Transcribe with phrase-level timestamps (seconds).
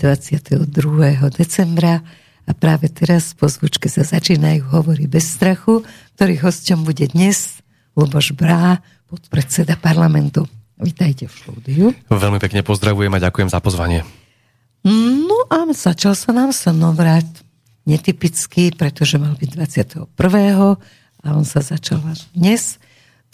[0.00, 1.28] vysielanie 22.
[1.36, 2.00] decembra
[2.48, 5.84] a práve teraz po zvučke sa začínajú hovorí bez strachu,
[6.16, 7.60] ktorý hosťom bude dnes
[7.92, 8.80] Luboš Brá,
[9.12, 10.48] podpredseda parlamentu.
[10.80, 11.84] Vítajte v štúdiu.
[12.08, 14.00] Veľmi pekne pozdravujem a ďakujem za pozvanie.
[14.88, 17.28] No a začal sa nám slnovrat
[17.84, 20.08] netypický, pretože mal byť 21.
[21.20, 22.80] a on sa začal až dnes.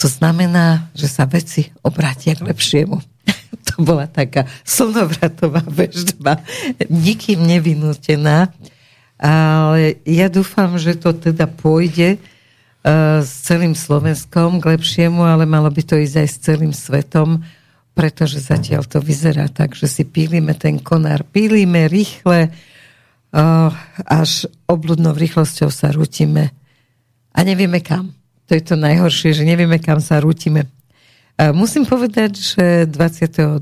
[0.02, 3.15] To znamená, že sa veci obrátia k lepšiemu.
[3.68, 6.40] to bola taká slnovratová vežba,
[6.88, 8.50] nikým nevinútená.
[9.16, 15.72] Ale ja dúfam, že to teda pôjde uh, s celým Slovenskom k lepšiemu, ale malo
[15.72, 17.40] by to ísť aj s celým svetom,
[17.96, 23.72] pretože zatiaľ to vyzerá tak, že si pílime ten konár, pílime rýchle, uh,
[24.04, 26.52] až obludnou rýchlosťou sa rútime
[27.32, 28.12] a nevieme kam.
[28.46, 30.70] To je to najhoršie, že nevieme, kam sa rútime.
[31.36, 33.60] Musím povedať, že 22.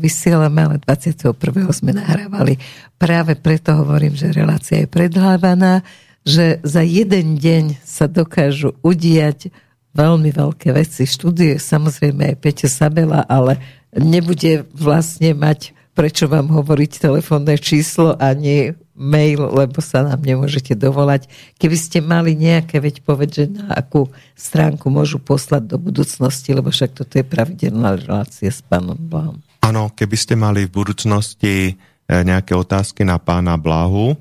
[0.00, 1.36] vysielame, ale 21.
[1.68, 2.56] sme nahrávali.
[2.96, 5.84] Práve preto hovorím, že relácia je predhávaná,
[6.24, 9.52] že za jeden deň sa dokážu udiať
[9.92, 11.04] veľmi veľké veci.
[11.04, 13.60] Študuje samozrejme aj Peťo Sabela, ale
[13.92, 21.24] nebude vlastne mať prečo vám hovoriť telefónne číslo ani mail, lebo sa nám nemôžete dovolať.
[21.56, 26.68] Keby ste mali nejaké, veď povedť, že na akú stránku môžu poslať do budúcnosti, lebo
[26.68, 29.40] však toto je pravidelná relácia s pánom Blahom.
[29.64, 34.16] Áno, keby ste mali v budúcnosti e, nejaké otázky na pána Blahu, e,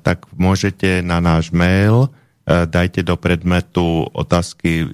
[0.00, 2.08] tak môžete na náš mail
[2.48, 4.88] e, dajte do predmetu otázky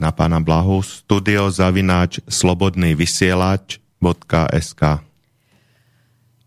[0.00, 4.82] na pána Blahu studiozavináč slobodný vysielač.sk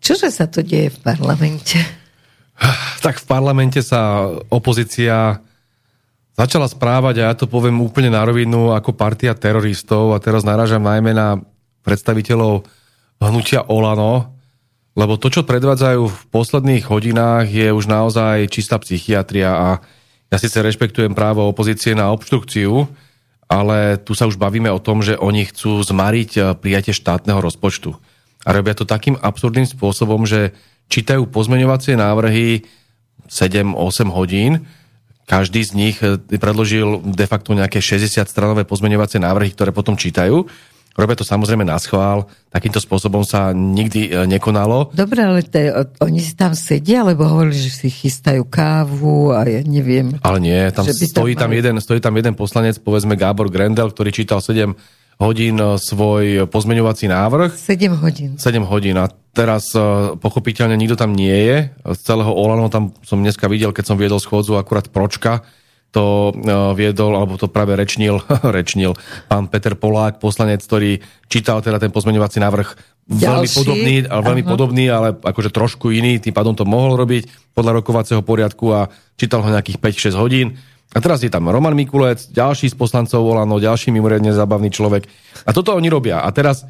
[0.02, 1.78] Čože sa to deje v parlamente?
[3.06, 5.42] Tak v parlamente sa opozícia
[6.38, 10.86] začala správať, a ja to poviem úplne na rovinu, ako partia teroristov a teraz narážam
[10.86, 11.42] najmä na
[11.82, 12.66] predstaviteľov
[13.18, 14.38] hnutia Olano,
[14.98, 19.70] lebo to, čo predvádzajú v posledných hodinách, je už naozaj čistá psychiatria a
[20.34, 22.86] ja síce rešpektujem právo opozície na obštrukciu,
[23.48, 27.96] ale tu sa už bavíme o tom, že oni chcú zmariť prijatie štátneho rozpočtu
[28.48, 30.56] a robia to takým absurdným spôsobom, že
[30.88, 32.64] čítajú pozmeňovacie návrhy
[33.28, 33.76] 7-8
[34.08, 34.64] hodín,
[35.28, 40.48] každý z nich eh, predložil de facto nejaké 60-stranové pozmeňovacie návrhy, ktoré potom čítajú.
[40.98, 44.96] Robia to samozrejme na schvál, takýmto spôsobom sa nikdy eh, nekonalo.
[44.96, 45.68] Dobre, ale te,
[46.00, 50.16] oni si tam sedia, alebo hovorili, že si chystajú kávu a ja neviem.
[50.24, 54.16] Ale nie, tam stojí tam, tam jeden, stojí tam jeden poslanec, povedzme Gábor Grendel, ktorý
[54.16, 54.72] čítal 7
[55.18, 57.58] hodín eh, svoj pozmeňovací návrh.
[57.58, 58.32] 7 hodín.
[58.38, 58.98] 7 hodín.
[59.02, 59.82] A teraz eh,
[60.18, 61.58] pochopiteľne nikto tam nie je.
[61.98, 65.46] Z celého Olano tam som dneska videl, keď som viedol schôdzu, akurát Pročka
[65.90, 68.22] to eh, viedol, alebo to práve rečnil,
[68.58, 68.94] rečnil
[69.26, 72.70] pán Peter Polák, poslanec, ktorý čítal teda ten pozmeňovací návrh
[73.08, 73.24] Ďalší.
[73.24, 74.54] veľmi podobný, ale veľmi uh-huh.
[74.54, 79.42] podobný, ale akože trošku iný, tým pádom to mohol robiť podľa rokovacieho poriadku a čítal
[79.42, 79.80] ho nejakých
[80.12, 80.60] 5-6 hodín
[80.96, 85.04] a teraz je tam Roman Mikulec, ďalší z poslancov Volano, ďalší mimoriadne zábavný človek.
[85.44, 86.24] A toto oni robia.
[86.24, 86.64] A teraz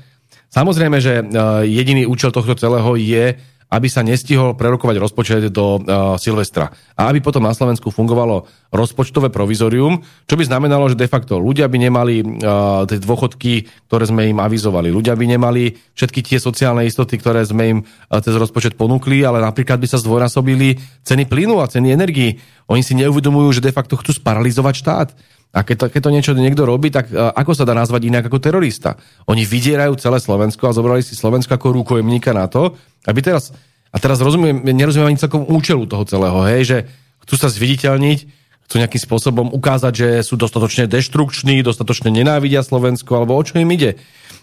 [0.50, 1.24] samozrejme, že e,
[1.70, 6.72] jediný účel tohto celého je aby sa nestihol prerokovať rozpočet do uh, Silvestra.
[6.96, 11.68] A aby potom na Slovensku fungovalo rozpočtové provizorium, čo by znamenalo, že de facto ľudia
[11.68, 14.88] by nemali uh, tie dôchodky, ktoré sme im avizovali.
[14.88, 19.44] Ľudia by nemali všetky tie sociálne istoty, ktoré sme im uh, cez rozpočet ponúkli, ale
[19.44, 22.40] napríklad by sa zdvojnásobili ceny plynu a ceny energii.
[22.72, 25.10] Oni si neuvedomujú, že de facto chcú sparalizovať štát.
[25.56, 28.44] A keď keď to niečo niekto robí, tak uh, ako sa dá nazvať inak ako
[28.44, 29.00] terorista?
[29.32, 32.76] Oni vydierajú celé Slovensko a zobrali si Slovensko ako rukojemníka na to,
[33.08, 33.56] aby teraz,
[33.90, 36.78] a teraz rozumiem, nerozumiem ani celkom účelu toho celého, hej, že
[37.24, 38.20] chcú sa zviditeľniť,
[38.68, 43.72] chcú nejakým spôsobom ukázať, že sú dostatočne deštrukční, dostatočne nenávidia Slovensko, alebo o čo im
[43.72, 43.96] ide.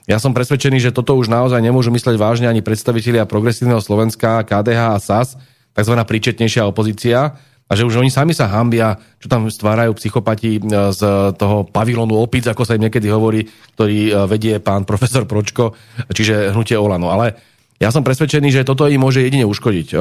[0.05, 4.97] Ja som presvedčený, že toto už naozaj nemôžu mysleť vážne ani predstavitelia progresívneho Slovenska, KDH
[4.97, 5.37] a SAS,
[5.73, 5.95] tzv.
[5.97, 10.61] príčetnejšia opozícia, a že už oni sami sa hambia, čo tam stvárajú psychopati e,
[10.93, 11.01] z
[11.41, 15.73] toho pavilonu opic, ako sa im niekedy hovorí, ktorý e, vedie pán profesor Pročko,
[16.13, 17.09] čiže hnutie Olano.
[17.09, 17.35] Ale
[17.81, 19.99] ja som presvedčený, že toto im môže jedine uškodiť.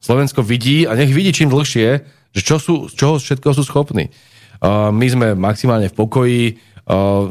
[0.00, 1.88] Slovensko vidí a nech vidí čím dlhšie,
[2.32, 4.08] že čo sú, čoho všetko sú schopní.
[4.64, 6.42] My sme maximálne v pokoji,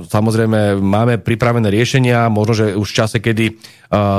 [0.10, 3.46] samozrejme máme pripravené riešenia, možno, že už v čase, kedy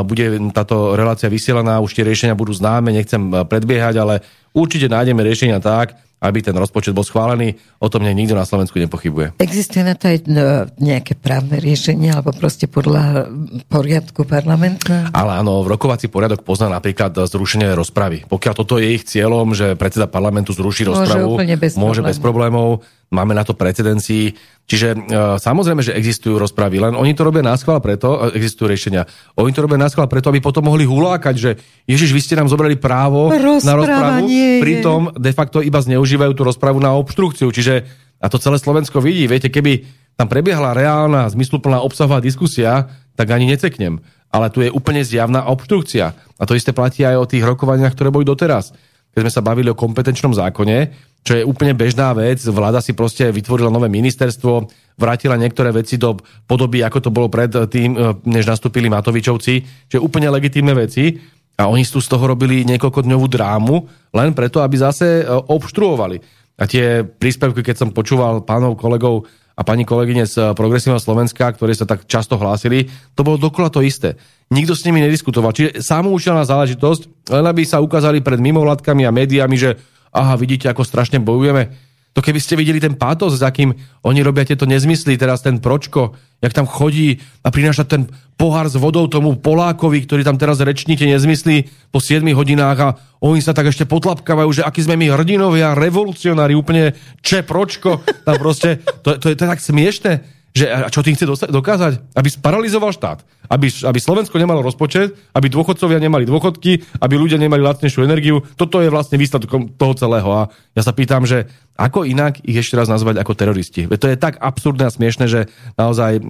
[0.07, 4.15] bude táto relácia vysielaná, už tie riešenia budú známe, nechcem predbiehať, ale
[4.55, 7.53] určite nájdeme riešenia tak, aby ten rozpočet bol schválený.
[7.85, 9.37] O tom nikto na Slovensku nepochybuje.
[9.45, 13.29] Existuje na to aj no, nejaké právne riešenie, alebo proste podľa
[13.69, 14.89] poriadku parlamentu?
[15.13, 18.25] Ale áno, v rokovací poriadok pozná napríklad zrušenie rozpravy.
[18.25, 22.09] Pokiaľ toto je ich cieľom, že predseda parlamentu zruší môže rozpravu, bez môže problémov.
[22.09, 22.69] bez problémov.
[23.15, 24.35] Máme na to precedencii.
[24.67, 24.99] Čiže e,
[25.39, 29.07] samozrejme, že existujú rozpravy, len oni to robia na schvál preto, e, existujú riešenia,
[29.39, 31.51] oni to robia na schvál preto, aby potom mohli hulákať, že
[31.87, 34.27] Ježiš, vy ste nám zobrali právo Rozpráva na rozpravu,
[34.59, 37.53] pritom de facto iba zneužívajú tú rozpravu na obštrukciu.
[37.55, 39.29] Čiže a to celé Slovensko vidí.
[39.29, 39.85] Viete, keby
[40.17, 42.89] tam prebiehla reálna, zmysluplná obsahová diskusia,
[43.21, 44.01] tak ani neceknem.
[44.33, 46.17] Ale tu je úplne zjavná obštrukcia.
[46.17, 48.75] A to isté platí aj o tých rokovaniach, ktoré boli doteraz.
[49.15, 50.91] Keď sme sa bavili o kompetenčnom zákone,
[51.25, 54.69] čo je úplne bežná vec, vláda si proste vytvorila nové ministerstvo,
[54.99, 59.95] vrátila niektoré veci do podoby, ako to bolo pred tým, e, než nastúpili Matovičovci, čo
[59.97, 61.17] je úplne legitímne veci.
[61.55, 63.75] A oni tu z toho robili niekoľkodňovú drámu,
[64.11, 66.19] len preto, aby zase e, obštruovali.
[66.59, 71.79] A tie príspevky, keď som počúval pánov kolegov a pani kolegyne z Progresívneho Slovenska, ktorí
[71.79, 74.19] sa tak často hlásili, to bolo dokola to isté.
[74.51, 75.55] Nikto s nimi nediskutoval.
[75.55, 79.79] Čiže samoučelná záležitosť, len aby sa ukázali pred mimovládkami a médiami, že
[80.11, 81.71] aha, vidíte, ako strašne bojujeme.
[82.15, 83.75] To keby ste videli ten pátos, s akým
[84.07, 88.07] oni robia tieto nezmysly, teraz ten pročko, jak tam chodí a prináša ten
[88.39, 92.89] pohár s vodou tomu Polákovi, ktorý tam teraz reční tie nezmysly po 7 hodinách a
[93.19, 97.43] oni sa tak ešte potlapkávajú, že akí sme my hrdinovia, revolucionári, úplne če.
[97.43, 100.23] Tam proste, to, to, je, to je tak smiešne.
[100.55, 102.15] Že, a čo tým chce dokázať?
[102.15, 103.27] Aby sparalizoval štát.
[103.51, 108.39] Aby, aby Slovensko nemalo rozpočet, aby dôchodcovia nemali dôchodky, aby ľudia nemali lacnejšiu energiu.
[108.55, 110.31] Toto je vlastne výsledkom toho celého.
[110.31, 113.91] A ja sa pýtam, že ako inak ich ešte raz nazvať ako teroristi?
[113.91, 116.23] Veď to je tak absurdné a smiešne, že naozaj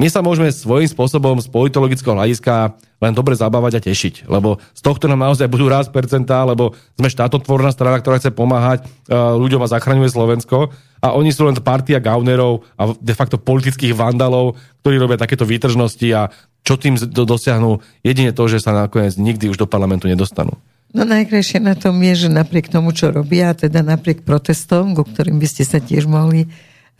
[0.00, 4.80] my sa môžeme svojím spôsobom z politologického hľadiska len dobre zabávať a tešiť, lebo z
[4.84, 9.64] tohto nám naozaj budú raz percentá, lebo sme štátotvorná strana, ktorá chce pomáhať uh, ľuďom
[9.64, 15.00] a zachraňuje Slovensko a oni sú len partia gaunerov a de facto politických vandalov, ktorí
[15.00, 16.28] robia takéto výtržnosti a
[16.60, 17.80] čo tým dosiahnu?
[18.04, 20.60] Jedine to, že sa nakoniec nikdy už do parlamentu nedostanú.
[20.92, 25.40] No najkrajšie na tom je, že napriek tomu, čo robia, teda napriek protestom, ku ktorým
[25.40, 26.50] by ste sa tiež mohli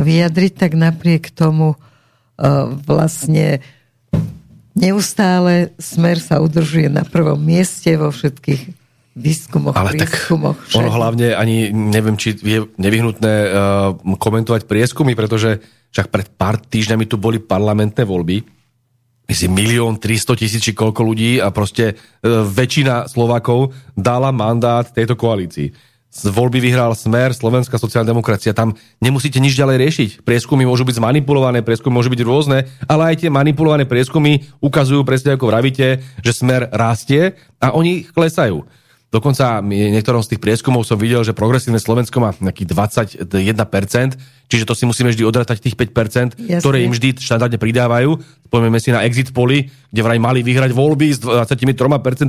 [0.00, 1.76] vyjadriť, tak napriek tomu
[2.88, 3.61] vlastne
[4.73, 8.80] neustále smer sa udržuje na prvom mieste vo všetkých
[9.21, 10.57] výskumoch, Ale prieskumoch.
[10.57, 15.61] Tak ono hlavne ani neviem, či je nevyhnutné uh, komentovať prieskumy, pretože
[15.93, 18.41] však pred pár týždňami tu boli parlamentné voľby.
[19.31, 25.15] Myslím, milión, 300 tisíc či koľko ľudí a proste uh, väčšina Slovákov dala mandát tejto
[25.15, 28.51] koalícii z voľby vyhral Smer, Slovenská sociálna demokracia.
[28.51, 30.11] Tam nemusíte nič ďalej riešiť.
[30.27, 35.39] Prieskumy môžu byť zmanipulované, prieskumy môžu byť rôzne, ale aj tie manipulované prieskumy ukazujú presne
[35.39, 38.67] ako vravíte, že Smer rastie a oni klesajú.
[39.11, 43.27] Dokonca niektorom z tých prieskumov som videl, že progresívne Slovensko má nejaký 21%,
[44.47, 46.62] čiže to si musíme vždy odratať tých 5%, Jasne.
[46.62, 48.23] ktoré im vždy štandardne pridávajú.
[48.47, 51.59] Spomíme si na exit poli, kde vraj mali vyhrať voľby s 23%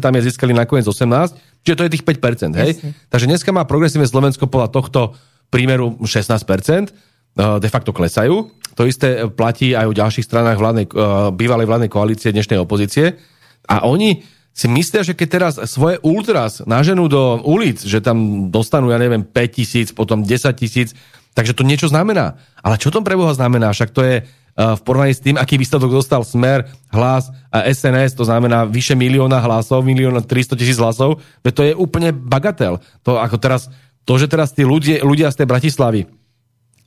[0.01, 2.57] a získali nakoniec 18%, čiže to je tých 5%.
[2.57, 2.72] Hej?
[3.13, 5.13] Takže dneska má progresívne Slovensko podľa tohto
[5.54, 8.50] prímeru 16%, eh, de facto klesajú.
[8.74, 13.22] To isté platí aj o ďalších stranách vládnej, eh, bývalej vládnej koalície dnešnej opozície.
[13.69, 18.92] A oni si myslia, že keď teraz svoje ultras naženú do ulic, že tam dostanú,
[18.92, 20.92] ja neviem, 5 tisíc, potom 10 tisíc,
[21.31, 22.36] takže to niečo znamená.
[22.59, 23.71] Ale čo to pre Boha znamená?
[23.71, 28.19] Však to je uh, v porovnaní s tým, aký výsledok dostal Smer, hlas a SNS,
[28.19, 32.83] to znamená vyše milióna hlasov, milióna 300 tisíc hlasov, veď to je úplne bagatel.
[33.07, 33.71] To ako teraz,
[34.04, 36.02] to, že teraz tí ľudia, ľudia z tej Bratislavy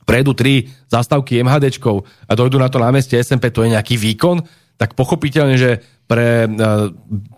[0.05, 4.93] prejdú tri zastávky MHDčkov a dojdú na to námestie SMP, to je nejaký výkon, tak
[4.93, 6.91] pochopiteľne, že pre uh,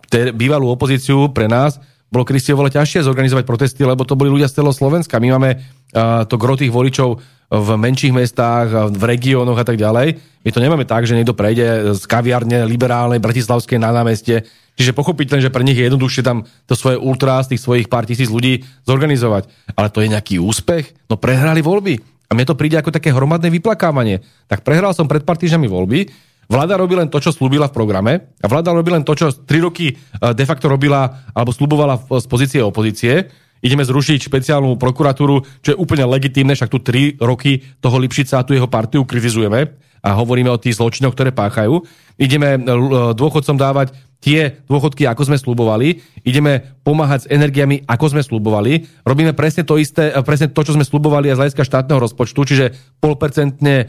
[0.09, 4.47] te, bývalú opozíciu pre nás bolo Kristi oveľa ťažšie zorganizovať protesty, lebo to boli ľudia
[4.47, 5.19] z celého Slovenska.
[5.19, 10.19] My máme uh, to gro tých voličov v menších mestách, v regiónoch a tak ďalej.
[10.43, 14.43] My to nemáme tak, že niekto prejde z kaviarne liberálnej bratislavskej na námestie.
[14.75, 18.03] Čiže pochopiteľne, že pre nich je jednoduchšie tam to svoje ultra z tých svojich pár
[18.03, 19.47] tisíc ľudí zorganizovať.
[19.79, 21.07] Ale to je nejaký úspech?
[21.07, 22.03] No prehrali voľby.
[22.27, 24.19] A mne to príde ako také hromadné vyplakávanie.
[24.51, 26.11] Tak prehral som pred pár týždňami voľby,
[26.47, 29.59] Vláda robí len to, čo slúbila v programe a vláda robí len to, čo tri
[29.59, 33.27] roky eh, de facto robila alebo slúbovala z pozície opozície.
[33.59, 38.45] Ideme zrušiť špeciálnu prokuratúru, čo je úplne legitímne, však tu tri roky toho Lipšica a
[38.45, 39.73] tu jeho partiu kritizujeme
[40.05, 41.83] a hovoríme o tých zločinoch, ktoré páchajú.
[42.15, 42.61] Ideme eh,
[43.11, 49.37] dôchodcom dávať tie dôchodky, ako sme slubovali, ideme pomáhať s energiami, ako sme slubovali, robíme
[49.37, 52.65] presne to isté, eh, presne to, čo sme slubovali aj z hľadiska štátneho rozpočtu, čiže
[52.97, 53.87] polpercentne eh,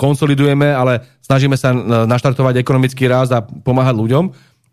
[0.00, 1.78] konsolidujeme, ale snažíme sa eh,
[2.08, 4.24] naštartovať ekonomický ráz a pomáhať ľuďom.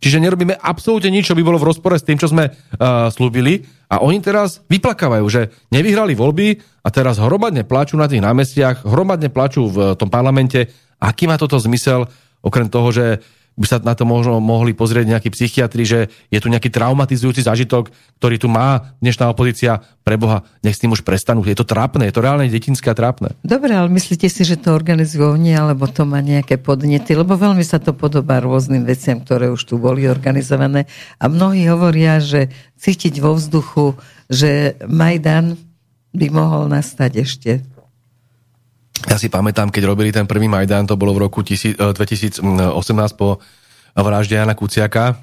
[0.03, 3.63] Čiže nerobíme absolútne nič, čo by bolo v rozpore s tým, čo sme uh, slúbili.
[3.87, 9.31] A oni teraz vyplakávajú, že nevyhrali voľby a teraz hromadne plačú na tých námestiach, hromadne
[9.31, 10.75] plačú v tom parlamente.
[10.99, 12.03] Aký má toto zmysel,
[12.43, 15.99] okrem toho, že by sa na to možno mohli pozrieť nejakí psychiatri, že
[16.33, 19.85] je tu nejaký traumatizujúci zážitok, ktorý tu má dnešná opozícia.
[20.03, 21.45] Pre Boha, nech s tým už prestanú.
[21.45, 23.37] Je to trápne, je to reálne detinské a trápne.
[23.45, 27.13] Dobre, ale myslíte si, že to organizujú oni, alebo to má nejaké podnety?
[27.13, 30.89] Lebo veľmi sa to podobá rôznym veciam, ktoré už tu boli organizované.
[31.21, 33.95] A mnohí hovoria, že cítiť vo vzduchu,
[34.27, 35.55] že Majdan
[36.13, 37.51] by mohol nastať ešte
[39.07, 43.43] ja si pamätám, keď robili ten prvý Majdan, to bolo v roku 2018 eh, po
[43.93, 45.19] vražde Jana Kuciaka,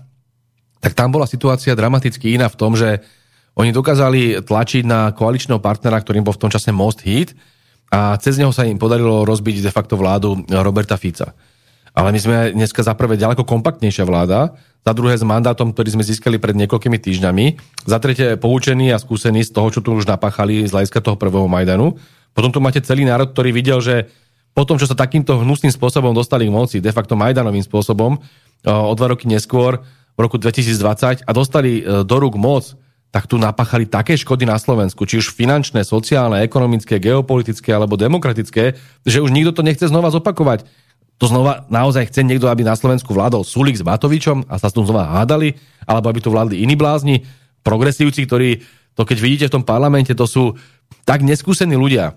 [0.81, 3.05] tak tam bola situácia dramaticky iná v tom, že
[3.59, 7.37] oni dokázali tlačiť na koaličného partnera, ktorým bol v tom čase Most Hit
[7.91, 11.35] a cez neho sa im podarilo rozbiť de facto vládu Roberta Fica.
[11.91, 16.07] Ale my sme dneska za prvé ďaleko kompaktnejšia vláda, za druhé s mandátom, ktorý sme
[16.07, 17.47] získali pred niekoľkými týždňami,
[17.85, 21.51] za tretie poučení a skúsení z toho, čo tu už napáchali z hľadiska toho prvého
[21.51, 21.99] Majdanu.
[22.33, 24.09] Potom tu máte celý národ, ktorý videl, že
[24.55, 28.19] po tom, čo sa takýmto hnusným spôsobom dostali k moci, de facto Majdanovým spôsobom,
[28.67, 29.81] o dva roky neskôr,
[30.19, 32.77] v roku 2020, a dostali e, do rúk moc,
[33.09, 38.77] tak tu napáchali také škody na Slovensku, či už finančné, sociálne, ekonomické, geopolitické alebo demokratické,
[39.03, 40.69] že už nikto to nechce znova zopakovať.
[41.19, 44.77] To znova naozaj chce niekto, aby na Slovensku vládol Sulik s Matovičom a sa s
[44.77, 45.59] tom znova hádali,
[45.89, 47.27] alebo aby tu vládli iní blázni,
[47.65, 48.51] progresívci, ktorí
[49.01, 50.61] to keď vidíte v tom parlamente, to sú
[51.09, 52.13] tak neskúsení ľudia.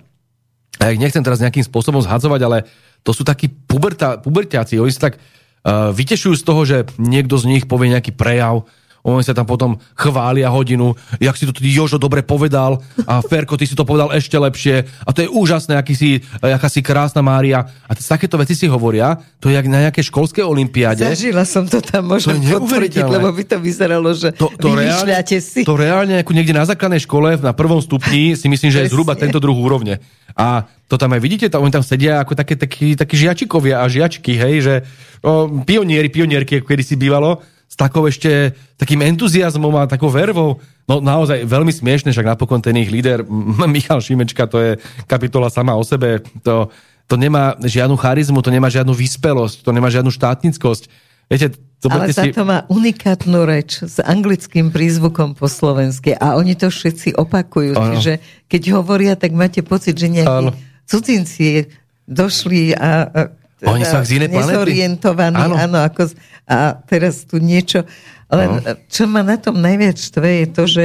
[0.83, 2.67] Ja ich nechcem teraz nejakým spôsobom zhadzovať, ale
[3.07, 4.83] to sú takí puberta, puberťáci.
[4.83, 8.67] Oni sa tak uh, vytešujú z toho, že niekto z nich povie nejaký prejav,
[9.03, 13.59] oni sa tam potom chvália hodinu, jak si to tedy Jožo dobre povedal a Ferko,
[13.59, 17.19] ty si to povedal ešte lepšie a to je úžasné, aký si, aká si krásna
[17.19, 17.67] Mária.
[17.83, 21.03] A takéto veci si hovoria, to je jak na nejaké školské olimpiáde.
[21.03, 25.11] Zažila som to tam, môžem to potvrdiť, lebo by to vyzeralo, že to, to reálne,
[25.43, 25.67] si.
[25.67, 29.19] To reálne ako niekde na základnej škole, na prvom stupni, si myslím, že je zhruba
[29.19, 29.99] tento druh úrovne.
[30.33, 33.85] A to tam aj vidíte, tam, oni tam sedia ako také, takí, takí žiačikovia a
[33.91, 34.73] žiačky, hej, že
[35.21, 37.43] o, pionieri, pionierky, ako kedy si bývalo,
[37.73, 40.61] s takou ešte takým entuziasmom a takou vervou.
[40.85, 43.25] No naozaj veľmi smiešne, však napokon ten ich líder
[43.73, 44.71] Michal Šimečka, to je
[45.09, 46.69] kapitola sama o sebe, to,
[47.09, 50.85] to nemá žiadnu charizmu, to nemá žiadnu vyspelosť, to nemá žiadnu štátnickosť.
[51.33, 51.57] Viete,
[51.89, 57.17] Ale za to má unikátnu reč s anglickým prízvukom po slovensky a oni to všetci
[57.17, 57.73] opakujú.
[57.73, 57.97] Ano.
[57.97, 60.53] Čiže keď hovoria, tak máte pocit, že nejakí ano.
[60.85, 61.73] cudzinci
[62.05, 63.21] došli a, a
[63.63, 65.55] oni sú z inej Nezorientovaní, áno.
[65.55, 66.11] áno, ako,
[66.47, 67.87] a teraz tu niečo.
[68.33, 68.75] Len no.
[68.89, 70.83] čo ma na tom najviac štve je to, že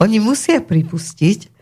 [0.00, 1.52] oni musia pripustiť,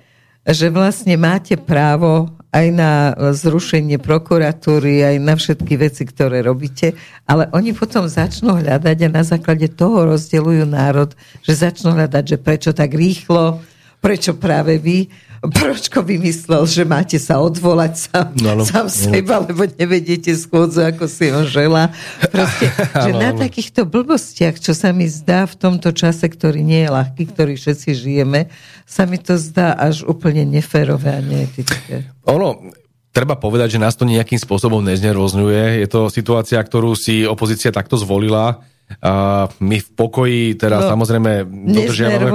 [0.44, 2.92] že vlastne máte právo aj na
[3.34, 6.94] zrušenie prokuratúry, aj na všetky veci, ktoré robíte,
[7.26, 11.10] ale oni potom začnú hľadať a na základe toho rozdeľujú národ,
[11.42, 13.58] že začnú hľadať, že prečo tak rýchlo,
[14.04, 15.08] prečo práve vy,
[15.44, 21.04] Pročko vymyslel, že máte sa odvolať sám, no, no, sám seba, lebo nevedete schôdzu, ako
[21.04, 21.92] si ho žela.
[22.32, 22.72] Proste,
[23.04, 23.44] že no, na no.
[23.44, 27.90] takýchto blbostiach, čo sa mi zdá v tomto čase, ktorý nie je ľahký, ktorý všetci
[27.92, 28.48] žijeme,
[28.88, 32.08] sa mi to zdá až úplne neférové a neetické.
[32.24, 32.72] Ono,
[33.12, 35.84] treba povedať, že nás to nejakým spôsobom neznervozňuje.
[35.84, 38.64] Je to situácia, ktorú si opozícia takto zvolila
[39.00, 42.30] a my v pokoji teda no, samozrejme dodržiavame...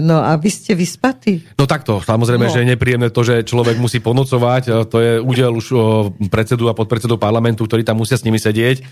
[0.00, 1.44] no a vy ste vyspatí?
[1.56, 2.52] No takto, samozrejme, no.
[2.52, 5.66] že je nepríjemné to, že človek musí ponocovať, to je údel už
[6.28, 8.84] predsedu a podpredsedu parlamentu, ktorí tam musia s nimi sedieť.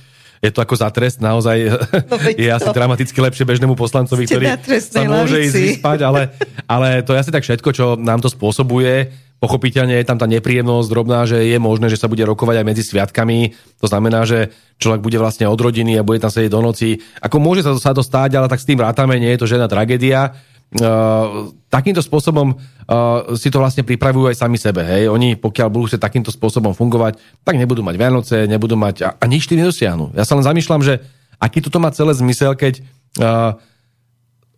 [0.45, 1.57] Je to ako za trest, naozaj
[2.11, 4.47] no, je asi dramaticky lepšie bežnému poslancovi, Ste ktorý
[4.81, 6.29] sa môže ísť vyspať, ale,
[6.69, 9.24] ale to je asi tak všetko, čo nám to spôsobuje.
[9.45, 12.81] Pochopiteľne je tam tá nepríjemnosť drobná, že je možné, že sa bude rokovať aj medzi
[12.81, 13.53] sviatkami.
[13.85, 14.49] To znamená, že
[14.81, 16.97] človek bude vlastne od rodiny a bude tam sedieť do noci.
[17.21, 19.51] Ako môže sa to, sa to stáť, ale tak s tým rátame, nie je to
[19.53, 20.33] žiadna tragédia.
[20.75, 24.81] Uh, takýmto spôsobom uh, si to vlastne pripravujú aj sami sebe.
[24.81, 25.13] Hej?
[25.13, 29.25] Oni, pokiaľ budú sa takýmto spôsobom fungovať, tak nebudú mať Vianoce, nebudú mať a, a
[29.29, 30.17] nič tým nedosiahnu.
[30.17, 31.05] Ja sa len zamýšľam, že
[31.37, 32.81] aký toto má celé zmysel, keď
[33.21, 33.61] uh,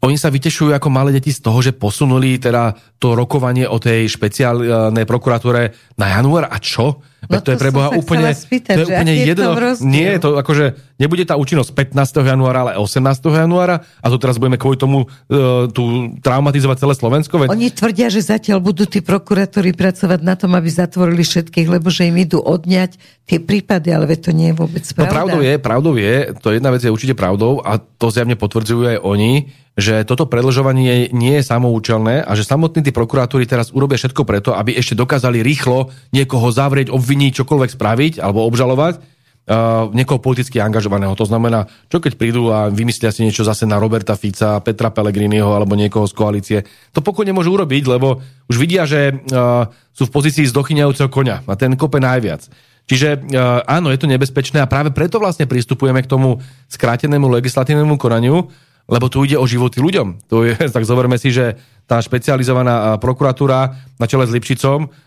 [0.07, 2.73] oni sa vytešujú ako malé deti z toho, že posunuli teda
[3.03, 6.47] to rokovanie o tej špeciálnej prokuratúre na január.
[6.47, 7.03] A čo?
[7.27, 9.51] No to, to je pre Boha úplne, spýtať, to je úplne jedno.
[9.83, 12.25] Nie, to akože nebude tá účinnosť 15.
[12.25, 13.03] januára, ale 18.
[13.27, 17.35] januára a to teraz budeme kvôli tomu uh, tu traumatizovať celé Slovensko.
[17.43, 17.49] Veď...
[17.53, 22.09] Oni tvrdia, že zatiaľ budú tí prokurátori pracovať na tom, aby zatvorili všetkých, lebo že
[22.09, 25.11] im idú odňať tie prípady, ale to nie je vôbec no, pravda.
[25.11, 28.97] No pravdou je, pravdou je, to jedna vec je určite pravdou a to zjavne potvrdzujú
[28.97, 29.33] aj oni,
[29.77, 34.51] že toto predlžovanie nie je samoučelné a že samotní tí prokurátori teraz urobia všetko preto,
[34.57, 41.17] aby ešte dokázali rýchlo niekoho zavrieť, obviniť, čokoľvek spraviť alebo obžalovať uh, niekoho politicky angažovaného.
[41.17, 45.49] To znamená, čo keď prídu a vymyslia si niečo zase na Roberta Fica, Petra Pellegriniho
[45.49, 46.59] alebo niekoho z koalície.
[46.93, 51.55] To pokojne môžu urobiť, lebo už vidia, že uh, sú v pozícii zdochyňajúceho konia a
[51.57, 52.47] ten kope najviac.
[52.87, 53.35] Čiže
[53.67, 56.39] áno, je to nebezpečné a práve preto vlastne pristupujeme k tomu
[56.71, 58.47] skrátenému legislatívnemu konaniu,
[58.87, 60.31] lebo tu ide o životy ľuďom.
[60.31, 65.07] Tu je, tak zoberme si, že tá špecializovaná prokuratúra na čele s Lipšicom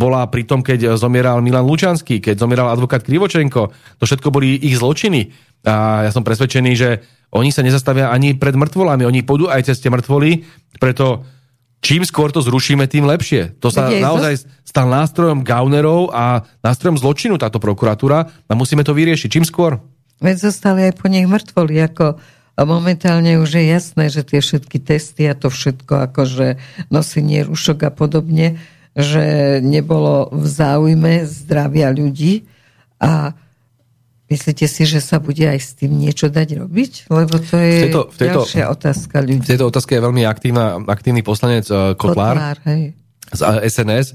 [0.00, 3.68] bola pri tom, keď zomieral Milan Lučanský, keď zomieral advokát Krivočenko.
[4.00, 5.28] To všetko boli ich zločiny.
[5.68, 7.04] A ja som presvedčený, že
[7.36, 10.40] oni sa nezastavia ani pred mŕtvolami, oni pôjdu aj cez tie mŕtvoly,
[10.80, 11.22] preto
[11.84, 13.60] čím skôr to zrušíme, tým lepšie.
[13.60, 18.96] To sa Je naozaj stal nástrojom gaunerov a nástrojom zločinu táto prokuratúra a musíme to
[18.96, 19.28] vyriešiť.
[19.28, 19.76] Čím skôr?
[20.20, 22.20] Veď zostali aj po nich mŕtvoli, ako
[22.60, 26.60] a momentálne už je jasné, že tie všetky testy a to všetko, akože
[26.92, 28.60] nosenie rušok a podobne,
[28.92, 32.44] že nebolo v záujme zdravia ľudí
[33.00, 33.32] a
[34.28, 36.92] myslíte si, že sa bude aj s tým niečo dať robiť?
[37.08, 39.40] Lebo to je v tejto, v tejto, ďalšia otázka ľudí.
[39.40, 42.92] V tejto otázke je veľmi aktívna, aktívny poslanec uh, Kotlár, Kotlár hej.
[43.32, 43.40] z
[43.72, 44.08] SNS.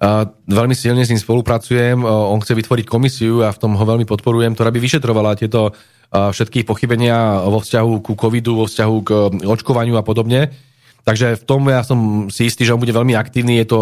[0.00, 2.00] Uh, veľmi silne s ním spolupracujem.
[2.00, 5.76] Uh, on chce vytvoriť komisiu a v tom ho veľmi podporujem, ktorá by vyšetrovala tieto
[6.14, 9.10] všetky pochybenia vo vzťahu ku covidu, vo vzťahu k
[9.42, 10.54] očkovaniu a podobne.
[11.02, 13.80] Takže v tom ja som si istý, že on bude veľmi aktívny, je to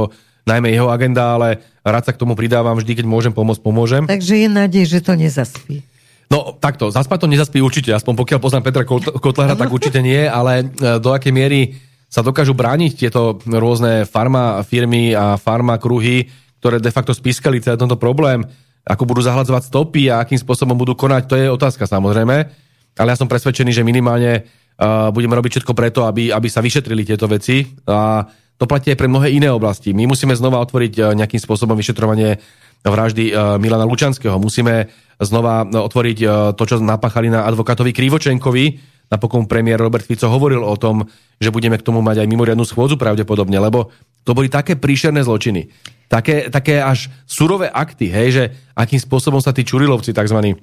[0.48, 2.74] najmä jeho agenda, ale rád sa k tomu pridávam.
[2.74, 4.02] Vždy, keď môžem pomôcť, pomôžem.
[4.08, 5.86] Takže je nádej, že to nezaspí.
[6.32, 10.64] No takto, zaspať to nezaspí určite, aspoň pokiaľ poznám Petra Kotlára, tak určite nie, ale
[10.64, 11.76] e, do akej miery
[12.08, 16.32] sa dokážu brániť tieto rôzne farma firmy a farma kruhy,
[16.64, 18.48] ktoré de facto spískali celý tento problém,
[18.82, 22.36] ako budú zahladzovať stopy a akým spôsobom budú konať, to je otázka samozrejme.
[22.98, 27.06] Ale ja som presvedčený, že minimálne uh, budeme robiť všetko preto, aby, aby sa vyšetrili
[27.06, 27.64] tieto veci.
[27.88, 28.26] A
[28.58, 29.96] to platí aj pre mnohé iné oblasti.
[29.96, 32.36] My musíme znova otvoriť uh, nejakým spôsobom vyšetrovanie
[32.82, 34.36] vraždy uh, Milana Lučanského.
[34.36, 34.90] Musíme
[35.22, 38.91] znova otvoriť uh, to, čo napáchali na advokátovi Krivočenkovi.
[39.12, 41.04] Napokon premiér Robert Fico hovoril o tom,
[41.36, 43.92] že budeme k tomu mať aj mimoriadnú schôdzu pravdepodobne, lebo
[44.24, 45.68] to boli také príšerné zločiny
[46.12, 48.44] také, také až surové akty, hej, že
[48.76, 50.60] akým spôsobom sa tí Čurilovci tzv.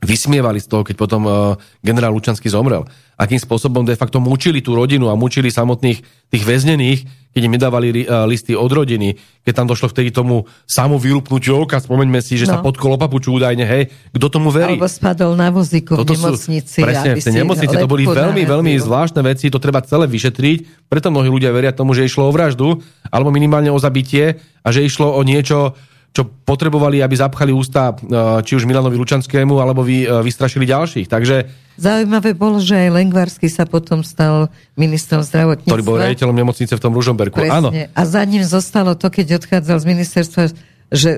[0.00, 2.88] Vysmievali z toho, keď potom uh, generál Lučanský zomrel.
[3.20, 6.00] Akým spôsobom de facto mučili tú rodinu a mučili samotných
[6.32, 7.04] tých väznených,
[7.36, 11.84] keď im nedávali uh, listy od rodiny, keď tam došlo vtedy tomu samu vyrupnutiu oka,
[11.84, 12.56] spomeňme si, že no.
[12.56, 14.80] sa pod kolopapuču údajne, hej, kto tomu verí?
[14.80, 16.80] Alebo spadol na vozíku Toto v nemocnici.
[16.80, 20.88] Sú, presne, v tej nemocnici to boli veľmi, veľmi zvláštne veci, to treba celé vyšetriť,
[20.88, 22.80] preto mnohí ľudia veria tomu, že išlo o vraždu,
[23.12, 25.76] alebo minimálne o zabitie, a že išlo o niečo,
[26.10, 31.06] čo potrebovali, aby zapchali ústa e, či už Milanovi Lučanskému, alebo vy, e, vystrašili ďalších.
[31.06, 31.46] Takže...
[31.78, 35.70] Zaujímavé bolo, že aj Lengvarsky sa potom stal ministrom zdravotníctva.
[35.70, 37.38] Ktorý bol riaditeľom nemocnice v tom Ružomberku.
[37.38, 37.54] Presne.
[37.54, 37.70] Áno.
[37.72, 40.42] A za ním zostalo to, keď odchádzal z ministerstva,
[40.90, 41.10] že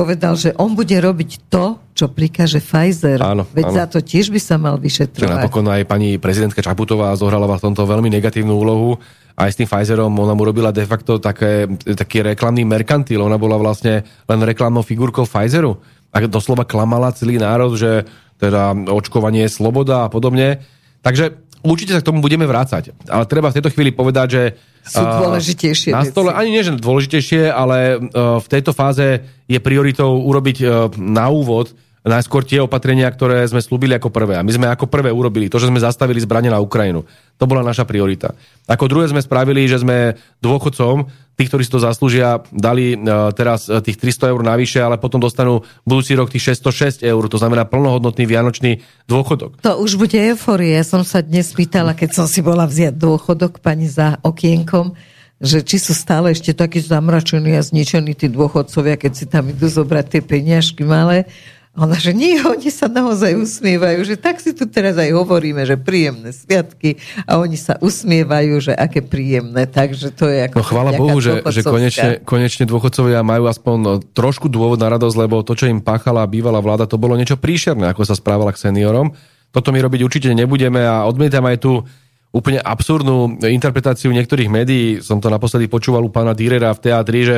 [0.00, 3.20] povedal, že on bude robiť to, čo prikáže Pfizer.
[3.20, 3.76] Áno, Veď áno.
[3.76, 5.44] za to tiež by sa mal vyšetrovať.
[5.44, 8.96] Napokon aj pani prezidentka Čaputová zohrala v tomto veľmi negatívnu úlohu
[9.40, 11.64] aj s tým Pfizerom ona mu robila de facto také,
[11.96, 13.24] taký reklamný merkantil.
[13.24, 15.80] Ona bola vlastne len reklamnou figurkou Pfizeru.
[16.12, 18.04] A doslova klamala celý národ, že
[18.36, 20.60] teda očkovanie je sloboda a podobne.
[21.00, 22.92] Takže určite sa k tomu budeme vrácať.
[23.08, 24.42] Ale treba v tejto chvíli povedať, že
[24.80, 30.64] sú dôležitejšie na stole, Ani nie, že dôležitejšie, ale v tejto fáze je prioritou urobiť
[30.96, 34.40] na úvod najskôr tie opatrenia, ktoré sme slúbili ako prvé.
[34.40, 37.04] A my sme ako prvé urobili to, že sme zastavili zbranie na Ukrajinu.
[37.36, 38.32] To bola naša priorita.
[38.64, 41.04] Ako druhé sme spravili, že sme dôchodcom,
[41.40, 45.16] tí, ktorí si to zaslúžia, dali uh, teraz uh, tých 300 eur navyše, ale potom
[45.16, 47.22] dostanú budúci rok tých 606 eur.
[47.32, 49.64] To znamená plnohodnotný vianočný dôchodok.
[49.64, 50.84] To už bude euforia.
[50.84, 54.92] Ja som sa dnes pýtala, keď som si bola vziať dôchodok pani za okienkom,
[55.40, 59.72] že či sú stále ešte takí zamračení a zničení tí dôchodcovia, keď si tam idú
[59.72, 61.24] zobrať tie peniažky malé
[61.70, 65.78] ona, že nie, oni sa naozaj usmievajú, že tak si tu teraz aj hovoríme, že
[65.78, 70.56] príjemné sviatky a oni sa usmievajú, že aké príjemné, takže to je ako...
[70.58, 75.14] No chvála Bohu, že, že konečne, konečne dôchodcovia majú aspoň no, trošku dôvod na radosť,
[75.14, 78.66] lebo to, čo im páchala bývalá vláda, to bolo niečo príšerné, ako sa správala k
[78.66, 79.14] seniorom.
[79.54, 81.86] Toto my robiť určite nebudeme a odmietam aj tú
[82.34, 84.86] úplne absurdnú interpretáciu niektorých médií.
[85.02, 87.36] Som to naposledy počúval u pána Dírera v teatri, že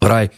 [0.00, 0.28] vraj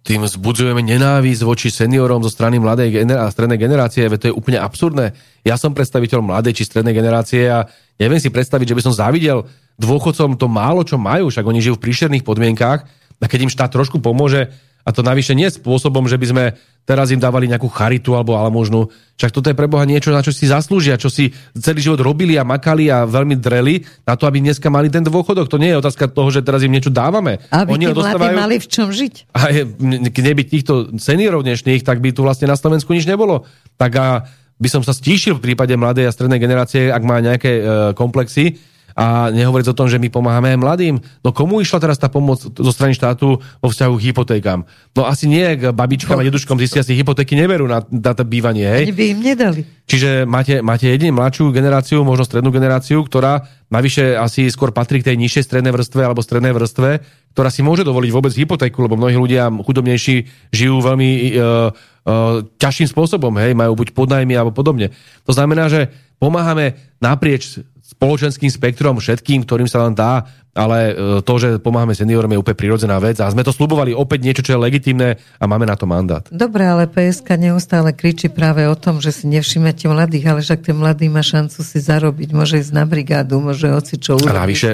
[0.00, 4.38] tým zbudzujeme nenávisť voči seniorom zo strany mladej gener- a strednej generácie, veď to je
[4.38, 5.12] úplne absurdné.
[5.44, 7.68] Ja som predstaviteľ mladej či strednej generácie a
[8.00, 9.44] neviem si predstaviť, že by som závidel
[9.76, 12.80] dôchodcom to málo, čo majú, však oni žijú v príšerných podmienkách
[13.20, 14.48] a keď im štát trošku pomôže,
[14.84, 16.44] a to navyše nie spôsobom, že by sme
[16.88, 18.90] teraz im dávali nejakú charitu alebo možno.
[19.14, 22.34] Však toto je pre Boha niečo, na čo si zaslúžia, čo si celý život robili
[22.40, 25.46] a makali a veľmi dreli na to, aby dneska mali ten dôchodok.
[25.46, 27.38] To nie je otázka toho, že teraz im niečo dávame.
[27.52, 28.34] Aby Oni tí dostávajú...
[28.34, 29.14] mali v čom žiť.
[29.36, 29.40] A
[30.10, 33.46] keby týchto seniorov dnešných, tak by tu vlastne na Slovensku nič nebolo.
[33.76, 34.06] Tak a
[34.60, 37.62] by som sa stíšil v prípade mladej a strednej generácie, ak má nejaké e,
[37.96, 38.60] komplexy,
[38.94, 40.94] a nehovoriť o tom, že my pomáhame aj mladým.
[41.22, 44.60] No komu išla teraz tá pomoc zo strany štátu vo vzťahu k hypotékám?
[44.94, 48.66] No asi nie k babičkám a deduškom si hypotéky neverú na, na to bývanie.
[48.66, 48.84] Hej?
[48.90, 49.60] Ani by im nedali.
[49.90, 55.10] Čiže máte, máte jedine mladšiu generáciu, možno strednú generáciu, ktorá navyše asi skôr patrí k
[55.10, 57.02] tej nižšej strednej vrstve alebo strednej vrstve,
[57.34, 61.70] ktorá si môže dovoliť vôbec hypotéku, lebo mnohí ľudia chudobnejší žijú veľmi uh,
[62.06, 64.90] uh, ťažším spôsobom, hej, majú buď podnajmy alebo podobne.
[65.26, 70.22] To znamená, že pomáhame naprieč spoločenským spektrom všetkým, ktorým sa len dá,
[70.54, 70.92] ale e,
[71.26, 74.54] to, že pomáhame seniorom je úplne prirodzená vec a sme to slubovali opäť niečo, čo
[74.54, 76.22] je legitimné a máme na to mandát.
[76.30, 80.76] Dobre, ale PSK neustále kričí práve o tom, že si nevšimnete mladých, ale však ten
[80.78, 84.30] mladý má šancu si zarobiť, môže ísť na brigádu, môže hoci čo urobiť.
[84.30, 84.70] A navyše,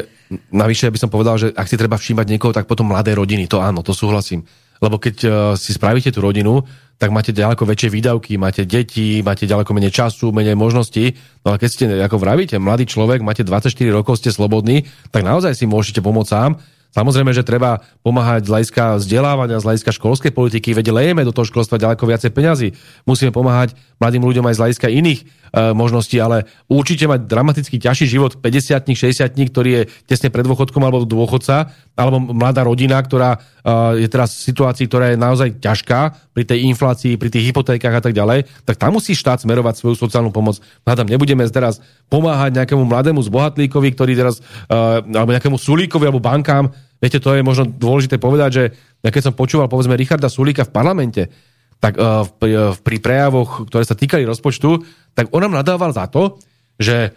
[0.52, 3.61] navyše by som povedal, že ak si treba všímať niekoho, tak potom mladé rodiny, to
[3.64, 4.44] áno, to súhlasím.
[4.76, 6.61] Lebo keď uh, si spravíte tú rodinu,
[6.97, 11.13] tak máte ďaleko väčšie výdavky, máte deti, máte ďaleko menej času, menej možností.
[11.45, 15.53] No ale keď ste, ako vravíte, mladý človek, máte 24 rokov, ste slobodní, tak naozaj
[15.53, 16.57] si môžete pomôcť sám
[16.97, 21.45] Samozrejme, že treba pomáhať z hľadiska vzdelávania, z hľadiska školskej politiky, veď lejeme do toho
[21.45, 22.73] školstva ďaleko viacej peňazí.
[23.05, 25.25] Musíme pomáhať mladým ľuďom aj z hľadiska iných e,
[25.77, 31.05] možností, ale určite mať dramaticky ťažší život 50 60 ktorý je tesne pred dôchodkom alebo
[31.05, 31.69] dôchodca,
[32.01, 36.65] alebo mladá rodina, ktorá e, je teraz v situácii, ktorá je naozaj ťažká pri tej
[36.73, 40.65] inflácii, pri tých hypotékach a tak ďalej, tak tam musí štát smerovať svoju sociálnu pomoc.
[40.89, 41.77] Hádam, nebudeme teraz
[42.09, 44.77] pomáhať nejakému mladému zbohatlíkovi, ktorý teraz, e,
[45.13, 48.65] alebo nejakému sulíkovi alebo bankám, Viete, to je možno dôležité povedať, že
[49.05, 51.23] ja keď som počúval povedzme Richarda Sulíka v parlamente,
[51.77, 54.81] tak uh, pri, uh, pri prejavoch, ktoré sa týkali rozpočtu,
[55.13, 56.41] tak on nám nadával za to,
[56.81, 57.13] že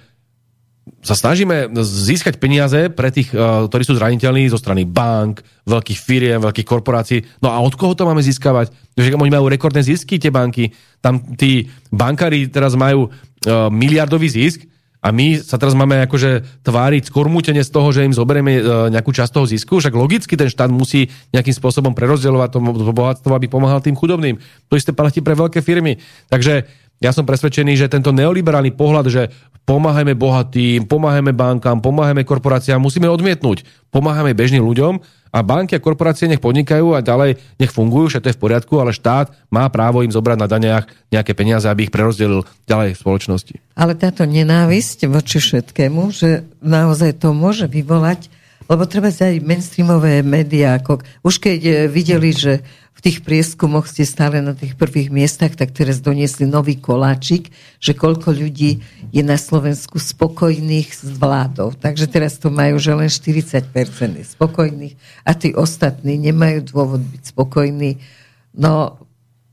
[0.99, 6.43] sa snažíme získať peniaze pre tých, uh, ktorí sú zraniteľní zo strany bank, veľkých firiem,
[6.43, 7.23] veľkých korporácií.
[7.39, 8.75] No a od koho to máme získavať?
[8.99, 10.75] Že oni majú rekordné zisky, tie banky.
[10.99, 14.68] Tam tí bankári teraz majú uh, miliardový zisk,
[14.99, 19.15] a my sa teraz máme akože tváriť skormútenie z toho, že im zoberieme e, nejakú
[19.15, 22.59] časť toho zisku, však logicky ten štát musí nejakým spôsobom prerozdielovať to,
[22.91, 24.35] bohatstvo, aby pomáhal tým chudobným.
[24.67, 26.03] To isté platí pre veľké firmy.
[26.27, 26.67] Takže
[26.99, 29.31] ja som presvedčený, že tento neoliberálny pohľad, že
[29.63, 33.63] pomáhame bohatým, pomáhame bankám, pomáhame korporáciám, musíme odmietnúť.
[33.87, 34.99] Pomáhame bežným ľuďom
[35.29, 38.91] a banky a korporácie nech podnikajú a ďalej nech fungujú, všetko je v poriadku, ale
[38.93, 43.55] štát má právo im zobrať na daniach nejaké peniaze, aby ich prerozdelil ďalej v spoločnosti.
[43.77, 48.29] Ale táto nenávisť voči všetkému, že naozaj to môže vyvolať,
[48.69, 52.61] lebo treba aj mainstreamové médiá, ako už keď eh, videli, že
[52.95, 57.47] v tých prieskumoch ste stále na tých prvých miestach, tak teraz doniesli nový koláčik,
[57.79, 58.83] že koľko ľudí
[59.15, 61.71] je na Slovensku spokojných s vládou.
[61.79, 63.71] Takže teraz to majú, že len 40%
[64.19, 68.03] je spokojných a tí ostatní nemajú dôvod byť spokojní.
[68.51, 68.99] No,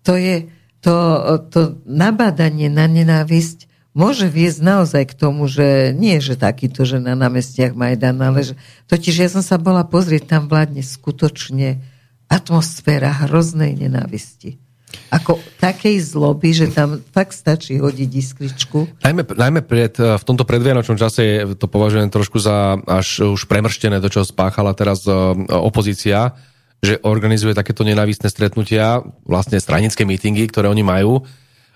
[0.02, 0.50] to je
[0.82, 0.96] to,
[1.50, 7.16] to nabádanie na nenávisť môže viesť naozaj k tomu, že nie, že takýto, že na
[7.16, 8.54] námestiach Majdan, ale že,
[8.92, 11.80] totiž ja som sa bola pozrieť, tam vládne skutočne
[12.36, 14.60] atmosféra hroznej nenávisti.
[15.12, 19.02] Ako takej zloby, že tam fakt stačí hodiť iskričku.
[19.02, 24.08] Najmä, najmä pred, v tomto predvianočnom čase to považujem trošku za až už premrštené, to,
[24.10, 25.12] čo spáchala teraz e,
[25.52, 26.34] opozícia,
[26.82, 31.22] že organizuje takéto nenávistné stretnutia, vlastne stranické mítingy, ktoré oni majú, e,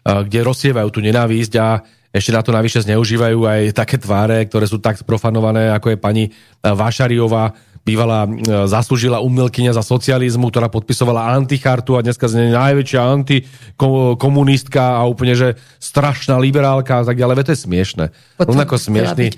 [0.05, 1.69] kde rozsievajú tú nenávisť a
[2.11, 6.25] ešte na to navyše zneužívajú aj také tváre, ktoré sú tak profanované, ako je pani
[6.59, 15.01] Vášariová, bývalá e, zaslúžila umelkyňa za socializmu, ktorá podpisovala antichartu a dneska nej najväčšia antikomunistka
[15.01, 17.49] a úplne, že strašná liberálka a tak ďalej.
[17.49, 18.05] To je smiešne.
[18.37, 19.33] Potom Rovnako smiešný.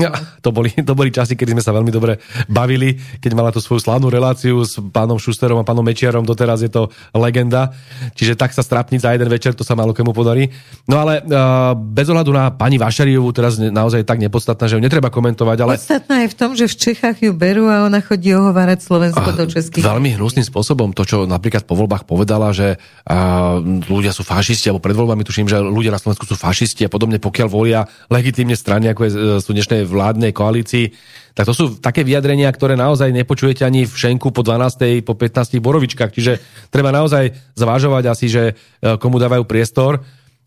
[0.00, 2.16] Ja, to, boli, to boli časy, kedy sme sa veľmi dobre
[2.48, 6.72] bavili, keď mala tú svoju slavnú reláciu s pánom Šusterom a pánom Mečiarom, doteraz je
[6.72, 7.76] to legenda.
[8.16, 10.48] Čiže tak sa strapniť za jeden večer, to sa malo kemu podarí.
[10.88, 15.12] No ale uh, bez ohľadu na pani Vašariovú, teraz naozaj tak nepodstatná, že ju netreba
[15.12, 15.58] komentovať.
[15.60, 15.72] Ale...
[15.76, 19.36] Podstatná je v tom, že v Čechách ju berú a ona chodí ohovárať Slovensko a
[19.36, 19.84] do Českých.
[19.84, 20.94] Veľmi hnusným spôsobom.
[20.96, 25.50] To, čo napríklad po voľbách povedala, že a, ľudia sú fašisti, alebo pred voľbami tuším,
[25.50, 29.18] že ľudia na Slovensku sú fašisti a podobne, pokiaľ volia legitímne strany, ako je, e,
[29.42, 30.94] sú dnešnej vládnej koalícii,
[31.36, 35.04] tak to sú také vyjadrenia, ktoré naozaj nepočujete ani v Šenku po 12.
[35.04, 35.60] po 15.
[35.60, 36.08] borovičkách.
[36.08, 36.40] Čiže
[36.72, 40.00] treba naozaj zvážovať asi, že e, komu dávajú priestor.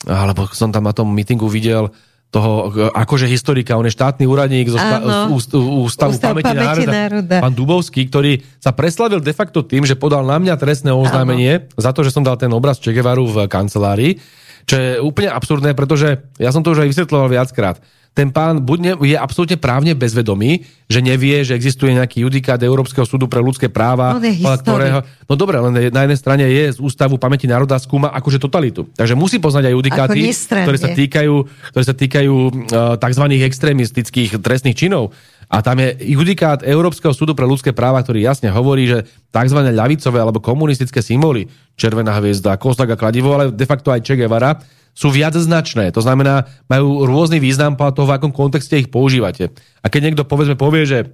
[0.08, 1.91] Alebo som tam na tom mítingu videl
[2.30, 5.02] toho akože historika, on je štátny úradník zo sta-
[5.34, 9.82] úst, Ústavu Ústav pamäti, pamäti národa, národa, pán Dubovský, ktorý sa preslavil de facto tým,
[9.82, 11.82] že podal na mňa trestné oznámenie Áno.
[11.82, 14.22] za to, že som dal ten obraz Čegevaru v kancelárii.
[14.70, 17.82] Čo je úplne absurdné, pretože ja som to už aj vysvetloval viackrát
[18.19, 23.32] ten pán buď je absolútne právne bezvedomý, že nevie, že existuje nejaký judikát Európskeho súdu
[23.32, 24.19] pre ľudské práva,
[24.60, 25.08] ktorého...
[25.23, 28.91] No dobre, len na jednej strane je z Ústavu pamäti národa skúma akože totalitu.
[28.91, 31.34] Takže musí poznať aj judikáty, ktoré sa týkajú,
[31.71, 32.51] ktoré sa týkajú uh,
[32.99, 33.23] tzv.
[33.39, 35.15] extrémistických trestných činov.
[35.47, 39.60] A tam je judikát Európskeho súdu pre ľudské práva, ktorý jasne hovorí, že tzv.
[39.71, 41.47] ľavicové alebo komunistické symboly,
[41.79, 44.60] červená hviezda, kozak a kladivo, ale de facto aj Che Guevara,
[44.93, 45.93] sú viac značné.
[45.95, 49.54] To znamená, majú rôzny význam podľa toho, v akom kontexte ich používate.
[49.84, 51.13] A keď niekto povedzme povie, že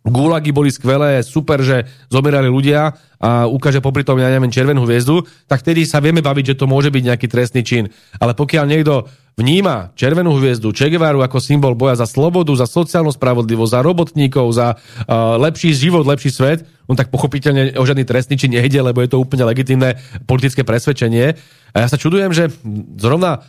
[0.00, 5.28] Gulagy boli skvelé, super, že zomierali ľudia a ukáže popri tom, ja neviem, červenú hviezdu,
[5.44, 7.84] tak vtedy sa vieme baviť, že to môže byť nejaký trestný čin.
[8.16, 9.04] Ale pokiaľ niekto
[9.36, 14.46] vníma červenú hviezdu, Che Guevaru ako symbol boja za slobodu, za sociálnu spravodlivosť, za robotníkov,
[14.56, 19.04] za uh, lepší život, lepší svet, on tak pochopiteľne o žiadny trestný čin nejde, lebo
[19.04, 21.36] je to úplne legitimné politické presvedčenie.
[21.72, 22.48] A ja sa čudujem, že
[22.96, 23.44] zrovna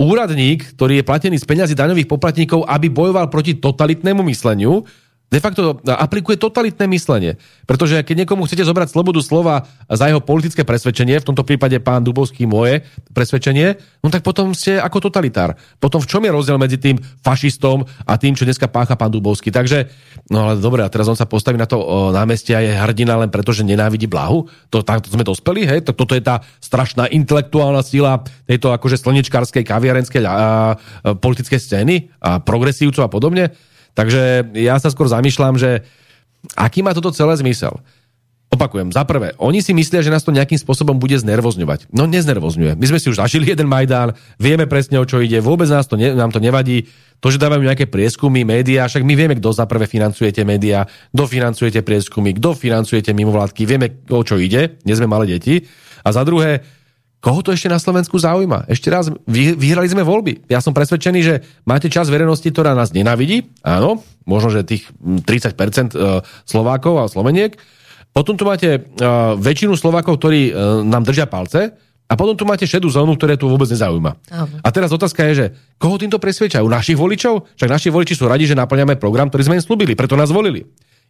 [0.00, 4.88] úradník, ktorý je platený z peňazí daňových poplatníkov, aby bojoval proti totalitnému mysleniu,
[5.30, 7.38] de facto aplikuje totalitné myslenie.
[7.62, 12.02] Pretože keď niekomu chcete zobrať slobodu slova za jeho politické presvedčenie, v tomto prípade pán
[12.02, 12.82] Dubovský moje
[13.14, 15.54] presvedčenie, no tak potom ste ako totalitár.
[15.78, 19.54] Potom v čom je rozdiel medzi tým fašistom a tým, čo dneska pácha pán Dubovský?
[19.54, 19.86] Takže,
[20.34, 23.14] no ale dobre, a teraz on sa postaví na to o, námestie a je hrdina
[23.14, 24.50] len preto, že nenávidí blahu?
[24.74, 25.86] To, tak, to sme dospeli, hej?
[25.86, 28.18] To, toto je tá strašná intelektuálna sila
[28.50, 30.38] tejto akože slnečkárskej, kaviarenskej a, a,
[31.14, 33.69] politickej scény a progresívcov a podobne.
[33.94, 35.84] Takže ja sa skôr zamýšľam, že
[36.56, 37.78] aký má toto celé zmysel.
[38.50, 41.86] Opakujem, za prvé, oni si myslia, že nás to nejakým spôsobom bude znervozňovať.
[41.94, 42.74] No neznervozňuje.
[42.74, 45.94] My sme si už zažili jeden Majdán, vieme presne o čo ide, vôbec nás to
[45.94, 46.90] ne, nám to nevadí.
[47.22, 50.82] To, že dávajú nejaké prieskumy, médiá, však my vieme, kto za prvé financujete médiá,
[51.14, 55.62] kto financujete prieskumy, kto financujete mimovládky, vieme, o čo ide, nie sme malé deti.
[56.02, 56.66] A za druhé,
[57.20, 58.64] Koho to ešte na Slovensku zaujíma?
[58.64, 60.48] Ešte raz, vy, vyhrali sme voľby.
[60.48, 61.34] Ja som presvedčený, že
[61.68, 63.44] máte čas verejnosti, ktorá nás nenavidí.
[63.60, 67.60] Áno, možno, že tých 30% e, Slovákov a Sloveniek.
[68.10, 71.78] Potom tu máte uh, väčšinu Slovákov, ktorí uh, nám držia palce.
[72.10, 74.18] A potom tu máte šedú zónu, ktoré tu vôbec nezaujíma.
[74.34, 74.66] Aha.
[74.66, 75.46] A teraz otázka je, že
[75.78, 76.66] koho týmto presvedčajú?
[76.66, 77.54] Našich voličov?
[77.54, 80.66] Však naši voliči sú radi, že naplňame program, ktorý sme im slúbili, preto nás volili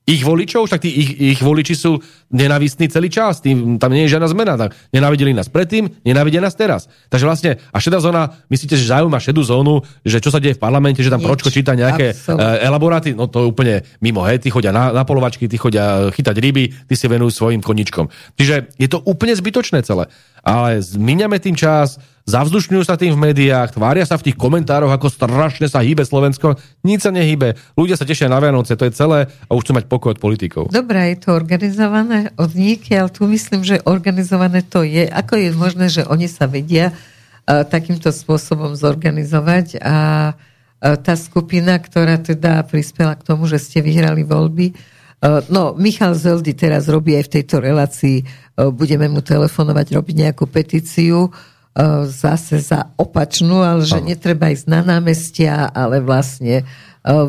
[0.09, 2.01] ich voličov, však tí ich, ich voliči sú
[2.33, 4.55] nenavistní celý čas, tým, tam nie je žiadna zmena.
[4.57, 6.89] Tak nenávideli nás predtým, nenávidia nás teraz.
[7.13, 10.63] Takže vlastne, a šedá zóna, myslíte, že zaujíma šedú zónu, že čo sa deje v
[10.63, 12.43] parlamente, že tam Nič, Pročko číta nejaké absolútne.
[12.43, 16.11] uh, elaboráty, no to je úplne mimo, hej, tí chodia na, na polovačky, tí chodia
[16.11, 18.11] chytať ryby, tí si venujú svojim koničkom.
[18.35, 20.11] Čiže je to úplne zbytočné celé.
[20.41, 25.09] Ale zmíňame tým čas, zavzdušňujú sa tým v médiách, tvária sa v tých komentároch, ako
[25.09, 26.59] strašne sa hýbe Slovensko.
[26.85, 27.57] Nič sa nehybe.
[27.77, 30.65] Ľudia sa tešia na Vianoce, to je celé a už chcú mať pokoj od politikov.
[30.69, 32.53] Dobre, je to organizované od
[32.91, 35.09] ale tu myslím, že organizované to je.
[35.09, 39.97] Ako je možné, že oni sa vedia uh, takýmto spôsobom zorganizovať a
[40.33, 46.15] uh, tá skupina, ktorá teda prispela k tomu, že ste vyhrali voľby, uh, no, Michal
[46.15, 48.23] Zeldy teraz robí aj v tejto relácii,
[48.61, 51.60] budeme mu telefonovať, robiť nejakú petíciu, E,
[52.09, 54.09] zase za opačnú, ale že ano.
[54.11, 56.65] netreba ísť na námestia, ale vlastne e,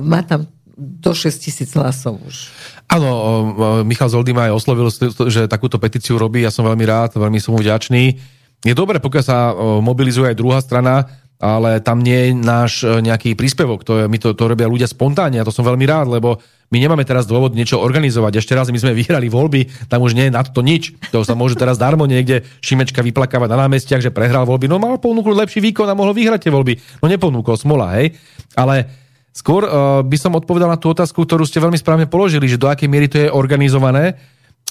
[0.03, 2.49] má tam do 6 tisíc hlasov už.
[2.91, 3.09] Áno,
[3.87, 4.91] Michal Zoldy ma aj oslovil,
[5.31, 8.03] že takúto petíciu robí, ja som veľmi rád, veľmi som mu vďačný.
[8.61, 11.07] Je dobré, pokiaľ sa mobilizuje aj druhá strana,
[11.41, 14.85] ale tam nie je náš e, nejaký príspevok, to, je, my to, to robia ľudia
[14.85, 16.37] spontánne a to som veľmi rád, lebo
[16.69, 18.39] my nemáme teraz dôvod niečo organizovať.
[18.39, 20.93] Ešte raz, my sme vyhrali voľby, tam už nie je na to nič.
[21.09, 24.69] To sa môže teraz darmo niekde Šimečka vyplakávať na námestiach, že prehral voľby.
[24.69, 27.01] No mal ponúknuť lepší výkon a mohol vyhrať tie voľby.
[27.01, 28.13] No neponúkol, smola, hej.
[28.53, 28.85] Ale
[29.33, 32.69] skôr uh, by som odpovedal na tú otázku, ktorú ste veľmi správne položili, že do
[32.69, 34.13] akej miery to je organizované.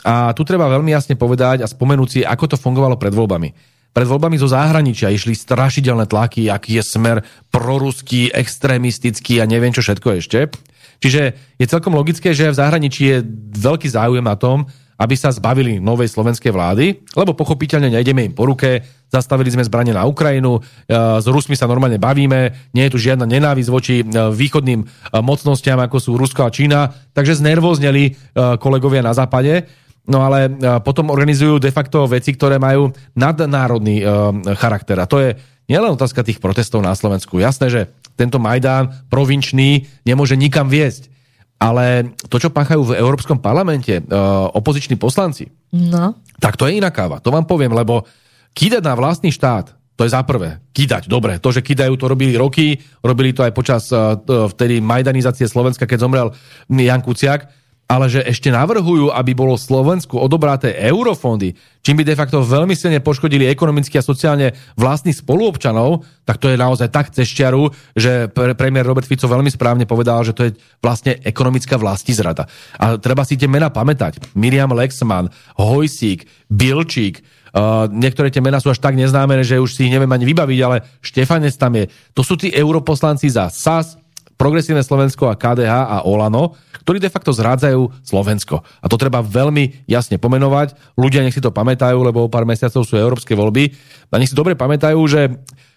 [0.00, 4.06] A tu treba veľmi jasne povedať a spomenúť si, ako to fungovalo pred voľbami pred
[4.06, 7.16] voľbami zo zahraničia išli strašidelné tlaky, aký je smer
[7.50, 10.50] proruský, extrémistický a neviem čo všetko ešte.
[11.00, 11.22] Čiže
[11.56, 13.18] je celkom logické, že v zahraničí je
[13.56, 14.68] veľký záujem na tom,
[15.00, 19.96] aby sa zbavili novej slovenskej vlády, lebo pochopiteľne nejdeme im po ruke, zastavili sme zbranie
[19.96, 24.06] na Ukrajinu, e, s Rusmi sa normálne bavíme, nie je tu žiadna nenávisť voči e,
[24.28, 24.86] východným e,
[25.24, 29.66] mocnostiam, ako sú Rusko a Čína, takže znervozneli kolegovia na západe.
[30.10, 30.50] No ale
[30.82, 34.02] potom organizujú de facto veci, ktoré majú nadnárodný
[34.58, 34.98] charakter.
[34.98, 35.38] A to je
[35.70, 37.38] nielen otázka tých protestov na Slovensku.
[37.38, 37.80] Jasné, že
[38.18, 41.06] tento Majdán provinčný nemôže nikam viesť.
[41.60, 46.16] Ale to, čo páchajú v Európskom parlamente uh, opoziční poslanci, no.
[46.40, 47.20] tak to je iná káva.
[47.20, 48.08] To vám poviem, lebo
[48.56, 50.56] kýdať na vlastný štát, to je za prvé.
[50.72, 51.36] Kýdať, dobre.
[51.36, 53.92] To, že kýdajú, to robili roky, robili to aj počas
[54.24, 56.32] vtedy majdanizácie Slovenska, keď zomrel
[56.72, 57.59] Jan Kuciak,
[57.90, 63.02] ale že ešte navrhujú, aby bolo Slovensku odobraté eurofondy, čím by de facto veľmi silne
[63.02, 68.54] poškodili ekonomicky a sociálne vlastných spoluobčanov, tak to je naozaj tak cez čiaru, že pre,
[68.54, 71.74] premiér Robert Fico veľmi správne povedal, že to je vlastne ekonomická
[72.14, 72.46] zrada.
[72.78, 74.38] A treba si tie mena pamätať.
[74.38, 75.26] Miriam Lexman,
[75.58, 80.06] Hojsík, Bilčík, Uh, niektoré tie mená sú až tak neznáme, že už si ich neviem
[80.06, 81.90] ani vybaviť, ale Štefanec tam je.
[82.14, 83.98] To sú tí europoslanci za SAS,
[84.40, 88.64] Progresívne Slovensko a KDH a Olano, ktorí de facto zrádzajú Slovensko.
[88.64, 90.96] A to treba veľmi jasne pomenovať.
[90.96, 93.76] Ľudia nech si to pamätajú, lebo o pár mesiacov sú európske voľby.
[94.08, 95.28] A nech si dobre pamätajú, že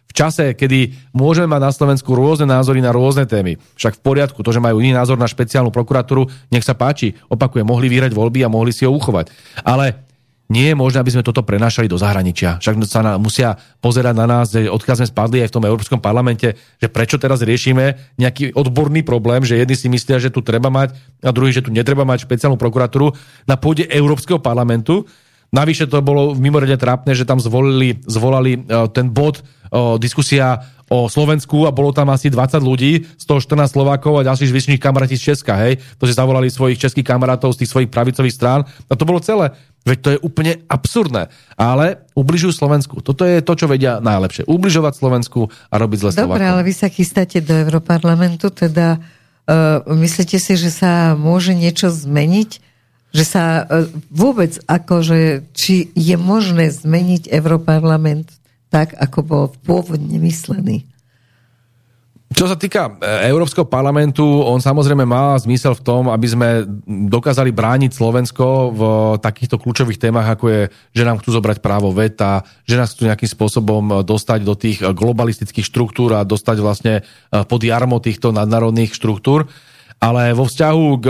[0.08, 3.60] v čase, kedy môžeme mať na Slovensku rôzne názory na rôzne témy.
[3.76, 7.20] Však v poriadku, to, že majú iný názor na špeciálnu prokuratúru, nech sa páči.
[7.28, 9.28] Opakujem, mohli vyhrať voľby a mohli si ho uchovať.
[9.68, 10.13] Ale
[10.52, 12.60] nie je možné, aby sme toto prenášali do zahraničia.
[12.60, 16.60] Však sa na, musia pozerať na nás, odkiaľ sme spadli aj v tom Európskom parlamente,
[16.78, 20.94] že prečo teraz riešime nejaký odborný problém, že jedni si myslia, že tu treba mať
[21.24, 23.16] a druhý, že tu netreba mať špeciálnu prokuratúru
[23.48, 25.08] na pôde Európskeho parlamentu.
[25.54, 31.10] Navyše to bolo mimoriadne trápne, že tam zvolili, zvolali uh, ten bod uh, diskusia o
[31.10, 35.18] Slovensku a bolo tam asi 20 ľudí, z toho 14 Slovákov a ďalších zvyšných kamaráti
[35.18, 38.94] z Česka, hej, to si zavolali svojich českých kamarátov z tých svojich pravicových strán a
[38.94, 39.58] to bolo celé.
[39.84, 41.28] Veď to je úplne absurdné.
[41.60, 43.04] Ale ubližujú Slovensku.
[43.04, 44.48] Toto je to, čo vedia najlepšie.
[44.48, 46.52] Ubližovať Slovensku a robiť zle Dobre, Slovákom.
[46.56, 52.72] ale vy sa chystáte do Europarlamentu, teda uh, myslíte si, že sa môže niečo zmeniť?
[53.12, 58.32] Že sa uh, vôbec akože, či je možné zmeniť Europarlament
[58.72, 60.88] tak, ako bol pôvodne myslený?
[62.34, 66.50] Čo sa týka e, Európskeho parlamentu, on samozrejme má zmysel v tom, aby sme
[67.08, 68.82] dokázali brániť Slovensko v
[69.22, 70.62] takýchto kľúčových témach, ako je,
[70.98, 75.64] že nám chcú zobrať právo veta, že nás chcú nejakým spôsobom dostať do tých globalistických
[75.64, 77.02] štruktúr a dostať vlastne e,
[77.46, 79.46] pod jarmo týchto nadnárodných štruktúr.
[80.02, 81.08] Ale vo vzťahu k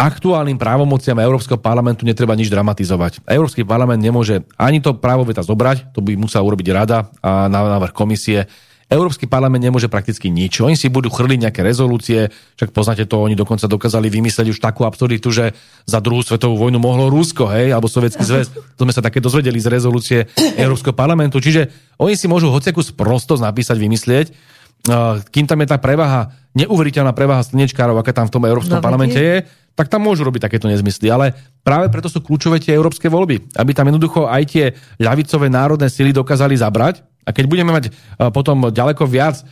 [0.00, 3.24] aktuálnym právomociam Európskeho parlamentu netreba nič dramatizovať.
[3.24, 7.76] Európsky parlament nemôže ani to právo veta zobrať, to by musela urobiť rada a na
[7.76, 8.48] návrh komisie
[8.90, 10.58] Európsky parlament nemôže prakticky nič.
[10.58, 12.26] Oni si budú chrliť nejaké rezolúcie,
[12.58, 15.54] však poznáte to, oni dokonca dokázali vymyslieť už takú absurditu, že
[15.86, 18.50] za druhú svetovú vojnu mohlo Rusko, hej, alebo Sovietský zväz.
[18.50, 20.18] To sme sa také dozvedeli z rezolúcie
[20.58, 21.38] Európskeho parlamentu.
[21.38, 24.26] Čiže oni si môžu hociakú sprostosť napísať, vymyslieť,
[25.30, 29.20] kým tam je tá prevaha, neuveriteľná prevaha slnečkárov, aká tam v tom Európskom no, parlamente
[29.20, 29.44] je,
[29.76, 31.12] tak tam môžu robiť takéto nezmysly.
[31.12, 34.64] Ale práve preto sú kľúčové tie európske voľby, aby tam jednoducho aj tie
[34.98, 37.92] ľavicové národné sily dokázali zabrať a keď budeme mať
[38.32, 39.44] potom ďaleko viac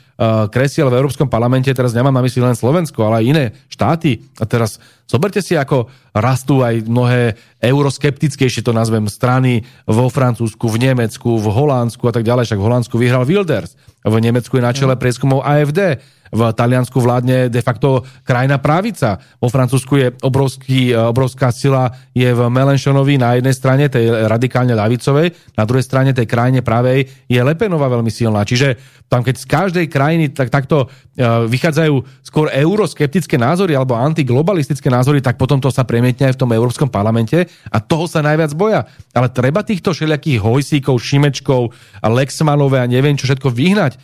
[0.51, 4.45] kresiel v Európskom parlamente, teraz nemám na mysli len Slovensko, ale aj iné štáty, a
[4.51, 11.39] teraz zoberte si, ako rastú aj mnohé euroskeptickejšie, to nazvem, strany vo Francúzsku, v Nemecku,
[11.39, 12.51] v Holandsku a tak ďalej.
[12.51, 15.01] Však v Holandsku vyhral Wilders, v Nemecku je na čele mm.
[15.01, 19.17] prieskumov AFD v Taliansku vládne de facto krajná právica.
[19.41, 25.57] Vo Francúzsku je obrovský, obrovská sila je v Melenchonovi na jednej strane, tej radikálne ľavicovej,
[25.57, 28.45] na druhej strane tej krajine pravej je Lepenová veľmi silná.
[28.45, 28.77] Čiže
[29.09, 31.95] tam keď z každej krajiny tak, takto e, vychádzajú
[32.25, 36.89] skôr euroskeptické názory alebo antiglobalistické názory, tak potom to sa premietne aj v tom Európskom
[36.89, 38.89] parlamente a toho sa najviac boja.
[39.13, 43.99] Ale treba týchto všelijakých hojsíkov, šimečkov, Lexmanové a neviem čo všetko vyhnať e,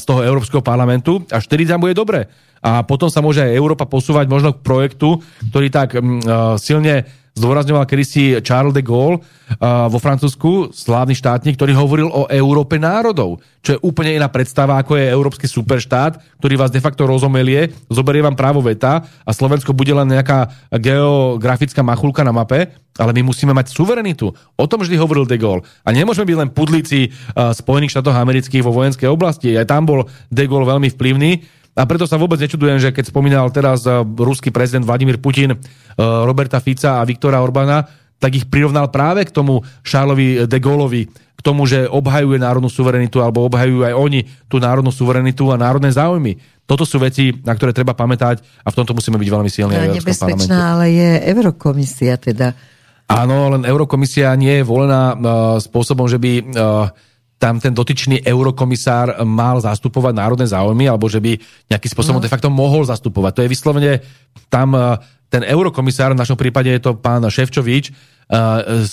[0.00, 2.26] z toho Európskeho parlamentu a vtedy tam bude dobre.
[2.64, 5.20] A potom sa môže aj Európa posúvať možno k projektu,
[5.52, 9.18] ktorý tak uh, silne zdôrazňoval kedysi Charles de Gaulle
[9.62, 14.96] vo Francúzsku, slávny štátnik, ktorý hovoril o Európe národov, čo je úplne iná predstava, ako
[14.96, 19.92] je európsky superštát, ktorý vás de facto rozomelie, zoberie vám právo veta a Slovensko bude
[19.92, 24.30] len nejaká geografická machulka na mape, ale my musíme mať suverenitu.
[24.54, 25.66] O tom vždy hovoril de Gaulle.
[25.82, 29.50] A nemôžeme byť len pudlíci Spojených štátov amerických vo vojenskej oblasti.
[29.58, 31.42] Aj tam bol de Gaulle veľmi vplyvný
[31.74, 35.58] a preto sa vôbec nečudujem, že keď spomínal teraz eh, ruský prezident Vladimír Putin eh,
[35.98, 37.82] Roberta Fica a Viktora Orbána,
[38.22, 43.20] tak ich prirovnal práve k tomu Šárlovi de Gaulleovi, k tomu, že obhajuje národnú suverenitu
[43.20, 46.38] alebo obhajujú aj oni tú národnú suverenitu a národné záujmy.
[46.64, 49.76] Toto sú veci, na ktoré treba pamätať a v tomto musíme byť veľmi silní.
[49.76, 52.56] Je nebezpečná, ale je Eurokomisia teda.
[53.04, 55.18] Áno, len Eurokomisia nie je volená uh,
[55.60, 56.88] spôsobom, že by uh,
[57.44, 61.36] tam ten dotyčný eurokomisár mal zastupovať národné záujmy, alebo že by
[61.68, 62.24] nejakým spôsobom no.
[62.24, 63.32] de facto mohol zastupovať.
[63.36, 63.92] To je vyslovene
[64.48, 64.96] tam eh,
[65.28, 68.88] ten eurokomisár, v našom prípade je to pán Ševčovič, eh,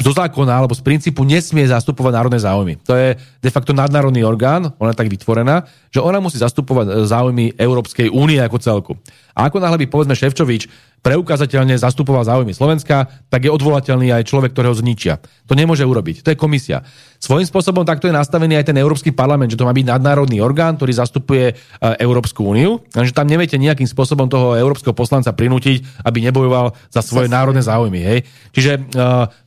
[0.00, 2.80] zo zákona alebo z princípu nesmie zastupovať národné záujmy.
[2.88, 6.92] To je de facto nadnárodný orgán, ona je tak vytvorená, že ona musí zastupovať eh,
[7.04, 8.92] záujmy Európskej únie ako celku.
[9.36, 14.52] A ako náhle by povedzme Ševčovič preukázateľne zastupoval záujmy Slovenska, tak je odvolateľný aj človek,
[14.52, 15.16] ktorého zničia.
[15.48, 16.20] To nemôže urobiť.
[16.24, 16.84] To je komisia.
[17.20, 20.76] Svojím spôsobom takto je nastavený aj ten Európsky parlament, že to má byť nadnárodný orgán,
[20.76, 21.54] ktorý zastupuje e,
[22.00, 27.28] Európsku úniu, že tam neviete nejakým spôsobom toho európskeho poslanca prinútiť, aby nebojoval za svoje
[27.28, 27.36] Zase.
[27.36, 28.00] národné záujmy.
[28.00, 28.18] Hej?
[28.52, 28.80] Čiže e,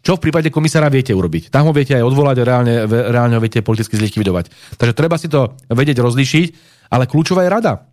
[0.02, 1.54] čo v prípade komisára viete urobiť?
[1.54, 4.78] Tam ho viete aj odvolať a reálne, reálne ho viete politicky zlikvidovať.
[4.78, 6.48] Takže treba si to vedieť rozlíšiť,
[6.94, 7.93] ale kľúčová je rada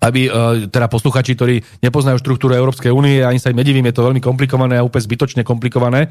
[0.00, 4.06] aby uh, teda posluchači, ktorí nepoznajú štruktúru Európskej únie, ani sa im nedivím, je to
[4.08, 6.08] veľmi komplikované a úplne zbytočne komplikované.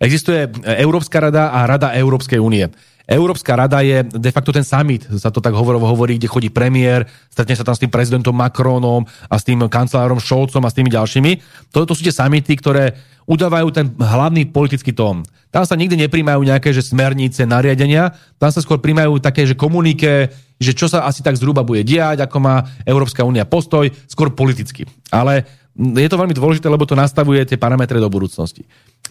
[0.00, 0.48] Existuje
[0.80, 2.64] Európska rada a Rada Európskej únie.
[3.10, 7.10] Európska rada je de facto ten summit, sa to tak hovorovo hovorí, kde chodí premiér,
[7.26, 10.94] stretne sa tam s tým prezidentom Macronom a s tým kancelárom Scholzom a s tými
[10.94, 11.42] ďalšími.
[11.74, 12.94] Toto sú tie summity, ktoré
[13.26, 15.26] udávajú ten hlavný politický tón.
[15.50, 20.30] Tam sa nikdy nepríjmajú nejaké že smernice, nariadenia, tam sa skôr príjmajú také, že komunike,
[20.62, 24.86] že čo sa asi tak zhruba bude diať, ako má Európska únia postoj, skôr politicky.
[25.10, 28.62] Ale je to veľmi dôležité, lebo to nastavuje tie parametre do budúcnosti.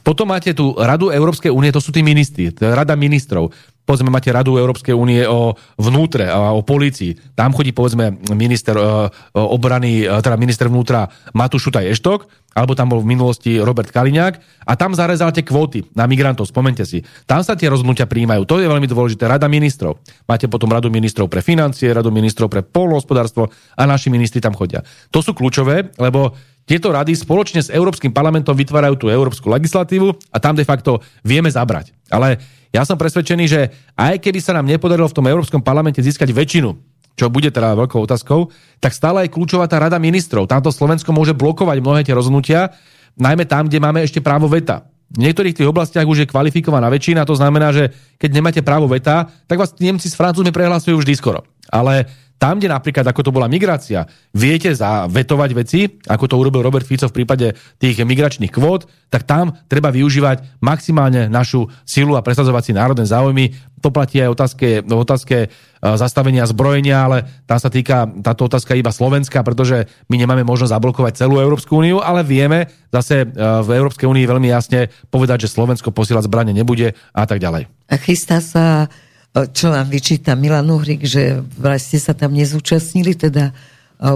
[0.04, 3.52] Potom máte tu Radu Európskej únie, to sú tí ministri, Rada ministrov
[3.90, 7.18] povedzme, máte Radu Európskej únie o vnútre o polícii.
[7.34, 12.94] Tam chodí, povedzme, minister uh, obrany, uh, teda minister vnútra Matúš Šutaj Eštok, alebo tam
[12.94, 17.02] bol v minulosti Robert Kaliňák a tam zarezal tie kvóty na migrantov, spomente si.
[17.26, 18.46] Tam sa tie rozhodnutia príjmajú.
[18.46, 19.26] To je veľmi dôležité.
[19.26, 19.98] Rada ministrov.
[20.30, 24.86] Máte potom Radu ministrov pre financie, Radu ministrov pre polnohospodárstvo a naši ministri tam chodia.
[25.10, 26.38] To sú kľúčové, lebo
[26.70, 31.50] tieto rady spoločne s Európskym parlamentom vytvárajú tú európsku legislatívu a tam de facto vieme
[31.50, 31.98] zabrať.
[32.14, 32.38] Ale
[32.70, 36.78] ja som presvedčený, že aj keby sa nám nepodarilo v tom Európskom parlamente získať väčšinu,
[37.18, 40.46] čo bude teda veľkou otázkou, tak stále je kľúčová tá rada ministrov.
[40.46, 42.70] Tamto Slovensko môže blokovať mnohé tie rozhodnutia,
[43.18, 44.86] najmä tam, kde máme ešte právo veta.
[45.10, 47.90] V niektorých tých oblastiach už je kvalifikovaná väčšina, to znamená, že
[48.22, 51.42] keď nemáte právo veta, tak vás Nemci s Francúzmi prehlasujú vždy skoro.
[51.74, 52.06] Ale
[52.40, 57.12] tam, kde napríklad, ako to bola migrácia, viete zavetovať veci, ako to urobil Robert Fico
[57.12, 62.72] v prípade tých migračných kvót, tak tam treba využívať maximálne našu silu a presadzovať si
[62.72, 63.52] národné záujmy.
[63.84, 65.48] To platí aj otázke, otázke e,
[65.84, 71.14] zastavenia zbrojenia, ale tam sa týka táto otázka iba Slovenska, pretože my nemáme možnosť zablokovať
[71.20, 75.92] celú Európsku úniu, ale vieme zase e, v Európskej únii veľmi jasne povedať, že Slovensko
[75.92, 77.68] posielať zbranie nebude a tak ďalej.
[78.04, 78.88] Chystá sa
[79.30, 81.46] čo vám vyčíta Milan Uhrik, že
[81.78, 83.54] ste sa tam nezúčastnili, teda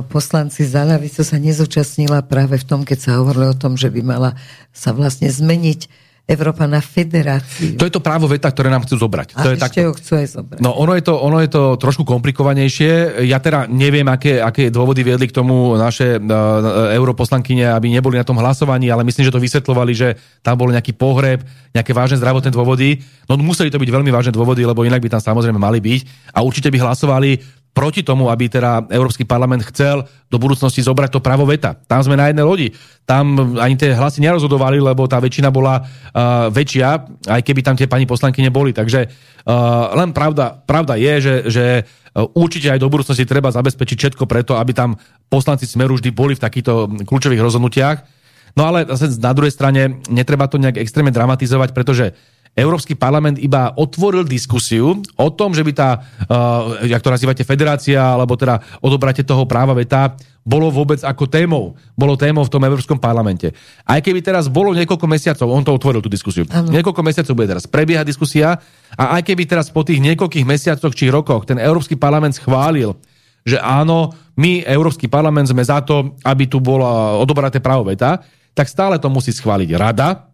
[0.10, 4.02] poslanci za ľavicu sa nezúčastnila práve v tom, keď sa hovorilo o tom, že by
[4.02, 4.32] mala
[4.72, 5.92] sa vlastne zmeniť
[6.24, 7.76] Európa na federáciu.
[7.76, 9.36] To je to právo veta, ktoré nám chcú zobrať.
[9.36, 9.92] A to je ešte takto.
[9.92, 10.60] ho chcú aj zobrať.
[10.64, 13.20] No ono je, to, ono je to trošku komplikovanejšie.
[13.28, 18.24] Ja teda neviem, aké, aké dôvody viedli k tomu naše uh, europoslankyne, aby neboli na
[18.24, 21.44] tom hlasovaní, ale myslím, že to vysvetlovali, že tam bol nejaký pohreb,
[21.76, 23.04] nejaké vážne zdravotné dôvody.
[23.28, 26.32] No museli to byť veľmi vážne dôvody, lebo inak by tam samozrejme mali byť.
[26.32, 31.26] A určite by hlasovali proti tomu, aby teda Európsky parlament chcel do budúcnosti zobrať to
[31.26, 31.74] právo veta.
[31.90, 32.68] Tam sme na jednej lodi.
[33.04, 36.90] Tam ani tie hlasy nerozhodovali, lebo tá väčšina bola uh, väčšia,
[37.34, 38.72] aj keby tam tie pani poslanky neboli.
[38.78, 43.98] Takže uh, len pravda, pravda je, že, že uh, určite aj do budúcnosti treba zabezpečiť
[43.98, 44.96] všetko preto, aby tam
[45.28, 47.98] poslanci Smeru vždy boli v takýchto kľúčových rozhodnutiach.
[48.54, 52.14] No ale zase na druhej strane netreba to nejak extrémne dramatizovať, pretože
[52.54, 57.98] Európsky parlament iba otvoril diskusiu o tom, že by tá, uh, jak to nazývate, federácia,
[57.98, 60.14] alebo teda odobráte toho práva veta,
[60.46, 61.74] bolo vôbec ako témou.
[61.98, 63.58] Bolo témou v tom Európskom parlamente.
[63.88, 66.70] Aj keby teraz bolo niekoľko mesiacov, on to otvoril tú diskusiu, ano.
[66.70, 68.62] niekoľko mesiacov bude teraz prebiehať diskusia
[68.94, 72.94] a aj keby teraz po tých niekoľkých mesiacoch či rokoch ten Európsky parlament schválil,
[73.48, 76.86] že áno, my, Európsky parlament, sme za to, aby tu bolo
[77.18, 78.22] odobraté právo veta,
[78.54, 80.33] tak stále to musí schváliť rada,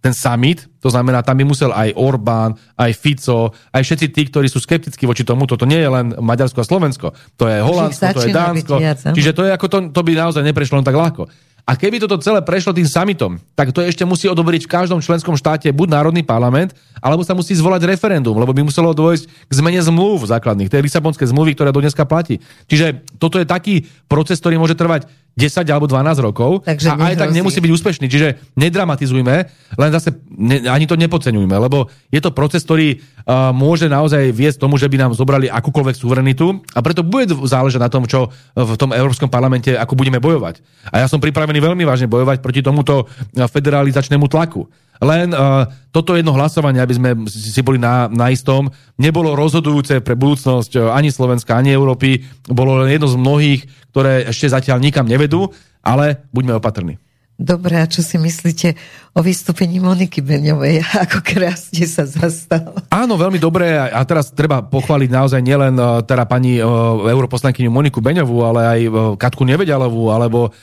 [0.00, 4.48] ten summit, to znamená, tam by musel aj Orbán, aj Fico, aj všetci tí, ktorí
[4.48, 8.24] sú skeptickí voči tomu, toto nie je len Maďarsko a Slovensko, to je Holandsko, to
[8.24, 8.74] je Dánsko,
[9.12, 11.28] čiže to je ako to, to by naozaj neprešlo len tak ľahko.
[11.68, 15.38] A keby toto celé prešlo tým summitom, tak to ešte musí odobriť v každom členskom
[15.38, 19.78] štáte buď národný parlament, alebo sa musí zvolať referendum, lebo by muselo dôjsť k zmene
[19.78, 22.42] zmluv základných, tej Lisabonské zmluvy, ktorá do dneska platí.
[22.66, 25.06] Čiže toto je taký proces, ktorý môže trvať
[25.40, 28.06] 10 alebo 12 rokov Takže a aj tak nemusí byť úspešný.
[28.12, 29.34] Čiže nedramatizujme,
[29.80, 34.60] len zase ne, ani to nepodceňujme, lebo je to proces, ktorý uh, môže naozaj viesť
[34.60, 38.76] tomu, že by nám zobrali akúkoľvek suverenitu a preto bude záležať na tom, čo v
[38.76, 40.60] tom Európskom parlamente, ako budeme bojovať.
[40.92, 44.68] A ja som pripravený veľmi vážne bojovať proti tomuto federalizačnému tlaku.
[45.00, 48.68] Len uh, toto jedno hlasovanie, aby sme si boli na, na istom,
[49.00, 52.20] nebolo rozhodujúce pre budúcnosť uh, ani Slovenska, ani Európy.
[52.44, 53.60] Bolo len jedno z mnohých,
[53.96, 55.48] ktoré ešte zatiaľ nikam nevedú,
[55.80, 57.00] ale buďme opatrní.
[57.40, 58.76] Dobre, a čo si myslíte
[59.10, 62.78] o vystúpení Moniky Beňovej, ako krásne sa zastal.
[62.94, 67.98] Áno, veľmi dobré a teraz treba pochváliť naozaj nielen uh, teda pani uh, europoslankyňu Moniku
[67.98, 70.54] Beňovú, ale aj uh, Katku Nevedialovú, alebo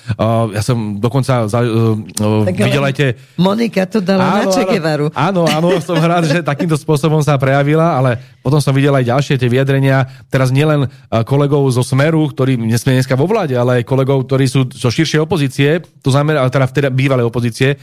[0.52, 3.10] ja som dokonca za, uh, videl aj tie...
[3.36, 5.06] Monika to dala áno, na Čegevaru.
[5.12, 9.36] Áno, áno, som rád, že takýmto spôsobom sa prejavila, ale potom som videl aj ďalšie
[9.36, 10.88] tie vyjadrenia, teraz nielen
[11.28, 15.20] kolegov zo Smeru, ktorí nesmie dneska vo vláde, ale aj kolegov, ktorí sú zo širšej
[15.20, 17.76] opozície, to znamená, teda vtedy bývalej opozície,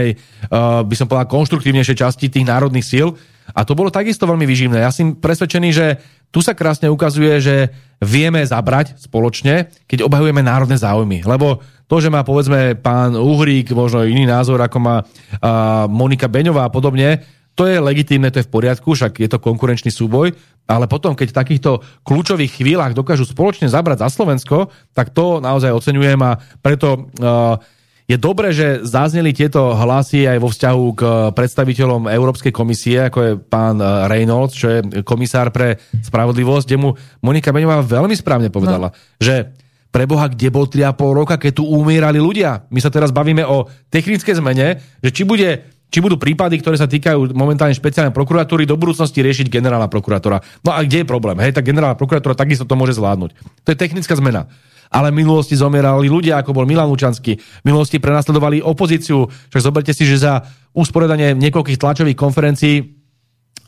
[0.00, 0.08] dnešnej,
[0.48, 3.12] uh, by som povedal, konštruktívnejšej časti tých národných síl.
[3.50, 4.80] A to bolo takisto veľmi vyživné.
[4.80, 5.86] Ja som presvedčený, že
[6.30, 7.56] tu sa krásne ukazuje, že
[7.98, 11.26] vieme zabrať spoločne, keď obhajujeme národné záujmy.
[11.26, 11.58] Lebo
[11.90, 16.72] to, že má povedzme pán Uhrík možno iný názor, ako má uh, Monika Beňová a
[16.72, 17.26] podobne,
[17.58, 20.32] to je legitímne, to je v poriadku, však je to konkurenčný súboj,
[20.70, 21.70] ale potom, keď v takýchto
[22.06, 27.58] kľúčových chvíľach dokážu spoločne zabrať za Slovensko, tak to naozaj oceňujem a preto uh,
[28.10, 33.32] je dobré, že zazneli tieto hlasy aj vo vzťahu k predstaviteľom Európskej komisie, ako je
[33.38, 36.90] pán uh, Reynolds, čo je komisár pre spravodlivosť, kde mu
[37.22, 38.96] Monika Beňová veľmi správne povedala, no.
[39.22, 39.54] že
[39.94, 42.66] pre Boha, kde bol 3,5 roka, keď tu umierali ľudia.
[42.74, 46.86] My sa teraz bavíme o technické zmene, že či bude či budú prípady, ktoré sa
[46.86, 50.38] týkajú momentálne špeciálnej prokuratúry, do budúcnosti riešiť generálna prokuratúra.
[50.62, 51.34] No a kde je problém?
[51.42, 53.34] Hej, tak generálna prokuratúra takisto to môže zvládnuť.
[53.66, 54.46] To je technická zmena.
[54.90, 57.38] Ale v minulosti zomierali ľudia, ako bol Milan Lučanský.
[57.38, 59.30] V minulosti prenasledovali opozíciu.
[59.30, 60.42] Však zoberte si, že za
[60.74, 63.00] usporiadanie niekoľkých tlačových konferencií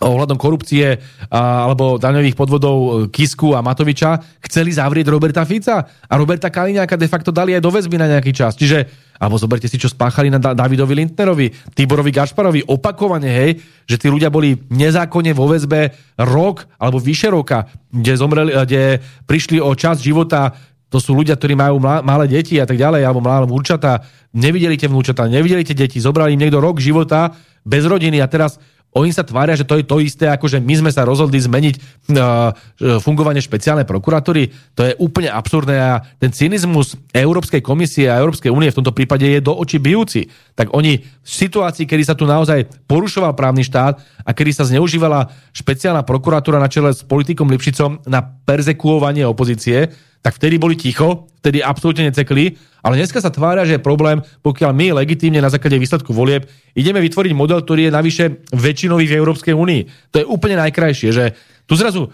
[0.03, 0.99] ohľadom korupcie
[1.31, 7.07] alebo daňových podvodov e, Kisku a Matoviča chceli zavrieť Roberta Fica a Roberta Kaliňáka de
[7.07, 8.59] facto dali aj do väzby na nejaký čas.
[8.59, 11.47] Čiže alebo zoberte si, čo spáchali na Davidovi Lindnerovi,
[11.79, 13.51] Tiborovi Gašparovi, opakovane, hej,
[13.87, 19.63] že tí ľudia boli nezákonne vo väzbe rok alebo vyše roka, kde, zomreli, kde prišli
[19.63, 20.59] o čas života
[20.93, 24.05] to sú ľudia, ktorí majú malé deti a tak ďalej, alebo malé vnúčata,
[24.37, 27.33] nevideli tie vnúčata, nevideli tie deti, zobrali im niekto rok života
[27.65, 28.61] bez rodiny a teraz
[28.93, 31.75] oni sa tvária, že to je to isté, ako že my sme sa rozhodli zmeniť
[31.81, 32.53] uh,
[33.01, 34.53] fungovanie špeciálnej prokuratúry.
[34.77, 39.25] To je úplne absurdné a ten cynizmus Európskej komisie a Európskej únie v tomto prípade
[39.25, 40.29] je do očí bijúci.
[40.53, 43.97] Tak oni v situácii, kedy sa tu naozaj porušoval právny štát
[44.29, 49.89] a kedy sa zneužívala špeciálna prokuratúra na čele s politikom Lipšicom na perzekuovanie opozície,
[50.21, 54.71] tak vtedy boli ticho, vtedy absolútne necekli, ale dneska sa tvária, že je problém, pokiaľ
[54.75, 59.55] my legitímne na základe výsledku volieb ideme vytvoriť model, ktorý je navyše väčšinový v Európskej
[59.55, 60.11] únii.
[60.11, 61.25] To je úplne najkrajšie, že
[61.71, 62.11] tu zrazu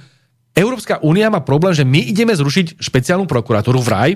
[0.53, 4.11] Európska únia má problém, že my ideme zrušiť špeciálnu prokuratúru v raj,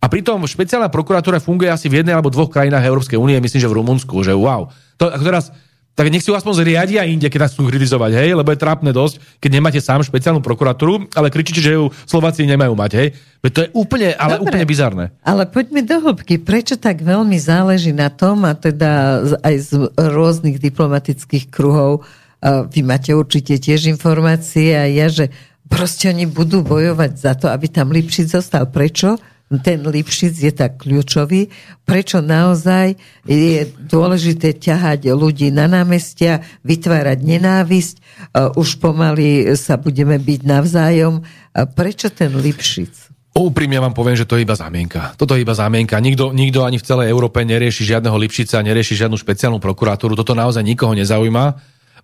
[0.00, 3.68] a pritom špeciálna prokuratúra funguje asi v jednej alebo dvoch krajinách Európskej únie, myslím, že
[3.68, 4.72] v Rumunsku, že wow.
[4.96, 5.52] To, ako teraz,
[5.98, 8.88] tak nech si ho aspoň zriadia inde, keď nás chcú kritizovať, hej, lebo je trápne
[8.88, 13.08] dosť, keď nemáte sám špeciálnu prokuratúru, ale kričíte, že ju Slováci nemajú mať, hej.
[13.44, 15.04] Veď to je úplne, ale Dobre, úplne bizarné.
[15.20, 16.40] Ale poďme do hĺbky.
[16.40, 22.04] Prečo tak veľmi záleží na tom, a teda aj z rôznych diplomatických kruhov,
[22.44, 25.28] vy máte určite tiež informácie a ja, že
[25.68, 28.64] proste oni budú bojovať za to, aby tam Lipšic zostal.
[28.72, 29.20] Prečo?
[29.58, 31.50] Ten Lipšic je tak kľúčový,
[31.82, 32.94] prečo naozaj
[33.26, 37.94] je dôležité ťahať ľudí na námestia, vytvárať nenávisť,
[38.54, 41.26] už pomaly sa budeme byť navzájom.
[41.74, 43.10] Prečo ten Lipšic?
[43.34, 45.18] Úprimne vám poviem, že to je iba zámienka.
[45.18, 45.98] Toto je iba zámienka.
[45.98, 50.14] Nikto, nikto ani v celej Európe nerieši žiadneho Lipšica, nerieši žiadnu špeciálnu prokuratúru.
[50.14, 51.44] Toto naozaj nikoho nezaujíma.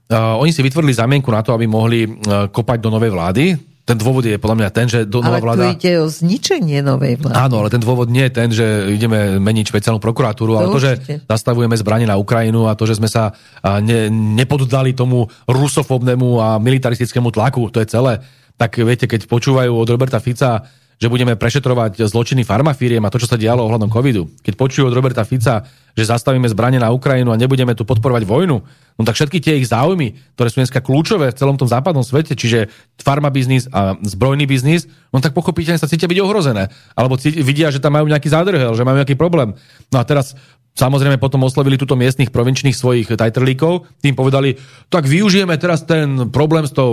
[0.06, 3.94] Uh, oni si vytvorili zámienku na to, aby mohli uh, kopať do novej vlády ten
[3.94, 5.70] dôvod je podľa mňa ten, že do, nová vláda...
[5.70, 7.38] Ale ide o zničenie novej vlády.
[7.38, 10.80] Áno, ale ten dôvod nie je ten, že ideme meniť špeciálnu prokuratúru, to ale to,
[10.82, 10.92] že
[11.30, 13.30] zastavujeme zbranie na Ukrajinu a to, že sme sa
[13.62, 18.18] ne, nepoddali tomu rusofobnému a militaristickému tlaku, to je celé.
[18.58, 20.66] Tak viete, keď počúvajú od Roberta Fica
[20.96, 24.32] že budeme prešetrovať zločiny farmafíriem a to, čo sa dialo ohľadom covidu.
[24.40, 28.56] Keď počujú od Roberta Fica, že zastavíme zbranie na Ukrajinu a nebudeme tu podporovať vojnu,
[28.96, 32.36] no tak všetky tie ich záujmy, ktoré sú dneska kľúčové v celom tom západnom svete,
[32.36, 36.72] čiže farmabiznis a zbrojný biznis, no tak pochopiteľne sa cítia byť ohrozené.
[36.96, 39.56] Alebo cítia, vidia, že tam majú nejaký zádrhel, že majú nejaký problém.
[39.92, 40.36] No a teraz
[40.76, 44.60] Samozrejme potom oslovili túto miestnych provinčných svojich tajtrlíkov, tým povedali,
[44.92, 46.92] tak využijeme teraz ten problém s tou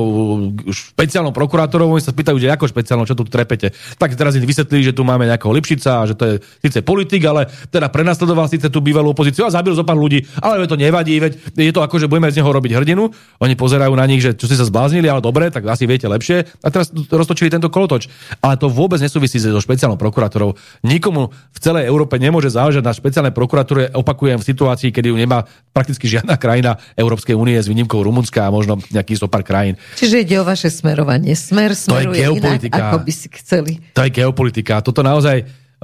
[0.71, 3.75] špeciálnou prokurátorou, oni sa spýtajú, že ako špeciálnou, čo tu trepete.
[3.99, 7.51] Tak teraz im vysvetlili, že tu máme nejakého Lipšica, že to je síce politik, ale
[7.67, 11.35] teda prenasledoval síce tú bývalú opozíciu a zabil zo pár ľudí, ale to nevadí, veď
[11.51, 13.11] je to ako, že budeme z neho robiť hrdinu.
[13.43, 16.47] Oni pozerajú na nich, že čo si sa zbláznili, ale dobre, tak asi viete lepšie.
[16.63, 18.07] A teraz roztočili tento kolotoč.
[18.39, 20.55] Ale to vôbec nesúvisí so špeciálnou prokurátorou.
[20.87, 25.17] Nikomu v celej Európe nemôže záležať na špeciálnej prokurátor ktoré opakujem v situácii, kedy ju
[25.17, 29.81] nemá prakticky žiadna krajina Európskej únie s výnimkou Rumunska a možno nejaký zo pár krajín.
[29.97, 31.33] Čiže ide o vaše smerovanie.
[31.33, 32.77] Smer smeruje to je geopolitika.
[32.77, 33.81] Inak, ako by si chceli.
[33.97, 34.85] To je geopolitika.
[34.85, 35.41] Toto naozaj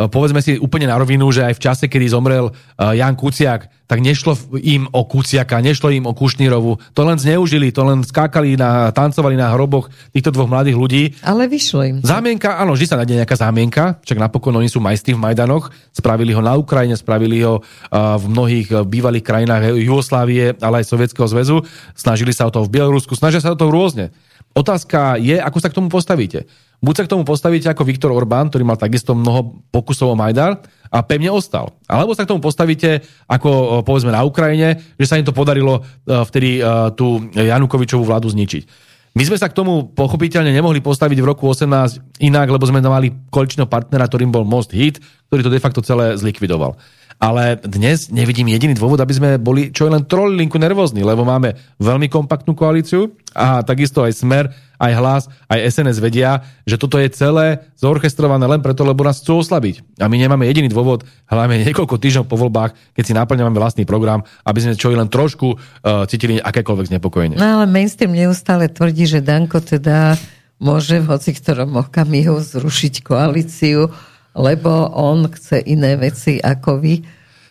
[0.07, 4.37] povedzme si úplne na rovinu, že aj v čase, kedy zomrel Jan Kuciak, tak nešlo
[4.63, 6.77] im o Kuciaka, nešlo im o Kušnírovu.
[6.93, 11.03] To len zneužili, to len skákali, na, tancovali na hroboch týchto dvoch mladých ľudí.
[11.25, 11.95] Ale vyšlo im.
[12.05, 16.37] Zámienka, áno, vždy sa nájde nejaká zámienka, však napokon oni sú majstri v Majdanoch, spravili
[16.37, 21.65] ho na Ukrajine, spravili ho v mnohých bývalých krajinách Jugoslávie, ale aj Sovietskeho zväzu,
[21.97, 24.13] snažili sa o to v Bielorusku, snažia sa o to rôzne.
[24.53, 26.45] Otázka je, ako sa k tomu postavíte.
[26.79, 30.63] Buď sa k tomu postavíte ako Viktor Orbán, ktorý mal takisto mnoho pokusov o Majdar
[30.87, 31.75] a pevne ostal.
[31.91, 36.63] Alebo sa k tomu postavíte ako povedzme na Ukrajine, že sa im to podarilo vtedy
[36.95, 38.87] tú Janukovičovú vládu zničiť.
[39.11, 43.11] My sme sa k tomu pochopiteľne nemohli postaviť v roku 18 inak, lebo sme mali
[43.27, 46.79] koaličného partnera, ktorým bol Most Hit, ktorý to de facto celé zlikvidoval.
[47.19, 51.51] Ale dnes nevidím jediný dôvod, aby sme boli čo je len trolinku nervózni, lebo máme
[51.75, 57.11] veľmi kompaktnú koalíciu a takisto aj Smer, aj Hlas, aj SNS vedia, že toto je
[57.11, 59.99] celé zorchestrované len preto, lebo nás chcú oslabiť.
[59.99, 64.23] A my nemáme jediný dôvod, hlavne niekoľko týždňov po voľbách, keď si naplňame vlastný program,
[64.47, 67.35] aby sme čo len trošku uh, cítili akékoľvek znepokojenie.
[67.35, 70.15] No ale mainstream neustále tvrdí, že Danko teda
[70.63, 73.91] môže v hoci ktorom okamihu zrušiť koalíciu
[74.37, 77.01] lebo on chce iné veci ako vy.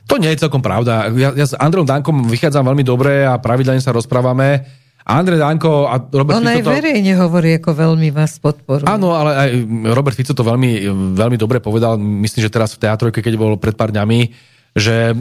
[0.09, 1.13] To nie je celkom pravda.
[1.13, 4.65] Ja, ja s Androm Dankom vychádzam veľmi dobre a pravidelne sa rozprávame.
[5.09, 8.85] Andrej Danko a Robert On Fico aj verejne hovorí, ako veľmi vás podporuje.
[8.85, 9.51] Áno, ale aj
[9.97, 10.85] Robert Fico to veľmi,
[11.17, 14.21] veľmi dobre povedal, myslím, že teraz v teatrojke, keď bol pred pár dňami,
[14.77, 15.17] že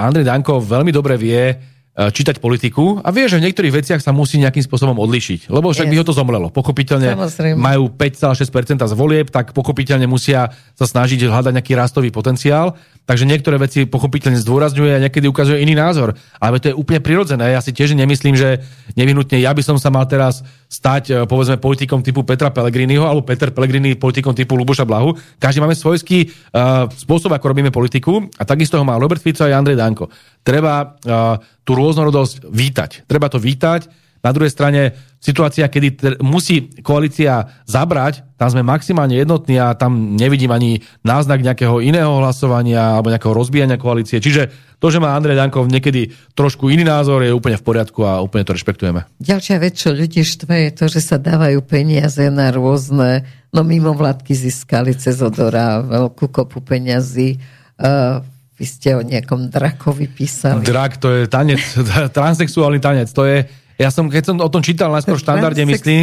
[0.00, 1.52] Andrej Danko veľmi dobre vie,
[1.96, 5.48] čítať politiku a vie, že v niektorých veciach sa musí nejakým spôsobom odlišiť.
[5.48, 5.92] Lebo však yes.
[5.92, 6.48] by ho to zomlelo.
[6.52, 7.56] Pochopiteľne Samozrejme.
[7.56, 12.76] majú 5,6% z volieb, tak pochopiteľne musia sa snažiť hľadať nejaký rastový potenciál.
[13.06, 16.18] Takže niektoré veci pochopiteľne zdôrazňuje a niekedy ukazuje iný názor.
[16.42, 17.54] Ale to je úplne prirodzené.
[17.54, 18.66] Ja si tiež nemyslím, že
[18.98, 23.22] nevyhnutne ja by som sa mal teraz stať, e, povedzme, politikom typu Petra Pellegriniho alebo
[23.22, 25.14] Peter Pellegrini politikom typu Luboša Blahu.
[25.38, 29.54] Každý máme svojský uh, spôsob, ako robíme politiku a takisto ho má Robert Fico a
[29.54, 30.10] Andrej Danko.
[30.42, 33.06] Treba uh, tú rôznorodosť vítať.
[33.06, 33.86] Treba to vítať.
[34.26, 40.14] Na druhej strane situácia, kedy t- musí koalícia zabrať, tam sme maximálne jednotní a tam
[40.14, 44.22] nevidím ani náznak nejakého iného hlasovania alebo nejakého rozbijania koalície.
[44.22, 48.22] Čiže to, že má Andrej Dankov niekedy trošku iný názor, je úplne v poriadku a
[48.22, 49.02] úplne to rešpektujeme.
[49.18, 53.96] Ďalšia vec, čo ľudí štve, je to, že sa dávajú peniaze na rôzne, no mimo
[53.96, 57.40] vládky získali cez Odora veľkú kopu peňazí.
[57.80, 58.20] Uh,
[58.56, 60.64] vy ste o nejakom drakovi písali.
[60.64, 61.60] Drak, to je tanec,
[62.16, 63.08] transexuálny tanec.
[63.12, 63.44] To je,
[63.76, 66.02] ja som, keď som o tom čítal najskôr v štandarde, myslím,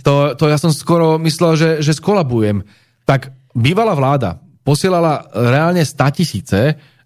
[0.00, 2.64] to, to ja som skoro myslel, že, že skolabujem.
[3.04, 6.60] Tak bývalá vláda posielala reálne 100 tisíce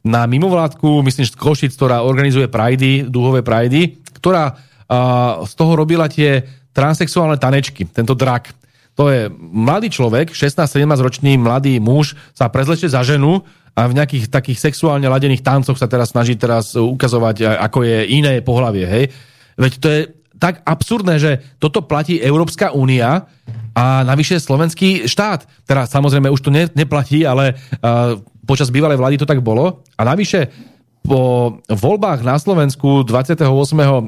[0.06, 6.06] na mimovládku, myslím, že Košic, ktorá organizuje prajdy, dúhové prajdy, ktorá uh, z toho robila
[6.06, 8.54] tie transexuálne tanečky, tento drak.
[8.94, 13.42] To je mladý človek, 16-17 ročný mladý muž, sa prezlečie za ženu
[13.74, 18.38] a v nejakých takých sexuálne ladených tancoch sa teraz snaží teraz ukazovať, ako je iné
[18.42, 19.04] pohlavie, hej.
[19.58, 20.00] Veď to je
[20.38, 23.26] tak absurdné, že toto platí Európska únia
[23.74, 25.44] a navyše slovenský štát.
[25.66, 29.82] Teraz samozrejme už to ne, neplatí, ale uh, počas bývalej vlády to tak bolo.
[29.98, 30.48] A navyše
[31.02, 33.42] po voľbách na Slovensku 28.
[33.42, 34.00] Uh,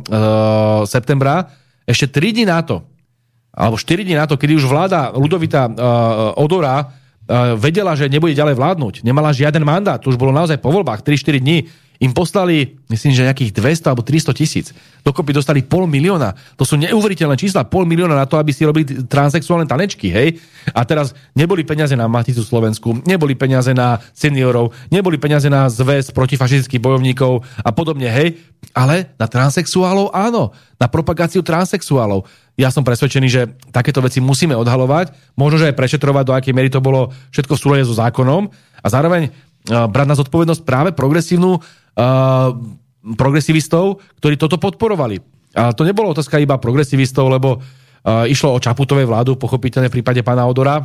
[0.87, 1.51] septembra
[1.83, 2.87] ešte 3 dní na to,
[3.51, 5.75] alebo 4 dní na to, kedy už vláda Ludovita uh,
[6.39, 7.01] Odora
[7.55, 11.39] vedela, že nebude ďalej vládnuť, nemala žiaden mandát, to už bolo naozaj po voľbách, 3-4
[11.39, 11.71] dní,
[12.01, 14.73] im poslali, myslím, že nejakých 200 alebo 300 tisíc.
[15.05, 16.33] Dokopy dostali pol milióna.
[16.57, 17.69] To sú neuveriteľné čísla.
[17.69, 20.41] Pol milióna na to, aby si robili transexuálne tanečky, hej?
[20.73, 26.09] A teraz neboli peniaze na Maticu Slovensku, neboli peniaze na seniorov, neboli peniaze na zväz
[26.17, 28.41] protifašistických bojovníkov a podobne, hej?
[28.73, 30.57] Ale na transexuálov áno.
[30.81, 32.25] Na propagáciu transexuálov.
[32.57, 36.73] Ja som presvedčený, že takéto veci musíme odhalovať, možno, že aj prešetrovať, do akej miery
[36.73, 38.49] to bolo všetko v súlade so zákonom
[38.81, 39.29] a zároveň
[39.69, 41.61] brať na zodpovednosť práve progresívnu
[43.17, 45.19] progresivistov, ktorí toto podporovali.
[45.57, 50.23] A to nebolo otázka iba progresivistov, lebo uh, išlo o Čaputovej vládu, pochopiteľne v prípade
[50.23, 50.79] pána Odora.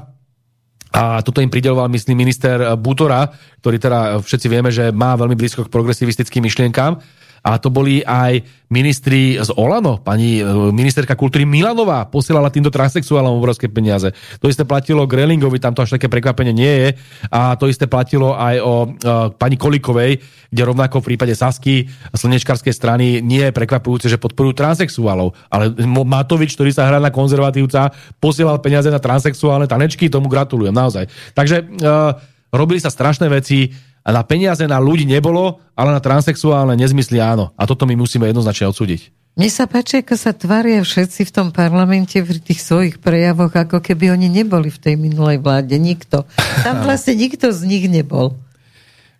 [0.95, 3.27] A toto im prideloval, myslím, minister Butora,
[3.59, 6.97] ktorý teda všetci vieme, že má veľmi blízko k progresivistickým myšlienkám
[7.45, 8.41] a to boli aj
[8.73, 14.09] ministri z Olano, pani e, ministerka kultúry Milanová posielala týmto transexuálom obrovské peniaze.
[14.41, 16.89] To isté platilo Grelingovi, tam to až také prekvapenie nie je.
[17.29, 18.89] A to isté platilo aj o uh,
[19.37, 20.17] pani Kolikovej,
[20.49, 25.37] kde rovnako v prípade Sasky slnečkarskej strany nie je prekvapujúce, že podporujú transexuálov.
[25.53, 31.05] Ale Matovič, ktorý sa hrá na konzervatívca, posielal peniaze na transexuálne tanečky, tomu gratulujem naozaj.
[31.37, 32.17] Takže uh,
[32.49, 33.69] robili sa strašné veci,
[34.05, 37.49] a na peniaze na ľudí nebolo, ale na transexuálne nezmysly áno.
[37.57, 39.09] A toto my musíme jednoznačne odsúdiť.
[39.35, 43.83] Mne sa páči, ako sa tvária všetci v tom parlamente v tých svojich prejavoch, ako
[43.83, 45.75] keby oni neboli v tej minulej vláde.
[45.75, 46.23] Nikto.
[46.63, 48.37] Tam vlastne nikto z nich nebol.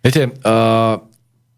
[0.00, 1.02] Viete, uh,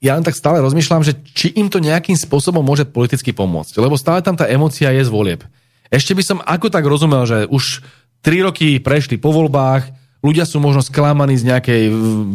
[0.00, 3.78] ja len tak stále rozmýšľam, že či im to nejakým spôsobom môže politicky pomôcť.
[3.78, 5.44] Lebo stále tam tá emocia je z volieb.
[5.92, 7.84] Ešte by som ako tak rozumel, že už
[8.24, 11.82] tri roky prešli po voľbách, ľudia sú možno sklamaní z nejakej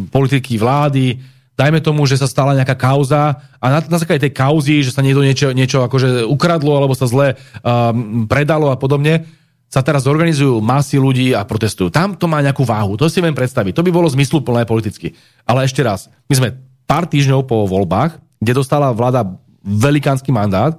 [0.10, 1.20] politiky vlády,
[1.54, 5.06] dajme tomu, že sa stala nejaká kauza a na, na základe tej kauzy, že sa
[5.06, 9.28] niekto niečo, niečo akože ukradlo alebo sa zle um, predalo a podobne,
[9.70, 11.90] sa teraz zorganizujú masy ľudí a protestujú.
[11.90, 13.74] Tam to má nejakú váhu, to si viem predstaviť.
[13.74, 15.18] To by bolo zmysluplné politicky.
[15.50, 16.50] Ale ešte raz, my sme
[16.86, 19.26] pár týždňov po voľbách, kde dostala vláda
[19.66, 20.78] velikánsky mandát,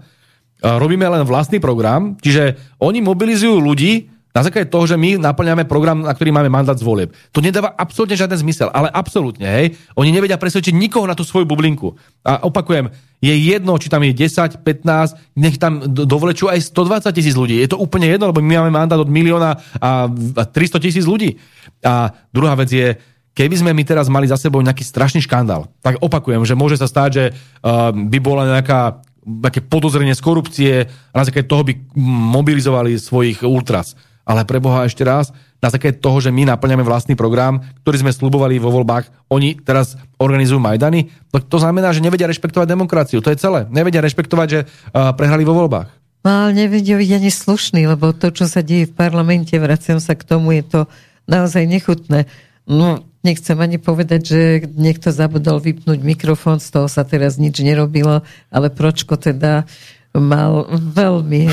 [0.63, 6.03] robíme len vlastný program, čiže oni mobilizujú ľudí, na základe toho, že my naplňame program,
[6.03, 7.15] na ktorý máme mandát z volieb.
[7.31, 9.79] To nedáva absolútne žiaden zmysel, ale absolútne, hej.
[9.95, 11.95] Oni nevedia presvedčiť nikoho na tú svoju bublinku.
[12.27, 12.91] A opakujem,
[13.23, 17.63] je jedno, či tam je 10, 15, nech tam dovlečú aj 120 tisíc ľudí.
[17.63, 21.39] Je to úplne jedno, lebo my máme mandát od milióna a 300 tisíc ľudí.
[21.87, 22.99] A druhá vec je,
[23.39, 26.91] keby sme my teraz mali za sebou nejaký strašný škandál, tak opakujem, že môže sa
[26.91, 28.99] stať, že uh, by bola nejaká
[29.47, 31.73] také podozrenie z korupcie a na základe toho by
[32.35, 33.95] mobilizovali svojich ultras
[34.25, 38.13] ale pre Boha ešte raz, na také toho, že my naplňame vlastný program, ktorý sme
[38.13, 43.25] slubovali vo voľbách, oni teraz organizujú Majdany, to, to znamená, že nevedia rešpektovať demokraciu.
[43.25, 43.65] To je celé.
[43.73, 45.89] Nevedia rešpektovať, že uh, prehrali vo voľbách.
[46.25, 50.17] No ale nevedia byť ani slušný, lebo to, čo sa deje v parlamente, vraciam sa
[50.17, 50.81] k tomu, je to
[51.29, 52.29] naozaj nechutné.
[52.65, 54.41] No, nechcem ani povedať, že
[54.73, 59.69] niekto zabudol vypnúť mikrofón, z toho sa teraz nič nerobilo, ale Pročko teda
[60.17, 61.53] mal veľmi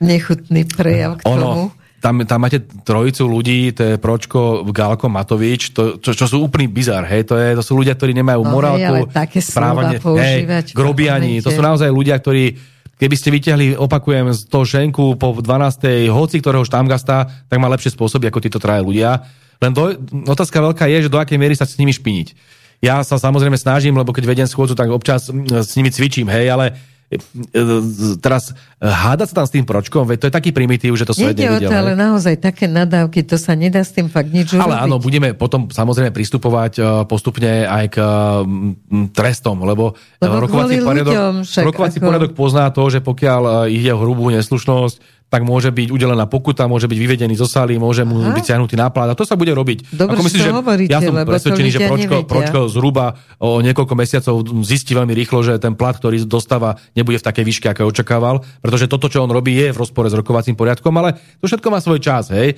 [0.00, 1.38] nechutný prejav k tomu.
[1.38, 1.52] Ono,
[2.04, 6.68] tam, tam máte trojicu ľudí, to je Pročko, Galko, Matovič, to, čo, čo sú úplný
[6.68, 11.40] bizar, hej, to, je, to sú ľudia, ktorí nemajú no, morálku, hej, správanie, hej, grobiani,
[11.40, 16.08] to sú naozaj ľudia, ktorí keby ste vyťahli, opakujem, z toho šenku po 12.
[16.14, 19.24] hoci ktorého štamgasta, tak má lepšie spôsoby ako títo traje ľudia.
[19.58, 19.98] Len do,
[20.30, 22.28] otázka veľká je, že do akej miery sa s nimi špiniť.
[22.84, 26.78] Ja sa samozrejme snažím, lebo keď vedem schôdzu, tak občas s nimi cvičím, hej, ale
[28.18, 31.14] teraz eh, hádať sa tam s tým pročkom, veď to je taký primitív, že to
[31.14, 31.70] svet nevidel.
[31.70, 34.84] to, ale naozaj také nadávky, to sa nedá s tým fakt nič Ale urobiť.
[34.84, 37.96] áno, budeme potom samozrejme pristupovať postupne aj k
[39.14, 42.06] trestom, lebo, lebo rokovací, poriadok, rokovací ako...
[42.06, 46.86] poriadok pozná to, že pokiaľ ide o hrubú neslušnosť, tak môže byť udelená pokuta, môže
[46.86, 48.30] byť vyvedený zo sály, môže mu Aha.
[48.38, 49.90] byť siahnutý nápad a to sa bude robiť.
[49.90, 54.46] Dobre, Ako myslíš, že hovoríte, ja som presvedčený, že Pročko, Pročko zhruba o niekoľko mesiacov
[54.62, 58.86] zistí veľmi rýchlo, že ten plat, ktorý dostáva, nebude v takej výške, ako očakával, pretože
[58.86, 61.98] toto, čo on robí, je v rozpore s rokovacím poriadkom, ale to všetko má svoj
[61.98, 62.30] čas.
[62.30, 62.54] Hej.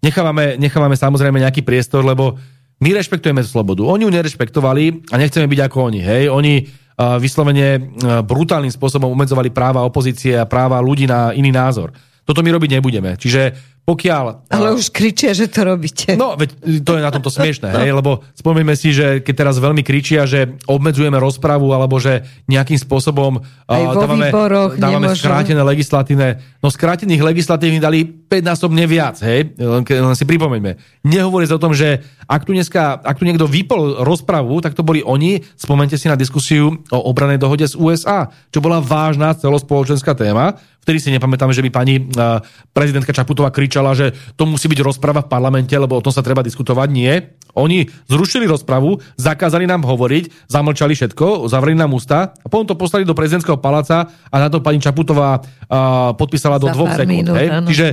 [0.00, 2.40] Nechávame, nechávame samozrejme nejaký priestor, lebo
[2.80, 3.84] my rešpektujeme slobodu.
[3.84, 6.00] Oni ju nerešpektovali a nechceme byť ako oni.
[6.00, 6.32] Hej.
[6.32, 6.64] Oni
[6.98, 7.78] vyslovene
[8.26, 11.94] brutálnym spôsobom umedzovali práva opozície a práva ľudí na iný názor.
[12.28, 13.16] Toto my robiť nebudeme.
[13.16, 13.56] Čiže
[13.88, 14.52] pokiaľ...
[14.52, 16.12] Ale už kričia, že to robíte.
[16.12, 19.80] No, veď to je na tomto smiešné, hej, lebo spomíme si, že keď teraz veľmi
[19.80, 22.20] kričia, že obmedzujeme rozpravu, alebo že
[22.52, 24.28] nejakým spôsobom Aj uh, dávame,
[24.76, 30.76] dávame skrátené legislatívne, no skrátených legislatívnych dali 5-násobne viac, hej, len, len si pripomeňme.
[31.08, 35.00] Nehovorí o tom, že ak tu, dneska, ak tu niekto vypol rozpravu, tak to boli
[35.00, 40.60] oni, spomente si na diskusiu o obranej dohode z USA, čo bola vážna celospoločenská téma,
[40.88, 42.40] vtedy si nepamätám, že by pani uh,
[42.72, 46.40] prezidentka Čaputová kričala, že to musí byť rozprava v parlamente, lebo o tom sa treba
[46.40, 46.88] diskutovať.
[46.88, 47.36] Nie.
[47.52, 53.04] Oni zrušili rozpravu, zakázali nám hovoriť, zamlčali všetko, zavreli nám ústa a potom to poslali
[53.04, 57.28] do prezidentského paláca a na to pani Čaputová uh, podpísala do Za dvoch sekúnd.
[57.68, 57.86] Čiže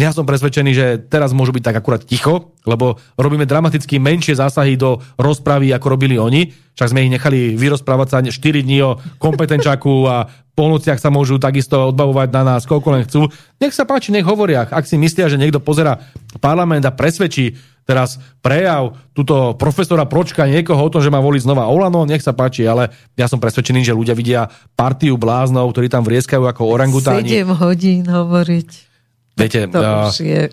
[0.00, 4.80] ja som presvedčený, že teraz môžu byť tak akurát ticho, lebo robíme dramaticky menšie zásahy
[4.80, 6.48] do rozpravy, ako robili oni.
[6.72, 8.32] Však sme ich nechali vyrozprávať sa 4
[8.64, 13.28] dní o kompetenčaku a po nociach sa môžu takisto odbavovať na nás, koľko len chcú.
[13.56, 14.68] Nech sa páči, nech hovoria.
[14.68, 15.96] Ak si myslia, že niekto pozera
[16.44, 17.56] parlament a presvedčí
[17.88, 22.36] teraz prejav túto profesora Pročka niekoho o tom, že má voliť znova Olano, nech sa
[22.36, 27.26] páči, ale ja som presvedčený, že ľudia vidia partiu bláznov, ktorí tam vrieskajú ako orangutáni.
[27.26, 28.91] 7 hodín hovoriť.
[29.36, 30.52] Viete, to uh, je...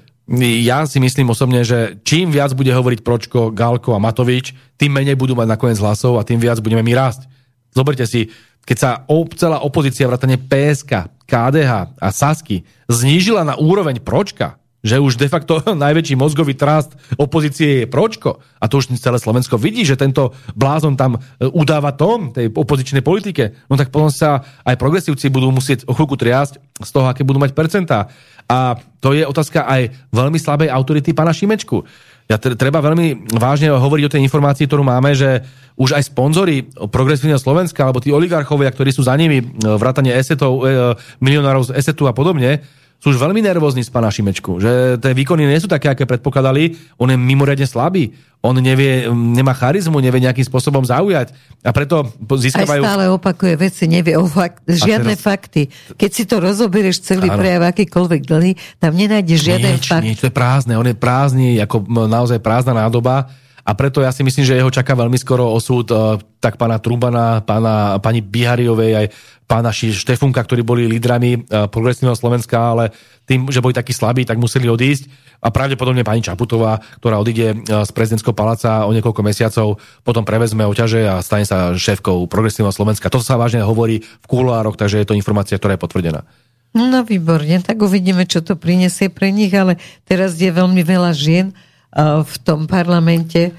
[0.64, 5.20] ja si myslím osobne, že čím viac bude hovoriť Pročko, Galko a Matovič, tým menej
[5.20, 7.28] budú mať nakoniec hlasov a tým viac budeme my rásť.
[7.76, 8.32] Zoberte si,
[8.64, 8.90] keď sa
[9.36, 15.60] celá opozícia vrátane PSK, KDH a Sasky znížila na úroveň Pročka, že už de facto
[15.86, 20.96] najväčší mozgový trast opozície je Pročko a to už celé Slovensko vidí, že tento blázon
[20.96, 25.84] tam e, udáva tón tej opozičnej politike, no tak potom sa aj progresívci budú musieť
[25.86, 28.08] o chvíľku triasť z toho, aké budú mať percentá.
[28.50, 31.86] A to je otázka aj veľmi slabej autority pána Šimečku.
[32.30, 35.42] Ja treba veľmi vážne hovoriť o tej informácii, ktorú máme, že
[35.78, 40.62] už aj sponzory progresívneho Slovenska, alebo tí oligarchovia, ktorí sú za nimi, vrátanie esetov,
[41.22, 42.62] milionárov z esetu a podobne,
[43.00, 46.76] sú už veľmi nervózni z pána Šimečku, že tie výkony nie sú také, aké predpokladali,
[47.00, 48.12] on je mimoriadne slabý,
[48.44, 51.32] on nevie, nemá charizmu, nevie nejakým spôsobom zaujať
[51.64, 52.84] a preto získavajú...
[52.84, 55.24] Aj stále opakuje veci, nevie o fakt, žiadne teraz...
[55.24, 55.72] fakty.
[55.96, 57.40] Keď si to rozoberieš celý ano.
[57.40, 58.52] prejav, akýkoľvek dlhý,
[58.84, 60.08] tam nenájdeš žiaden nieč, fakt.
[60.20, 63.32] To je prázdne, on je prázdny, ako naozaj prázdna nádoba
[63.70, 67.46] a preto ja si myslím, že jeho čaká veľmi skoro osud uh, tak pána Trubana,
[67.46, 69.08] pána, pani Bihariovej, aj
[69.46, 72.90] pána Štefunka, ktorí boli lídrami uh, progresívneho Slovenska, ale
[73.30, 75.06] tým, že boli takí slabí, tak museli odísť.
[75.46, 80.66] A pravdepodobne pani Čaputová, ktorá odíde uh, z prezidentského paláca o niekoľko mesiacov, potom prevezme
[80.66, 83.14] oťaže a stane sa šéfkou progresívneho Slovenska.
[83.14, 86.26] To sa vážne hovorí v kuloároch, takže je to informácia, ktorá je potvrdená.
[86.74, 89.78] No výborne, tak uvidíme, čo to prinesie pre nich, ale
[90.10, 91.54] teraz je veľmi veľa žien,
[91.98, 93.50] v tom parlamente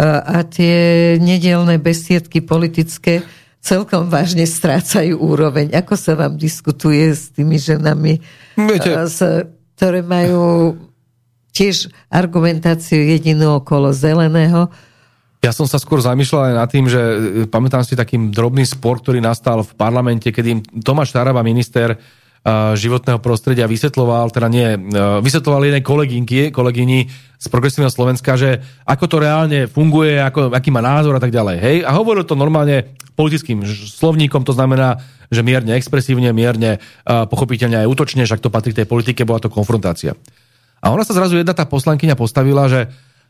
[0.00, 3.20] a tie nedelné besiedky politické
[3.60, 5.74] celkom vážne strácajú úroveň.
[5.76, 8.22] Ako sa vám diskutuje s tými ženami,
[8.56, 8.96] Viete.
[9.76, 10.78] ktoré majú
[11.52, 14.70] tiež argumentáciu jedinú okolo zeleného,
[15.40, 17.16] ja som sa skôr zamýšľal aj nad tým, že e,
[17.48, 21.96] pamätám si takým drobný spor, ktorý nastal v parlamente, kedy Tomáš Taraba, minister,
[22.74, 24.64] životného prostredia vysvetloval, teda nie,
[25.20, 30.80] vysvetloval jednej kolegynky, kolegyni z Progresívneho Slovenska, že ako to reálne funguje, ako, aký má
[30.80, 31.56] názor a tak ďalej.
[31.60, 31.76] Hej?
[31.84, 38.24] A hovoril to normálne politickým slovníkom, to znamená, že mierne expresívne, mierne pochopiteľne aj útočne,
[38.24, 40.16] však to patrí k tej politike, bola to konfrontácia.
[40.80, 42.88] A ona sa zrazu jedna tá poslankyňa postavila, že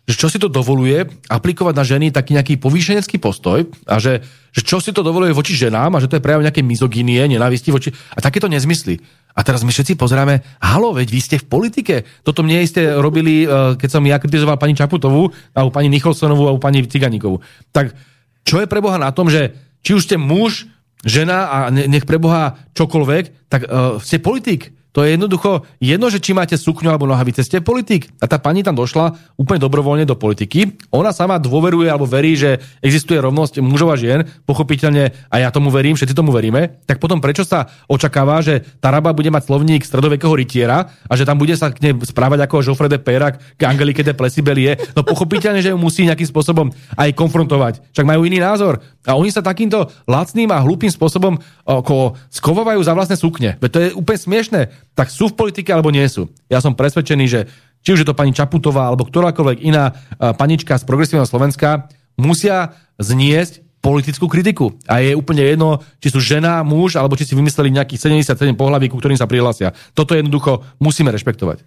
[0.08, 4.62] že čo si to dovoluje aplikovať na ženy taký nejaký povýšenecký postoj a že, že
[4.64, 7.94] čo si to dovoluje voči ženám a že to je prejav nejaké mizoginie, nenávisti voči...
[8.14, 8.98] A takéto nezmysly.
[9.36, 11.94] A teraz my všetci pozeráme, halo, veď vy ste v politike.
[12.26, 16.60] Toto mne ste robili, eh, keď som ja kritizoval pani Čaputovú, alebo pani Nicholsonovú, alebo
[16.60, 17.38] pani Ciganíkovú.
[17.70, 17.94] Tak
[18.42, 19.54] čo je pre Boha na tom, že
[19.86, 20.66] či už ste muž,
[21.06, 24.72] žena a nech pre Boha čokoľvek, tak uh, ste politik.
[24.90, 28.10] To je jednoducho jedno, že či máte sukňu alebo nohavice, ste politik.
[28.18, 30.74] A tá pani tam došla úplne dobrovoľne do politiky.
[30.90, 35.70] Ona sama dôveruje alebo verí, že existuje rovnosť mužov a žien, pochopiteľne, a ja tomu
[35.70, 36.82] verím, všetci tomu veríme.
[36.90, 41.22] Tak potom prečo sa očakáva, že tá raba bude mať slovník stredovekého rytiera a že
[41.22, 44.74] tam bude sa k nej správať ako Joffre de Perak k Angelike de Plesibelie?
[44.98, 47.78] No pochopiteľne, že ju musí nejakým spôsobom aj konfrontovať.
[47.94, 48.82] Však majú iný názor.
[49.06, 53.56] A oni sa takýmto lacným a hlúpým spôsobom ako skovovajú za vlastné sukne.
[53.62, 54.60] Veď to je úplne smiešné
[54.94, 56.28] tak sú v politike alebo nie sú.
[56.50, 57.40] Ja som presvedčený, že
[57.80, 59.96] či už je to pani Čaputová alebo ktorákoľvek iná
[60.36, 61.88] panička z progresívneho Slovenska,
[62.20, 64.76] musia zniesť politickú kritiku.
[64.84, 68.92] A je úplne jedno, či sú žena, muž, alebo či si vymysleli nejakých 77 pohlaví,
[68.92, 69.72] ku ktorým sa prihlásia.
[69.96, 71.64] Toto jednoducho musíme rešpektovať.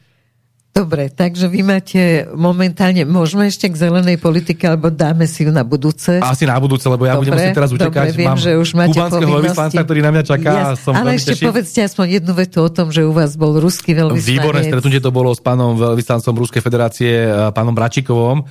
[0.74, 5.61] Dobre, takže vy máte momentálne, môžeme ešte k zelenej politike, alebo dáme si ju na
[5.61, 6.17] budúce?
[6.17, 8.07] Asi na budúce, lebo ja dobre, budem musieť teraz utekať.
[8.09, 9.78] Dobre, viem, Mám že už máte povinnosti.
[9.78, 10.49] ktorý na mňa čaká.
[10.49, 11.45] Ja, som ale ešte teší.
[11.45, 14.34] povedzte aspoň jednu vetu o tom, že u vás bol ruský veľvyslanec.
[14.34, 18.41] Výborné stretnutie to bolo s pánom veľvyslancom Ruskej federácie, eh, pánom Bračikovom,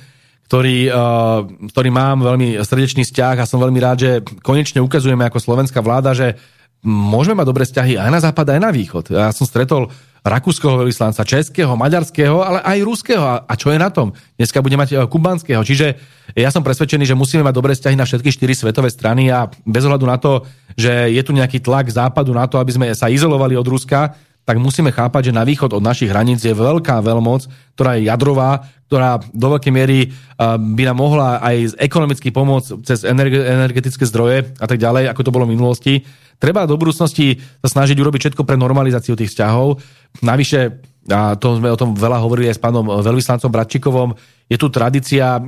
[0.47, 1.43] ktorý, uh,
[1.75, 4.11] ktorý mám veľmi srdečný vzťah a som veľmi rád, že
[4.43, 6.39] konečne ukazujeme ako slovenská vláda, že
[6.83, 9.11] môžeme mať dobré vzťahy aj na západ, aj na východ.
[9.11, 9.89] Ja som stretol
[10.23, 13.23] rakúskeho veľvyslanca, českého, maďarského, ale aj ruského.
[13.43, 14.15] A čo je na tom?
[14.39, 15.59] Dneska bude mať e, kubanského.
[15.67, 15.99] Čiže
[16.39, 19.83] ja som presvedčený, že musíme mať dobré vzťahy na všetky štyri svetové strany a bez
[19.83, 20.47] ohľadu na to,
[20.79, 24.59] že je tu nejaký tlak západu na to, aby sme sa izolovali od Ruska, tak
[24.59, 27.47] musíme chápať, že na východ od našich hraníc je veľká veľmoc,
[27.79, 30.11] ktorá je jadrová, ktorá do veľkej miery
[30.75, 35.47] by nám mohla aj ekonomicky pomôcť cez energetické zdroje a tak ďalej, ako to bolo
[35.47, 36.03] v minulosti.
[36.37, 39.79] Treba do budúcnosti sa snažiť urobiť všetko pre normalizáciu tých vzťahov.
[40.21, 40.59] Navyše,
[41.07, 44.11] a to sme o tom veľa hovorili aj s pánom veľvyslancom Bratčikovom,
[44.51, 45.39] je tu tradícia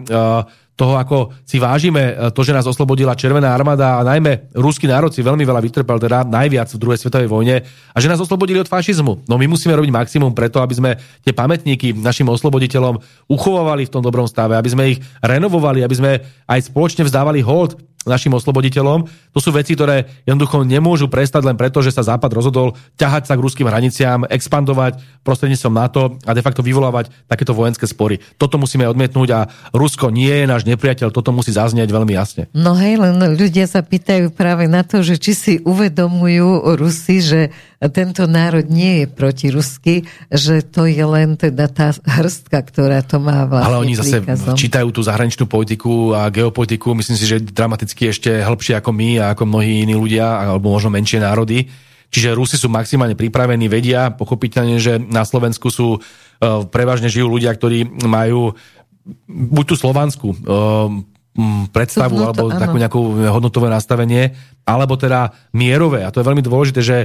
[0.76, 5.24] toho, ako si vážime to, že nás oslobodila Červená armáda a najmä ruský národ si
[5.24, 9.24] veľmi veľa vytrpel, teda najviac v druhej svetovej vojne a že nás oslobodili od fašizmu.
[9.24, 10.92] No my musíme robiť maximum preto, aby sme
[11.24, 13.00] tie pamätníky našim osloboditeľom
[13.32, 16.12] uchovávali v tom dobrom stave, aby sme ich renovovali, aby sme
[16.44, 17.80] aj spoločne vzdávali hold
[18.10, 19.10] našim osloboditeľom.
[19.36, 23.34] To sú veci, ktoré jednoducho nemôžu prestať len preto, že sa Západ rozhodol ťahať sa
[23.36, 28.22] k ruským hraniciám, expandovať prostredníctvom NATO a de facto vyvolávať takéto vojenské spory.
[28.38, 29.40] Toto musíme odmietnúť a
[29.74, 32.48] Rusko nie je náš nepriateľ, toto musí zaznieť veľmi jasne.
[32.54, 37.42] No hej, len ľudia sa pýtajú práve na to, že či si uvedomujú Rusi, že
[37.92, 39.96] tento národ nie je protirusky,
[40.32, 44.56] že to je len teda tá hrstka, ktorá to má vlastne Ale oni zase príkazom.
[44.56, 49.36] čítajú tú zahraničnú politiku a geopolitiku, myslím si, že dramaticky ešte hĺbšie ako my a
[49.36, 51.68] ako mnohí iní ľudia, alebo možno menšie národy.
[52.10, 56.00] Čiže Rusi sú maximálne pripravení, vedia pochopiteľne, že na Slovensku sú e,
[56.72, 58.56] prevažne žijú ľudia, ktorí majú
[59.28, 61.06] buď tú slovanskú um,
[61.70, 62.62] predstavu Hodnoto, alebo áno.
[62.62, 66.08] takú nejakú hodnotové nastavenie, alebo teda mierové.
[66.08, 66.98] A to je veľmi dôležité, že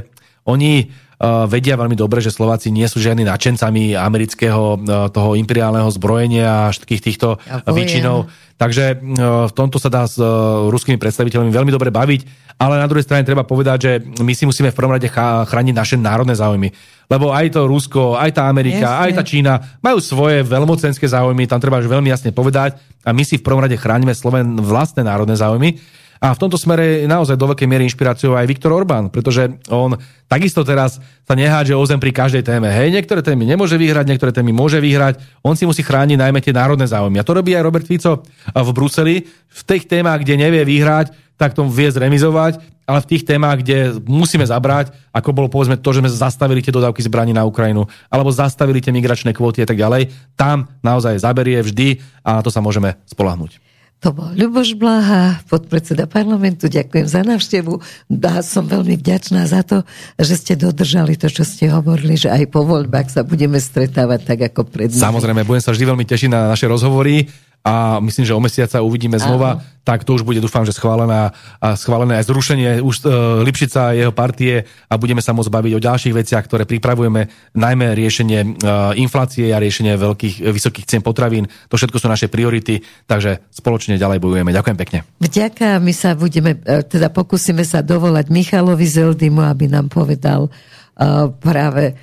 [0.49, 5.89] oni uh, vedia veľmi dobre, že Slováci nie sú žiadni nadšencami amerického uh, toho imperiálneho
[5.93, 7.77] zbrojenia a všetkých týchto A uh, vojen.
[7.77, 8.33] výčinov.
[8.57, 12.89] Takže uh, v tomto sa dá s uh, ruskými predstaviteľmi veľmi dobre baviť, ale na
[12.89, 16.69] druhej strane treba povedať, že my si musíme v prvom rade chrániť naše národné záujmy.
[17.11, 19.03] Lebo aj to Rusko, aj tá Amerika, Jasne.
[19.03, 23.27] aj tá Čína majú svoje veľmocenské záujmy, tam treba už veľmi jasne povedať a my
[23.27, 25.81] si v prvom rade chránime Sloven vlastné národné záujmy.
[26.21, 29.97] A v tomto smere je naozaj do veľkej miery inšpiráciou aj Viktor Orbán, pretože on
[30.29, 32.69] takisto teraz sa nehádže o zem pri každej téme.
[32.69, 36.53] Hej, niektoré témy nemôže vyhrať, niektoré témy môže vyhrať, on si musí chrániť najmä tie
[36.53, 37.17] národné záujmy.
[37.17, 38.21] A to robí aj Robert Fico
[38.53, 39.25] v Bruseli.
[39.49, 43.97] V tých témach, kde nevie vyhrať, tak to vie zremizovať, ale v tých témach, kde
[44.05, 48.29] musíme zabrať, ako bolo povedzme to, že sme zastavili tie dodávky zbraní na Ukrajinu, alebo
[48.29, 52.61] zastavili tie migračné kvóty a tak ďalej, tam naozaj zaberie vždy a na to sa
[52.61, 53.70] môžeme spolahnúť.
[54.01, 56.73] To bol Ľuboš Blaha, podpredseda parlamentu.
[56.73, 57.85] Ďakujem za návštevu.
[58.25, 59.85] A som veľmi vďačná za to,
[60.17, 64.41] že ste dodržali to, čo ste hovorili, že aj po voľbách sa budeme stretávať tak
[64.53, 65.05] ako pred nimi.
[65.05, 67.29] Samozrejme, budem sa vždy veľmi tešiť na naše rozhovory
[67.61, 71.37] a myslím, že o mesiac sa uvidíme znova, tak to už bude, dúfam, že schválená,
[71.61, 73.09] a schválené aj zrušenie už e,
[73.45, 77.93] Lipšica a jeho partie a budeme sa môcť baviť o ďalších veciach, ktoré pripravujeme, najmä
[77.93, 78.49] riešenie e,
[78.97, 81.53] inflácie a riešenie veľkých, e, vysokých cien potravín.
[81.69, 84.57] To všetko sú naše priority, takže spoločne ďalej bojujeme.
[84.57, 84.99] Ďakujem pekne.
[85.21, 91.29] Vďaka, my sa budeme, e, teda pokúsime sa dovolať Michalovi Zeldimu, aby nám povedal uh,
[91.29, 91.97] práve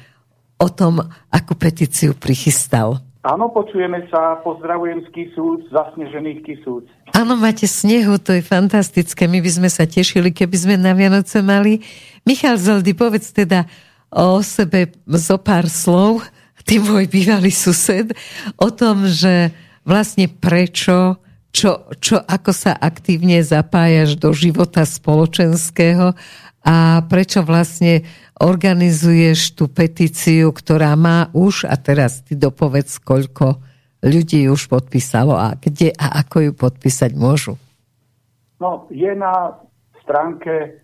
[0.57, 3.06] o tom, akú petíciu prichystal.
[3.27, 6.87] Áno, počujeme sa, pozdravujem z Kisúc, zasnežených Kisúc.
[7.11, 9.27] Áno, máte snehu, to je fantastické.
[9.27, 11.83] My by sme sa tešili, keby sme na Vianoce mali.
[12.23, 13.67] Michal Zeldy, povedz teda
[14.07, 16.23] o sebe zo pár slov,
[16.63, 18.15] ty môj bývalý sused,
[18.55, 19.51] o tom, že
[19.83, 21.19] vlastne prečo,
[21.51, 26.15] čo, čo, ako sa aktívne zapájaš do života spoločenského
[26.67, 28.03] a prečo vlastne
[28.43, 33.63] organizuješ tú petíciu, ktorá má už, a teraz ty dopovedz, koľko
[34.03, 37.55] ľudí už podpísalo a kde a ako ju podpísať môžu.
[38.59, 39.55] No, je na
[40.03, 40.83] stránke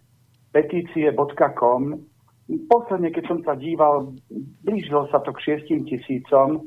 [0.56, 2.00] petície.com.
[2.70, 4.16] Posledne, keď som sa díval,
[4.64, 6.64] blížilo sa to k 6 tisícom,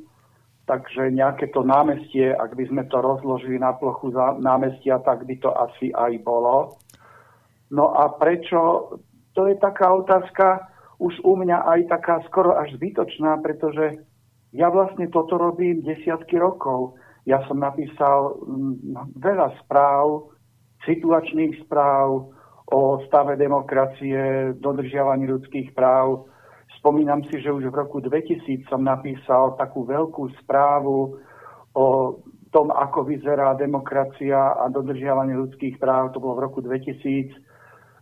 [0.66, 5.36] takže nejaké to námestie, ak by sme to rozložili na plochu za námestia, tak by
[5.38, 6.76] to asi aj bolo.
[7.70, 8.90] No a prečo?
[9.36, 10.64] To je taká otázka,
[10.96, 14.00] už u mňa aj taká skoro až zbytočná, pretože
[14.56, 16.96] ja vlastne toto robím desiatky rokov.
[17.28, 20.32] Ja som napísal mm, veľa správ,
[20.88, 22.32] situačných správ
[22.72, 26.30] o stave demokracie, dodržiavaní ľudských práv.
[26.80, 31.18] Spomínam si, že už v roku 2000 som napísal takú veľkú správu
[31.76, 31.86] o
[32.50, 36.16] tom, ako vyzerá demokracia a dodržiavanie ľudských práv.
[36.16, 37.36] To bolo v roku 2000 e,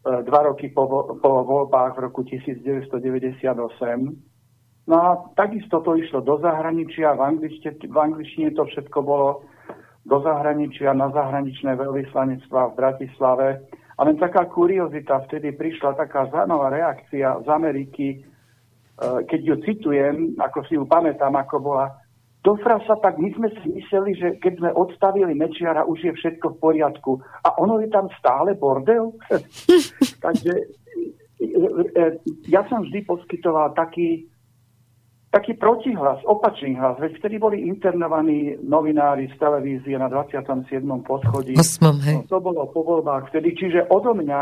[0.04, 0.84] dva roky po,
[1.16, 2.92] po voľbách v roku 1998.
[4.84, 9.48] No a takisto to išlo do zahraničia, v, angličtine, v angličtine to všetko bolo
[10.04, 13.48] do zahraničia, na zahraničné veľvyslanectvá v Bratislave.
[13.96, 18.18] A len taká kuriozita, vtedy prišla taká zaujímavá reakcia z Ameriky, e,
[19.24, 22.03] keď ju citujem, ako si ju pamätám, ako bola,
[22.44, 26.54] do frasa, tak my sme si mysleli, že keď sme odstavili Mečiara, už je všetko
[26.54, 27.16] v poriadku.
[27.40, 29.16] A ono je tam stále bordel.
[30.24, 30.64] Takže e,
[31.40, 32.04] e,
[32.52, 34.28] ja som vždy poskytoval taký,
[35.32, 37.00] taký protihlas, opačný hlas.
[37.00, 40.68] Veď vtedy boli internovaní novinári z televízie na 27.
[41.00, 41.56] poschodí.
[41.56, 42.28] Osmom, hej.
[42.28, 43.56] No, to bolo po voľbách vtedy.
[43.56, 44.40] Čiže odo mňa,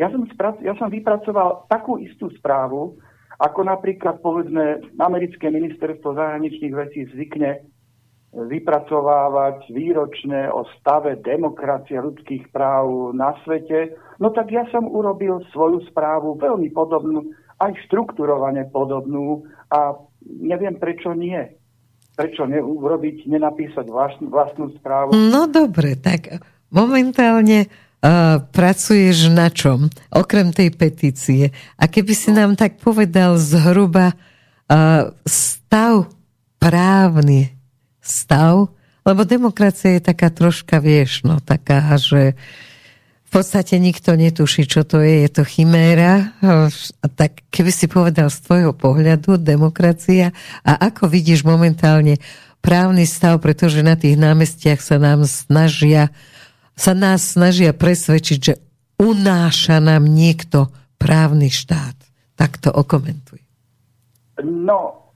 [0.00, 2.96] ja som, sprac- ja som vypracoval takú istú správu,
[3.38, 7.66] ako napríklad, povedzme, americké ministerstvo zahraničných vecí zvykne
[8.34, 13.94] vypracovávať výročne o stave demokracie ľudských práv na svete.
[14.18, 17.30] No tak ja som urobil svoju správu veľmi podobnú,
[17.62, 19.94] aj štrukturovane podobnú a
[20.26, 21.38] neviem prečo nie.
[22.14, 25.14] Prečo neurobiť, nenapísať vlastnú, vlastnú správu.
[25.14, 27.70] No dobre, tak momentálne
[28.52, 29.88] pracuješ na čom?
[30.12, 31.56] Okrem tej petície.
[31.80, 36.12] A keby si nám tak povedal zhruba uh, stav
[36.60, 37.52] právny
[38.04, 38.68] stav,
[39.04, 42.36] lebo demokracia je taká troška, vieš, no taká, že
[43.24, 46.32] v podstate nikto netuší, čo to je, je to chiméra.
[47.18, 50.30] Tak keby si povedal z tvojho pohľadu demokracia
[50.62, 52.16] a ako vidíš momentálne
[52.64, 56.14] právny stav, pretože na tých námestiach sa nám snažia
[56.74, 58.54] sa nás snažia presvedčiť, že
[58.98, 61.94] unáša nám niekto právny štát.
[62.34, 63.38] Tak to okomentuj.
[64.42, 65.10] No,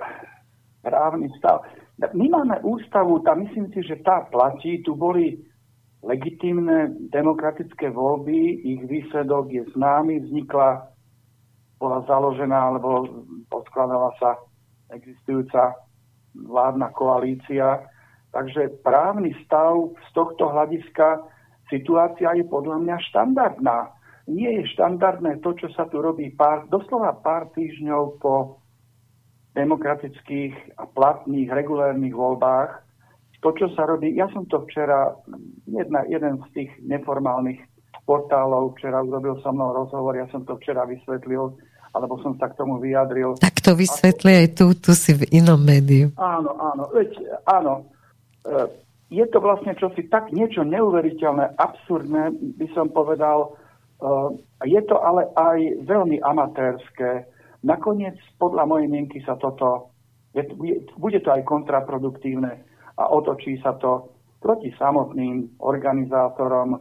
[0.87, 1.67] právny stav.
[2.15, 4.79] My máme ústavu, tá myslím si, že tá platí.
[4.87, 5.35] Tu boli
[6.07, 10.87] legitímne demokratické voľby, ich výsledok je známy, vznikla,
[11.83, 14.39] bola založená alebo podkladala sa
[14.95, 15.75] existujúca
[16.39, 17.83] vládna koalícia.
[18.31, 21.27] Takže právny stav z tohto hľadiska
[21.69, 23.95] situácia je podľa mňa štandardná.
[24.29, 28.61] Nie je štandardné to, čo sa tu robí pár, doslova pár týždňov po
[29.57, 32.85] demokratických a platných regulérnych voľbách.
[33.41, 35.15] To, čo sa robí, ja som to včera,
[35.65, 37.63] jedna, jeden z tých neformálnych
[38.03, 41.55] portálov včera urobil so mnou rozhovor, ja som to včera vysvetlil,
[41.95, 43.39] alebo som sa k tomu vyjadril.
[43.39, 46.13] Tak to vysvetli aj tu, tu si v inom médiu.
[46.19, 47.11] Áno, áno, veď,
[47.47, 47.87] áno.
[48.43, 53.49] E, je to vlastne čosi tak niečo neuveriteľné, absurdné, by som povedal.
[53.49, 53.49] E,
[54.69, 57.25] je to ale aj veľmi amatérske.
[57.65, 59.97] Nakoniec, podľa mojej mienky, sa toto,
[61.01, 62.53] bude to aj kontraproduktívne
[63.01, 66.79] a otočí sa to proti samotným organizátorom,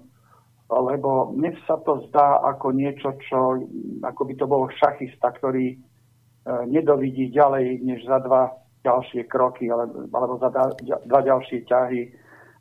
[0.68, 3.64] lebo mne sa to zdá ako niečo, čo,
[4.04, 5.78] ako by to bol šachista, ktorý e,
[6.68, 10.50] nedovidí ďalej, než za dva ďalšie kroky, alebo, za
[10.84, 12.02] dva ďalšie ťahy.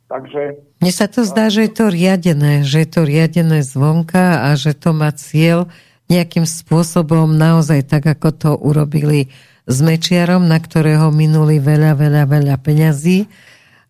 [0.07, 0.41] Takže...
[0.79, 4.71] Mne sa to zdá, že je to riadené, že je to riadené zvonka a že
[4.71, 5.67] to má cieľ
[6.07, 9.27] nejakým spôsobom naozaj tak, ako to urobili
[9.67, 13.27] s Mečiarom, na ktorého minuli veľa, veľa, veľa peňazí,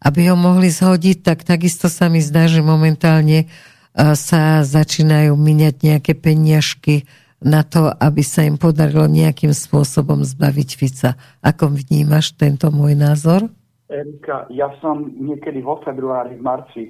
[0.02, 5.76] aby ho mohli zhodiť, tak takisto sa mi zdá, že momentálne uh, sa začínajú miniať
[5.86, 7.06] nejaké peniažky
[7.44, 11.12] na to, aby sa im podarilo nejakým spôsobom zbaviť Fica.
[11.46, 13.46] Ako vnímaš tento môj názor?
[13.88, 16.84] Erika, ja som niekedy vo februári, v marci,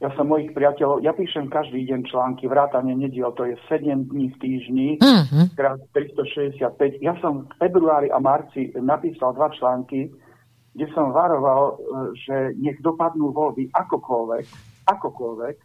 [0.00, 4.32] ja som mojich priateľov, ja píšem každý deň články, vrátane nediel, to je 7 dní
[4.32, 5.52] v týždni, uh-huh.
[5.52, 7.04] krát 365.
[7.04, 10.08] Ja som v februári a marci napísal dva články,
[10.72, 11.74] kde som varoval, e,
[12.16, 14.46] že nech dopadnú voľby akokoľvek,
[14.88, 15.56] akokoľvek,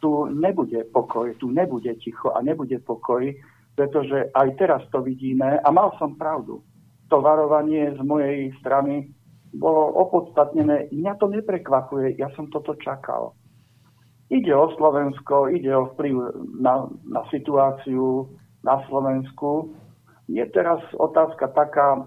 [0.00, 3.28] tu nebude pokoj, tu nebude ticho a nebude pokoj,
[3.76, 6.64] pretože aj teraz to vidíme a mal som pravdu.
[7.08, 9.12] To varovanie z mojej strany
[9.54, 10.90] bolo opodstatnené.
[10.94, 13.34] Mňa to neprekvapuje, ja som toto čakal.
[14.30, 16.14] Ide o Slovensko, ide o vplyv
[16.62, 18.30] na, na situáciu
[18.62, 19.74] na Slovensku.
[20.30, 22.06] Je teraz otázka taká,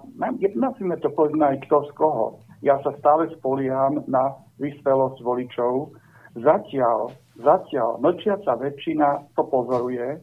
[0.55, 2.39] nazvime to aj kto z koho.
[2.63, 5.91] Ja sa stále spolieham na vyspelosť voličov.
[6.39, 10.21] Zatiaľ Zatiaľ mlčiaca väčšina to pozoruje,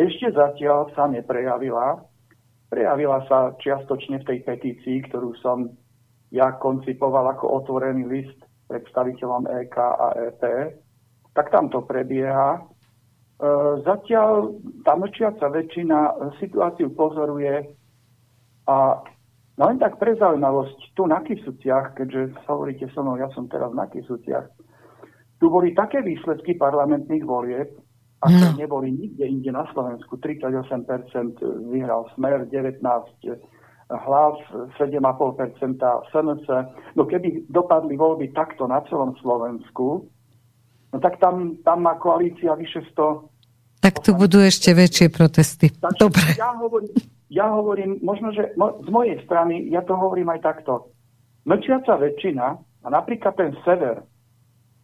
[0.00, 2.00] ešte zatiaľ sa neprejavila.
[2.72, 5.70] Prejavila sa čiastočne v tej petícii, ktorú som
[6.32, 8.38] ja koncipoval ako otvorený list
[8.72, 10.42] predstaviteľom EK a EP.
[11.36, 12.56] Tak tam to prebieha.
[12.56, 12.60] E,
[13.84, 17.76] zatiaľ tá mlčiaca väčšina situáciu pozoruje
[18.64, 19.04] a
[19.60, 23.68] no len tak pre zaujímavosť, tu na Kisuciach, keďže hovoríte so mnou, ja som teraz
[23.76, 24.48] na Kisuciach,
[25.42, 27.74] tu boli také výsledky parlamentných volieb,
[28.22, 28.54] aké no.
[28.54, 30.22] neboli nikde inde na Slovensku.
[30.22, 31.42] 38%
[31.74, 32.78] vyhral Smer, 19
[33.90, 34.38] hlas,
[34.78, 35.82] 7,5%
[36.14, 36.46] SNS.
[36.94, 40.06] No keby dopadli voľby takto na celom Slovensku,
[40.94, 43.82] no tak tam, tam má koalícia vyše 100...
[43.82, 45.74] Tak tu budú ešte väčšie protesty.
[45.74, 46.38] Takže Dobre.
[46.38, 46.94] Ja hovorím,
[47.26, 50.94] ja hovorím, možno, že mo, z mojej strany, ja to hovorím aj takto.
[51.42, 54.06] Mlčiaca väčšina, a napríklad ten sever,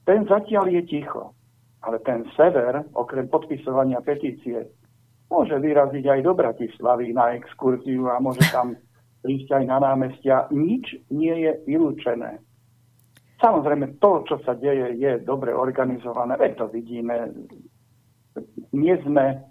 [0.08, 1.36] ten zatiaľ je ticho.
[1.84, 4.64] Ale ten sever, okrem podpisovania petície,
[5.28, 8.72] môže vyraziť aj do Bratislavy na exkurziu a môže tam
[9.22, 10.48] prísť aj na námestia.
[10.48, 12.40] Nič nie je vylúčené.
[13.38, 16.34] Samozrejme, to, čo sa deje, je dobre organizované.
[16.34, 17.30] Veď to vidíme.
[18.74, 19.46] Nie sme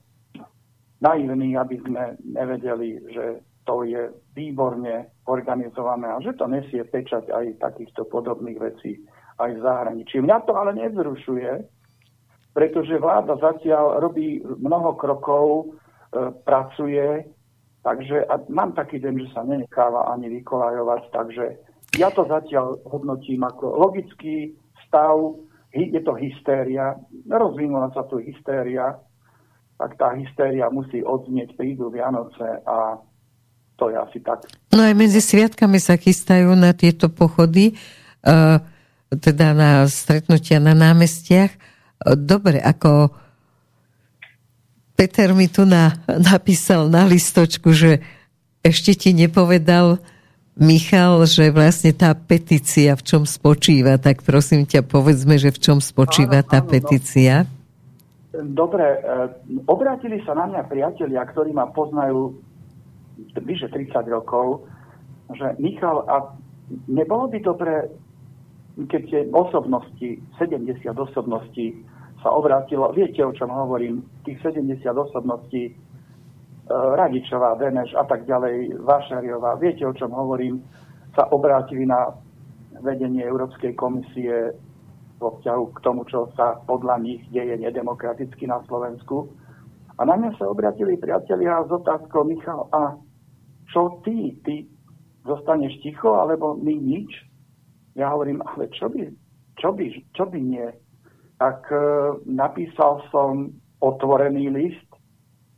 [0.99, 3.25] naivní, aby sme nevedeli, že
[3.63, 9.63] to je výborne organizované a že to nesie pečať aj takýchto podobných vecí aj v
[9.63, 10.15] zahraničí.
[10.21, 11.51] Mňa to ale nevzrušuje,
[12.57, 15.65] pretože vláda zatiaľ robí mnoho krokov, e,
[16.41, 17.25] pracuje,
[17.85, 21.45] takže a mám taký deň, že sa nenecháva ani vykolajovať, takže
[22.01, 24.57] ja to zatiaľ hodnotím ako logický
[24.89, 25.37] stav,
[25.73, 26.97] je to hystéria,
[27.29, 28.97] rozvinula sa tu hystéria,
[29.77, 32.97] tak tá hystéria musí odznieť, prídu Vianoce a
[33.77, 34.49] to je asi tak.
[34.73, 37.77] No aj medzi sviatkami sa chystajú na tieto pochody.
[38.25, 38.57] Uh,
[39.13, 41.51] teda na stretnutia na námestiach.
[42.19, 43.11] Dobre, ako
[44.97, 48.01] Peter mi tu na, napísal na listočku, že
[48.65, 50.01] ešte ti nepovedal
[50.57, 55.77] Michal, že vlastne tá petícia v čom spočíva, tak prosím ťa, povedzme, že v čom
[55.77, 57.45] spočíva áno, tá áno, petícia.
[58.33, 58.97] Dobre, e,
[59.69, 62.41] obrátili sa na mňa priatelia, ktorí ma poznajú
[63.37, 64.65] vyše 30 rokov,
[65.37, 66.33] že Michal, a
[66.89, 67.85] nebolo by dobré,
[68.85, 71.81] keď tie osobnosti, 70 osobností
[72.21, 75.73] sa obrátilo, viete, o čom hovorím, tých 70 osobností, e,
[76.69, 80.61] Radičová, Deneš a tak ďalej, Vašariová, viete, o čom hovorím,
[81.17, 82.13] sa obrátili na
[82.85, 84.53] vedenie Európskej komisie
[85.17, 89.25] vo vzťahu k tomu, čo sa podľa nich deje nedemokraticky na Slovensku.
[89.97, 92.93] A na mňa sa obratili priatelia s otázkou, Michal, a
[93.73, 94.37] čo ty?
[94.45, 94.61] Ty
[95.25, 97.09] zostaneš ticho, alebo my nič?
[97.97, 99.09] Ja hovorím, ale čo by,
[99.57, 100.69] čo by, čo by nie?
[101.41, 101.77] Tak e,
[102.29, 103.49] napísal som
[103.81, 104.89] otvorený list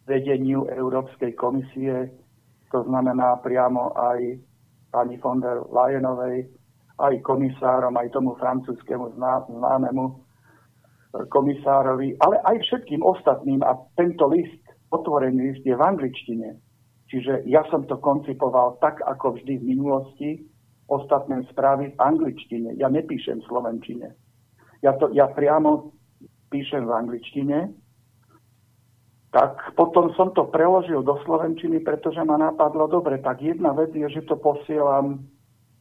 [0.07, 2.09] vedeniu Európskej komisie,
[2.71, 4.39] to znamená priamo aj
[4.89, 6.47] pani von der Leyenovej,
[6.99, 10.19] aj komisárom, aj tomu francúzskému známemu
[11.29, 13.63] komisárovi, ale aj všetkým ostatným.
[13.65, 14.61] A tento list,
[14.93, 16.59] otvorený list, je v angličtine.
[17.09, 20.29] Čiže ja som to koncipoval tak, ako vždy v minulosti,
[20.89, 22.75] ostatné správy v angličtine.
[22.81, 24.07] Ja nepíšem v slovenčine.
[24.81, 25.93] Ja, to, ja priamo
[26.49, 27.57] píšem v angličtine,
[29.29, 34.09] tak potom som to preložil do slovenčiny, pretože ma napadlo, dobre, tak jedna vec je,
[34.09, 35.21] že to posielam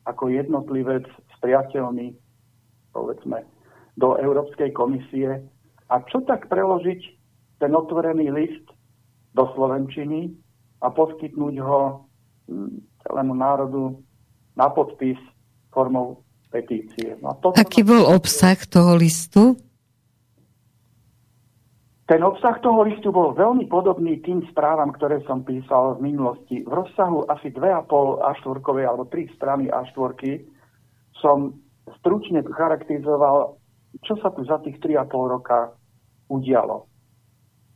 [0.04, 2.12] ako jednotlivec s priateľmi,
[2.92, 3.48] povedzme,
[3.96, 5.40] do Európskej komisie.
[5.88, 7.00] A čo tak preložiť
[7.56, 8.68] ten otvorený list
[9.32, 10.28] do Slovenčiny
[10.84, 12.04] a poskytnúť ho
[12.52, 14.04] hm, celému národu
[14.58, 15.16] na podpis
[15.70, 17.14] formou petície.
[17.22, 19.54] No Aký bol obsah toho listu?
[22.08, 26.64] Ten obsah toho listu bol veľmi podobný tým správam, ktoré som písal v minulosti.
[26.64, 27.84] V rozsahu asi 2,5
[28.24, 28.58] A4
[28.88, 30.40] alebo 3 strany A4
[31.20, 31.52] som
[32.00, 33.60] stručne charakterizoval,
[34.00, 35.76] čo sa tu za tých 3,5 roka
[36.32, 36.88] udialo.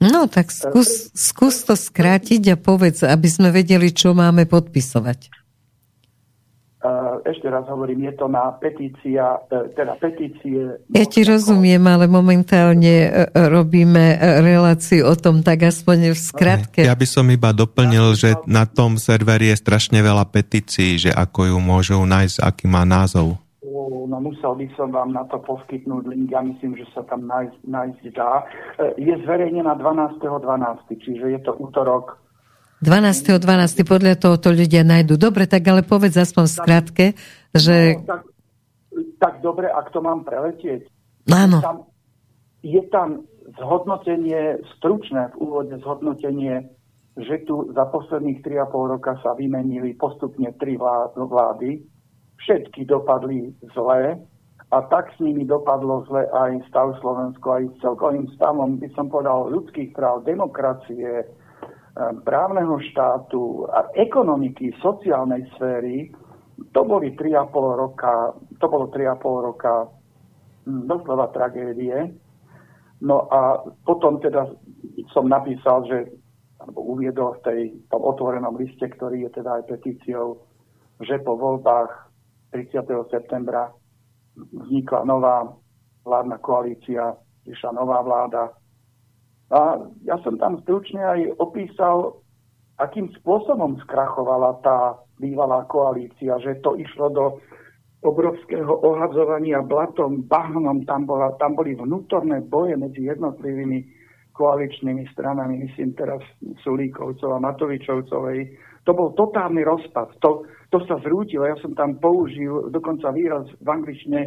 [0.01, 5.42] No, tak skús, skús to skrátiť a povedz, aby sme vedeli, čo máme podpisovať.
[7.23, 10.83] Ešte raz hovorím, je to na petícia, eh, teda petície...
[10.91, 16.81] Ja ti rozumiem, ale momentálne eh, robíme reláciu o tom, tak aspoň v skratke.
[16.83, 21.55] Ja by som iba doplnil, že na tom serveri je strašne veľa petícií, že ako
[21.55, 23.39] ju môžu nájsť, aký má názov.
[24.13, 27.65] No musel by som vám na to poskytnúť link, ja myslím, že sa tam nájsť,
[27.65, 28.45] nájsť dá.
[29.01, 32.22] Je zverejnená 12.12., 12., čiže je to útorok
[32.83, 33.39] 12.
[33.39, 33.87] 12.
[33.87, 35.15] podľa toho to ľudia nájdu.
[35.15, 37.07] Dobre, tak ale povedz aspoň v skratke,
[37.55, 37.95] že...
[37.95, 38.23] No, tak,
[39.23, 40.91] tak dobre, ak to mám preletieť.
[41.31, 41.63] Áno.
[41.63, 41.79] Je tam,
[42.67, 43.09] je tam
[43.55, 46.67] zhodnotenie, stručné v úvode zhodnotenie,
[47.15, 50.75] že tu za posledných 3,5 roka sa vymenili postupne tri
[51.15, 51.87] vlády.
[52.43, 54.19] Všetky dopadli zle
[54.73, 59.13] a tak s nimi dopadlo zle aj stav Slovensko, aj s celkovým stavom, by som
[59.13, 61.29] povedal, ľudských práv, demokracie,
[62.25, 66.09] právneho štátu ekonomiky, sociálnej sféry,
[66.73, 69.75] to boli 3,5 roka, to bolo 3,5 roka
[70.65, 72.17] hm, doslova tragédie.
[73.03, 74.47] No a potom teda
[75.11, 75.99] som napísal, že
[76.63, 77.61] alebo uviedol v tej,
[77.91, 80.39] tom otvorenom liste, ktorý je teda aj petíciou,
[81.03, 81.91] že po voľbách
[82.55, 82.87] 30.
[83.11, 83.75] septembra
[84.39, 85.51] vznikla nová
[86.07, 88.55] vládna koalícia, prišla nová vláda,
[89.53, 92.25] a ja som tam stručne aj opísal,
[92.81, 97.25] akým spôsobom skrachovala tá bývalá koalícia, že to išlo do
[98.03, 103.87] obrovského ohadzovania blatom, bahnom, tam, bola, tam boli vnútorné boje medzi jednotlivými
[104.33, 106.25] koaličnými stranami, myslím teraz
[106.65, 108.41] Sulíkovcov a Matovičovcovej.
[108.89, 110.19] To bol totálny rozpad.
[110.25, 110.43] To,
[110.75, 111.47] to sa zrútilo.
[111.47, 114.21] Ja som tam použil dokonca výraz v angličtine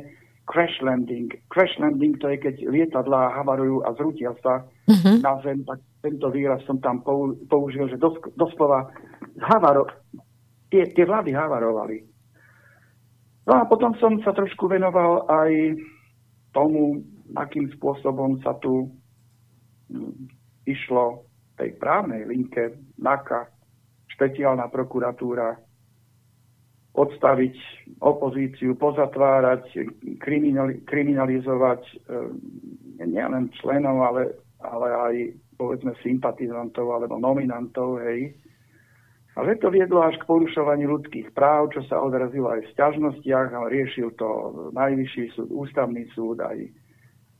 [0.46, 1.30] crash landing.
[1.50, 5.18] Crash landing to je, keď lietadlá havarujú a zrútia sa uh-huh.
[5.20, 7.02] na zem, tak tento výraz som tam
[7.50, 8.94] použil, že dos, doslova
[9.42, 9.90] havaro,
[10.70, 12.06] tie, tie vlády havarovali.
[13.46, 15.78] No a potom som sa trošku venoval aj
[16.54, 17.02] tomu,
[17.38, 18.90] akým spôsobom sa tu
[19.90, 20.30] hm,
[20.66, 21.26] išlo
[21.58, 23.50] tej právnej linke NAKA,
[24.14, 25.58] špeciálna prokuratúra,
[26.96, 27.56] odstaviť
[28.00, 29.92] opozíciu, pozatvárať,
[30.88, 31.96] kriminalizovať e,
[33.04, 34.24] nielen členov, ale,
[34.64, 35.16] ale aj
[35.60, 38.36] povedzme sympatizantov alebo nominantov, hej.
[39.36, 43.52] A že to viedlo až k porušovaniu ľudských práv, čo sa odrazilo aj v sťažnostiach
[43.52, 44.28] a riešil to
[44.72, 46.56] Najvyšší súd, Ústavný súd, aj,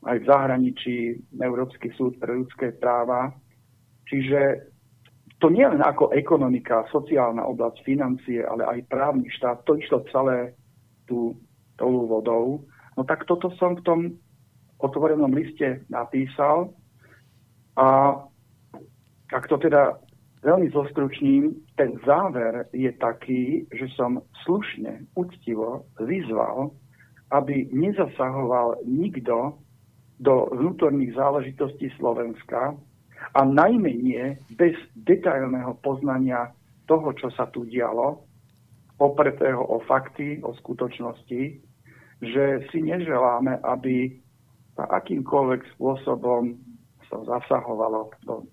[0.04, 0.96] aj v zahraničí
[1.40, 3.32] Európsky súd pre ľudské práva.
[4.12, 4.68] Čiže
[5.38, 10.56] to nie len ako ekonomika, sociálna oblasť, financie, ale aj právny štát, to išlo celé
[11.04, 11.36] tú
[11.76, 12.64] tou vodou.
[12.96, 14.00] No tak toto som v tom
[14.80, 16.72] otvorenom liste napísal
[17.76, 18.16] a
[19.28, 20.00] ak to teda
[20.40, 26.72] veľmi zostručním, ten záver je taký, že som slušne, úctivo vyzval,
[27.34, 29.58] aby nezasahoval nikto
[30.16, 32.72] do vnútorných záležitostí Slovenska
[33.34, 34.24] a najmä nie
[34.56, 36.52] bez detailného poznania
[36.86, 38.24] toho, čo sa tu dialo,
[38.96, 41.42] opretého o fakty, o skutočnosti,
[42.24, 44.16] že si neželáme, aby
[44.72, 46.56] sa akýmkoľvek spôsobom
[47.08, 48.44] sa zasahovalo do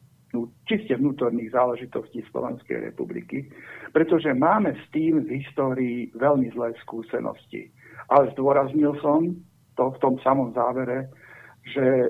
[0.65, 3.45] čiste vnútorných záležitostí Slovenskej republiky,
[3.93, 7.69] pretože máme s tým v histórii veľmi zlé skúsenosti.
[8.09, 9.37] Ale zdôraznil som
[9.77, 11.09] to v tom samom závere,
[11.69, 12.09] že e,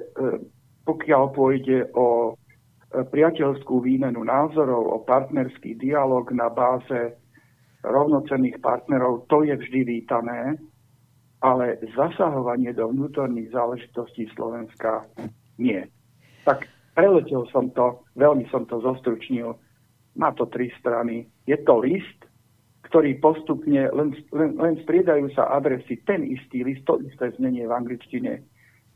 [0.88, 2.40] pokiaľ pôjde o
[2.94, 7.18] priateľskú výmenu názorov, o partnerský dialog na báze
[7.82, 10.56] rovnocenných partnerov, to je vždy vítané,
[11.44, 15.04] ale zasahovanie do vnútorných záležitostí Slovenska
[15.60, 15.84] nie.
[16.48, 19.58] Tak Preletel som to, veľmi som to zostručnil.
[20.14, 21.26] Má to tri strany.
[21.50, 22.30] Je to list,
[22.86, 27.74] ktorý postupne, len, len, len striedajú sa adresy, ten istý list, to isté znenie v
[27.74, 28.46] angličtine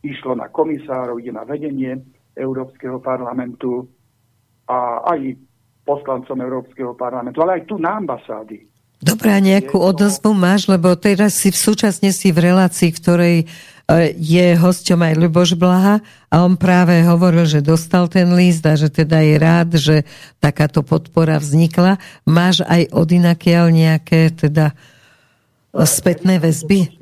[0.05, 1.97] išlo na komisárov, ide na vedenie
[2.37, 3.89] Európskeho parlamentu
[4.69, 5.35] a aj
[5.83, 8.67] poslancom Európskeho parlamentu, ale aj tu na ambasády.
[8.97, 13.45] Dobre, a nejakú odozvu máš, lebo teraz si v súčasne si v relácii, ktorej
[13.87, 18.75] E, je hosťom aj Ľuboš Blaha a on práve hovoril, že dostal ten list a
[18.75, 20.03] že teda je rád, že
[20.43, 21.95] takáto podpora vznikla.
[22.27, 24.75] Máš aj od inakiaľ nejaké teda
[25.71, 26.99] spätné väzby?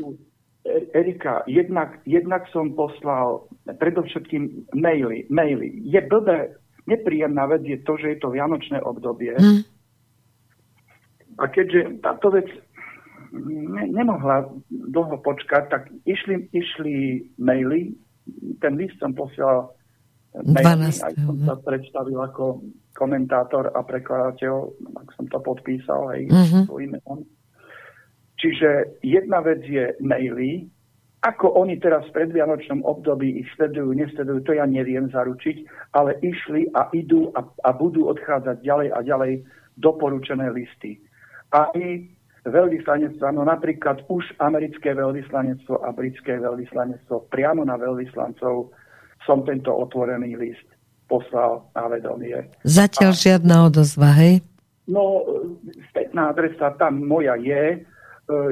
[0.94, 5.26] Erika, jednak, jednak som poslal predovšetkým maily.
[5.32, 5.80] maily.
[5.84, 6.56] Je blbé,
[6.88, 9.36] nepríjemná vec je to, že je to vianočné obdobie.
[9.36, 9.64] Hmm.
[11.36, 12.48] A keďže táto vec
[13.36, 17.92] ne, nemohla dlho počkať, tak išli, išli maily,
[18.64, 19.76] ten list som posielal
[20.44, 22.64] maily, aj som sa predstavil ako
[22.96, 24.54] komentátor a prekladateľ,
[24.96, 26.64] ak som to podpísal aj uh-huh.
[26.68, 27.28] svojím menom.
[28.46, 30.70] Čiže jedna vec je maily,
[31.26, 35.66] ako oni teraz v predvianočnom období ich sledujú, nesledujú, to ja neviem zaručiť,
[35.98, 39.34] ale išli a idú a, a budú odchádzať ďalej a ďalej
[39.82, 41.02] doporučené listy.
[41.50, 41.74] Aj
[42.46, 48.70] veľvyslanectva, no napríklad už americké veľvyslanectvo a britské veľvyslanectvo priamo na veľvyslancov
[49.26, 50.70] som tento otvorený list
[51.10, 52.46] poslal na vedomie.
[52.62, 54.46] Zatiaľ a, žiadna odozva, hej?
[54.86, 55.26] No,
[55.90, 57.82] spätná adresa tam moja je,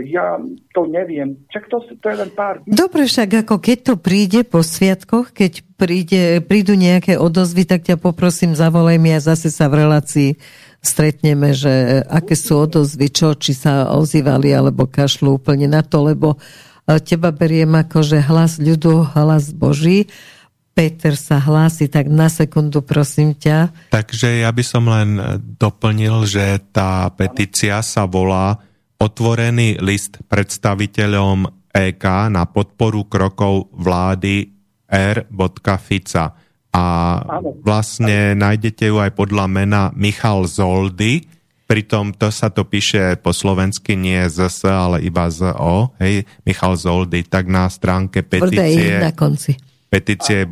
[0.05, 0.37] ja
[0.73, 1.33] to neviem.
[1.49, 2.69] Čak to, to je len pár dní.
[2.77, 7.97] Dobre, však ako keď to príde po sviatkoch, keď príde, prídu nejaké odozvy, tak ťa
[7.97, 10.29] poprosím, zavolaj mi a zase sa v relácii
[10.83, 16.37] stretneme, že aké sú odozvy, čo, či sa ozývali alebo kašľú úplne na to, lebo
[16.85, 20.05] e, teba beriem ako, že hlas ľudu, hlas Boží.
[20.73, 23.69] Peter sa hlási, tak na sekundu prosím ťa.
[23.93, 25.21] Takže ja by som len
[25.61, 28.57] doplnil, že tá petícia sa volá
[29.03, 34.47] Otvorený list predstaviteľom EK na podporu krokov vlády
[34.87, 35.27] R.
[35.75, 36.31] Fica
[36.71, 36.85] a
[37.59, 41.19] vlastne nájdete ju aj podľa mena Michal Zoldy,
[41.67, 46.23] pritom to sa to píše po slovensky nie z S, ale iba z O, hej,
[46.47, 49.59] Michal Zoldy, tak na stránke petície na konci.
[49.91, 50.47] petície.com,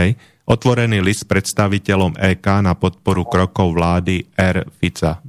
[0.00, 0.16] hej,
[0.48, 4.64] otvorený list predstaviteľom EK na podporu krokov vlády R.
[4.80, 5.20] Fica.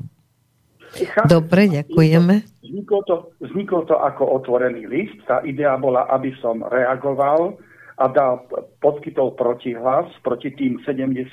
[1.26, 2.36] Dobre, ďakujeme.
[2.62, 5.18] Vzniklo to, vzniklo to ako otvorený list.
[5.26, 7.58] Tá idea bola, aby som reagoval
[7.98, 8.46] a dal,
[8.82, 11.30] poskytol protihlas proti tým 70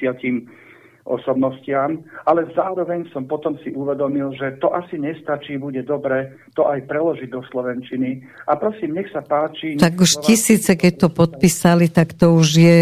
[1.09, 6.85] osobnostiam, ale zároveň som potom si uvedomil, že to asi nestačí, bude dobre to aj
[6.87, 8.23] preložiť do Slovenčiny.
[8.47, 9.81] A prosím, nech sa páči...
[9.81, 12.78] Tak už tisíce, keď to podpísali, tak to už je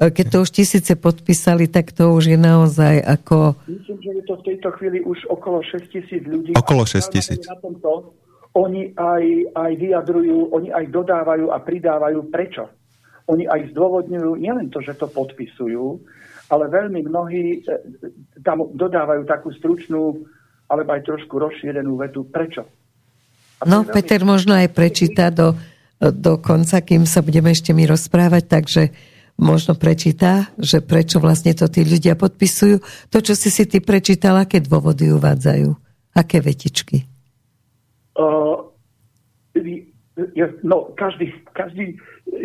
[0.00, 3.52] keď to už tisíce podpísali, tak to už je naozaj ako...
[3.68, 6.56] Myslím, že je to v tejto chvíli už okolo 6 tisíc ľudí.
[6.56, 7.44] Okolo 6 tisíc.
[8.56, 9.24] Oni aj,
[9.54, 12.80] aj vyjadrujú, oni aj dodávajú a pridávajú prečo
[13.30, 16.02] oni aj zdôvodňujú nielen to, že to podpisujú,
[16.50, 17.78] ale veľmi mnohí e,
[18.42, 20.26] tam dodávajú takú stručnú
[20.66, 22.26] alebo aj trošku rozšírenú vetu.
[22.26, 22.66] Prečo?
[23.62, 23.94] No, veľmi...
[23.94, 25.54] Peter možno aj prečíta do,
[26.02, 28.82] do konca, kým sa budeme ešte mi rozprávať, takže
[29.40, 32.76] možno prečíta, že prečo vlastne to tí ľudia podpisujú.
[33.10, 35.68] To, čo si si ty prečítala, aké dôvody uvádzajú?
[36.14, 37.08] Aké vetičky?
[38.20, 38.68] Uh,
[40.60, 41.96] no, každý, každý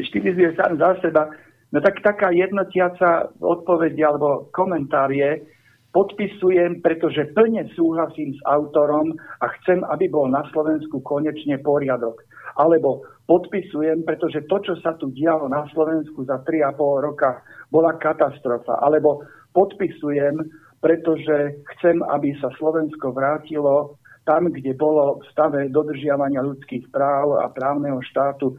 [0.08, 1.30] štilizuje sám za seba.
[1.76, 5.44] No tak taká jednotiaca odpoveď alebo komentár je,
[5.92, 12.20] podpisujem, pretože plne súhlasím s autorom a chcem, aby bol na Slovensku konečne poriadok.
[12.56, 18.80] Alebo podpisujem, pretože to, čo sa tu dialo na Slovensku za 3,5 roka, bola katastrofa.
[18.80, 20.40] Alebo podpisujem,
[20.80, 27.50] pretože chcem, aby sa Slovensko vrátilo tam, kde bolo v stave dodržiavania ľudských práv a
[27.54, 28.58] právneho štátu.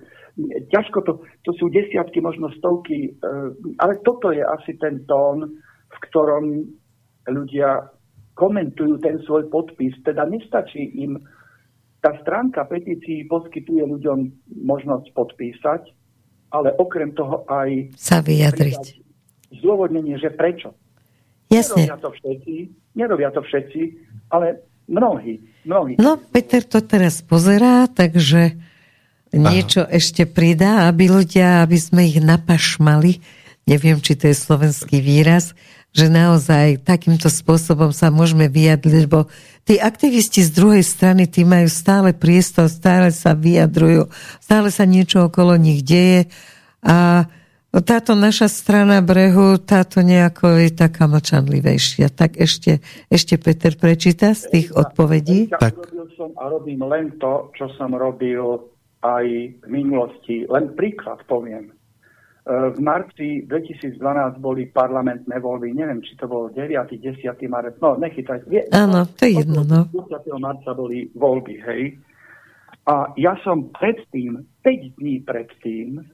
[0.71, 1.13] Ťažko to,
[1.43, 3.11] to sú desiatky, možno stovky, e,
[3.83, 5.59] ale toto je asi ten tón,
[5.91, 6.45] v ktorom
[7.27, 7.91] ľudia
[8.39, 9.97] komentujú ten svoj podpis.
[10.07, 11.19] Teda nestačí im,
[12.07, 14.31] tá stránka petícií poskytuje ľuďom
[14.63, 15.91] možnosť podpísať,
[16.55, 19.03] ale okrem toho aj sa vyjadriť.
[19.59, 20.71] Zdôvodnenie, že prečo.
[21.51, 21.83] Jasne.
[21.83, 22.55] Nerobia to všetci,
[22.95, 23.83] nerobia to všetci,
[24.31, 25.99] ale mnohí, mnohí.
[25.99, 28.55] No, Peter to teraz pozerá, takže
[29.35, 29.99] niečo Aha.
[29.99, 33.19] ešte pridá, aby ľudia, aby sme ich napašmali,
[33.67, 35.59] neviem, či to je slovenský výraz,
[35.97, 39.33] že naozaj takýmto spôsobom sa môžeme vyjadriť, lebo
[39.65, 45.33] tí aktivisti z druhej strany, tí majú stále priestor, stále sa vyjadrujú, stále sa niečo
[45.33, 46.29] okolo nich deje
[46.85, 47.25] a
[47.77, 52.09] táto naša strana brehu, táto nejako je taká mlčanlivejšia.
[52.09, 52.81] Tak ešte,
[53.13, 55.53] ešte Peter prečíta z tých odpovedí.
[55.53, 55.77] Ja, tak.
[55.77, 58.65] Robil som a robím len to, čo som robil
[59.05, 59.27] aj
[59.61, 60.49] v minulosti.
[60.49, 61.76] Len príklad poviem.
[62.47, 63.99] E, v marci 2012
[64.39, 66.71] boli parlamentné voľby, neviem, či to bol 9.
[66.95, 67.27] 10.
[67.51, 68.47] marec, no nechytaj.
[68.71, 69.91] Áno, to je jedno, no.
[69.91, 70.31] 20.
[70.39, 71.99] marca boli voľby, hej.
[72.87, 76.07] A ja som predtým, 5 dní predtým,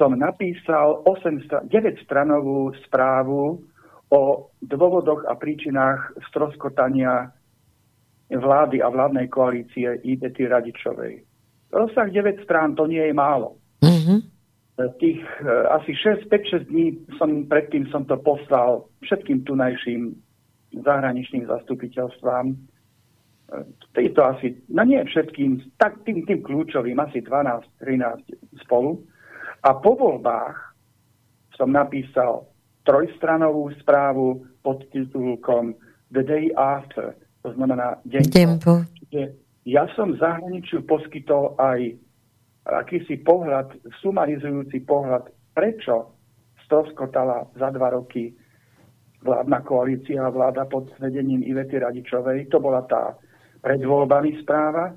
[0.00, 1.68] som napísal 8, 9
[2.00, 3.60] stranovú správu
[4.08, 4.22] o
[4.64, 7.28] dôvodoch a príčinách stroskotania
[8.32, 11.20] vlády a vládnej koalície Ibety Radičovej.
[11.76, 13.60] Rozsah 9 strán to nie je málo.
[13.84, 14.33] Mm-hmm
[14.74, 20.18] tých eh, asi 6, 5-6 dní som, predtým som to poslal všetkým tunajším
[20.82, 22.46] zahraničným zastupiteľstvám.
[23.94, 28.98] Eh, je to asi, no nie všetkým, tak tým, tým kľúčovým, asi 12-13 spolu.
[29.62, 30.58] A po voľbách
[31.54, 32.50] som napísal
[32.82, 35.78] trojstranovú správu pod titulkom
[36.10, 37.14] The Day After,
[37.46, 38.82] to znamená deň po.
[39.64, 41.96] Ja som zahraničiu poskytol aj
[42.64, 46.16] akýsi pohľad, sumarizujúci pohľad, prečo
[46.64, 48.32] stroskotala za dva roky
[49.24, 52.48] vládna koalícia a vláda pod vedením Ivety Radičovej.
[52.52, 53.16] To bola tá
[53.64, 54.92] predvoľbami správa.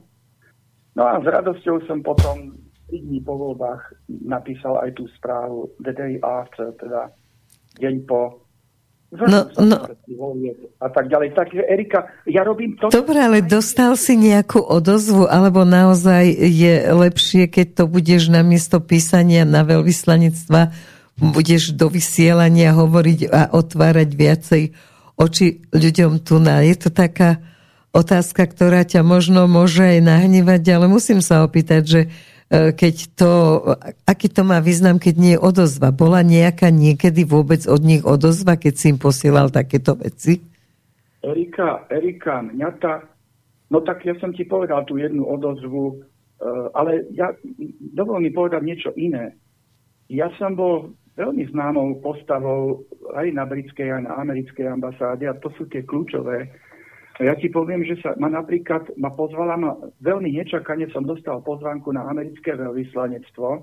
[0.96, 2.56] No a s radosťou som potom
[2.92, 7.12] 3 dní po voľbách napísal aj tú správu The Day After, teda
[7.80, 8.47] deň po
[9.08, 9.78] No, no.
[10.84, 11.32] A tak ďalej.
[11.32, 12.92] Takže Erika, ja robím to...
[12.92, 18.84] Dobre, ale dostal si nejakú odozvu, alebo naozaj je lepšie, keď to budeš na miesto
[18.84, 20.76] písania na veľvyslanectva,
[21.18, 24.64] budeš do vysielania hovoriť a otvárať viacej
[25.16, 26.60] oči ľuďom tu na.
[26.62, 27.40] Je to taká
[27.96, 32.02] otázka, ktorá ťa možno môže aj nahnevať, ale musím sa opýtať, že
[32.48, 33.32] keď to,
[34.08, 35.92] aký to má význam, keď nie je odozva?
[35.92, 40.40] Bola nejaká niekedy vôbec od nich odozva, keď si im posielal takéto veci?
[41.28, 43.04] Erika, Erika, mňa tá,
[43.68, 47.36] no tak ja som ti povedal tú jednu odozvu, uh, ale ja,
[47.92, 49.36] dovol mi povedať niečo iné.
[50.08, 55.52] Ja som bol veľmi známou postavou aj na britskej, aj na americkej ambasáde a to
[55.60, 56.48] sú tie kľúčové
[57.18, 59.74] ja ti poviem, že sa ma napríklad, ma pozvala, ma,
[60.06, 63.50] veľmi nečakane som dostal pozvánku na americké veľvyslanectvo.
[63.58, 63.62] E,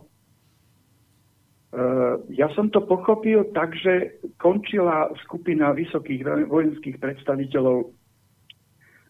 [2.34, 7.94] ja som to pochopil tak, že končila skupina vysokých vojenských predstaviteľov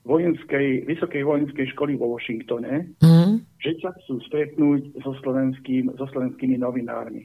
[0.04, 3.34] vojenskej, vysokej vojenskej školy vo Washingtone, mm.
[3.56, 7.24] že sa chcú stretnúť so, slovenským, so slovenskými novinármi.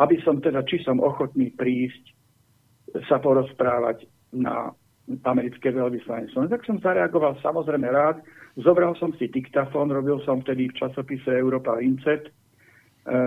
[0.00, 2.16] Aby som teda, či som ochotný prísť
[3.08, 4.72] sa porozprávať na
[5.06, 6.46] americké veľvyslanectvo.
[6.46, 8.18] No, tak som zareagoval samozrejme rád.
[8.58, 12.30] Zobral som si diktafón, robil som vtedy v časopise Európa Vincet, e,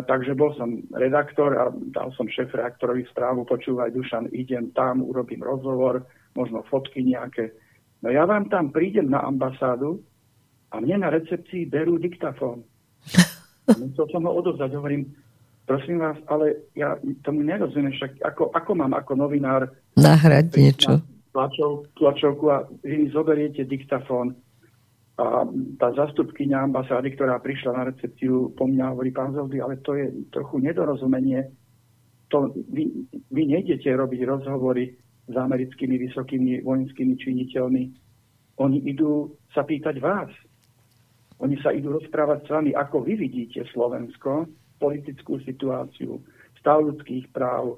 [0.03, 5.45] takže bol som redaktor a dal som šéf reaktorovi správu, počúvaj Dušan, idem tam, urobím
[5.45, 6.03] rozhovor,
[6.35, 7.56] možno fotky nejaké.
[8.03, 10.03] No ja vám tam prídem na ambasádu
[10.73, 12.65] a mne na recepcii berú diktafón.
[13.80, 15.14] Musel som ho odovzdať, hovorím,
[15.69, 20.93] prosím vás, ale ja tomu nerozumiem, však ako, ako mám ako novinár nahrať niečo
[21.31, 24.35] tlačov, tlačovku a vy zoberiete diktafón
[25.19, 25.43] a
[25.76, 30.07] tá zastupkynia ambasády, ktorá prišla na recepciu po mňa, hovorí, pán Zoldy, ale to je
[30.31, 31.43] trochu nedorozumenie.
[32.31, 32.88] To, vy,
[33.27, 34.95] vy nejdete robiť rozhovory
[35.27, 37.84] s americkými vysokými vojenskými činiteľmi.
[38.64, 40.31] Oni idú sa pýtať vás.
[41.43, 44.47] Oni sa idú rozprávať s vami, ako vy vidíte Slovensko,
[44.80, 46.23] politickú situáciu,
[46.64, 47.76] stav ľudských práv,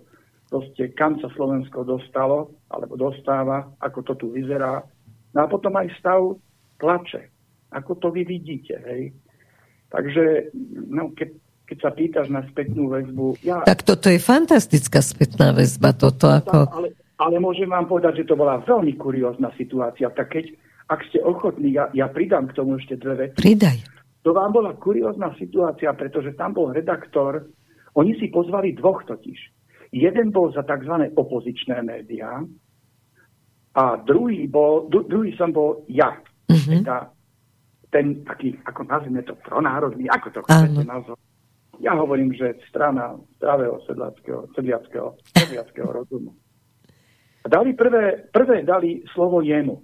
[0.51, 4.83] proste kam sa Slovensko dostalo, alebo dostáva, ako to tu vyzerá.
[5.31, 6.35] No a potom aj stav
[6.75, 7.31] tlače,
[7.71, 9.15] ako to vy vidíte, hej.
[9.87, 10.51] Takže,
[10.91, 11.29] no, keď,
[11.71, 13.39] keď sa pýtaš na spätnú väzbu...
[13.47, 16.67] Ja, tak toto je fantastická spätná väzba, toto ako...
[16.67, 16.91] Ale,
[17.21, 20.09] Ale môžem vám povedať, že to bola veľmi kuriózna situácia.
[20.09, 20.45] Tak keď,
[20.89, 23.37] ak ste ochotní, ja, ja pridám k tomu ešte dve veci.
[23.37, 23.77] Pridaj.
[24.25, 27.45] To vám bola kuriózna situácia, pretože tam bol redaktor,
[27.93, 29.37] oni si pozvali dvoch totiž.
[29.91, 31.11] Jeden bol za tzv.
[31.19, 32.39] opozičné médiá
[33.75, 36.15] a druhý, bol, druhý som bol ja.
[36.47, 36.83] Mm-hmm.
[36.83, 37.11] Teda
[37.91, 41.19] ten taký, ako nazvime to, pronárodný, ako to chcete nazvať.
[41.83, 46.31] Ja hovorím, že strana zdravého sedlackého, sedliackého, sedliackého rozumu.
[47.41, 49.81] A dali prvé, prvé dali slovo jemu.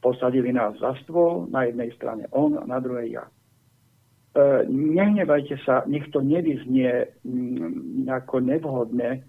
[0.00, 3.24] Posadili nás za stôl, na jednej strane on a na druhej ja.
[3.26, 9.28] E, nehnevajte sa, nech to nevyznie mm, nejako nevhodne,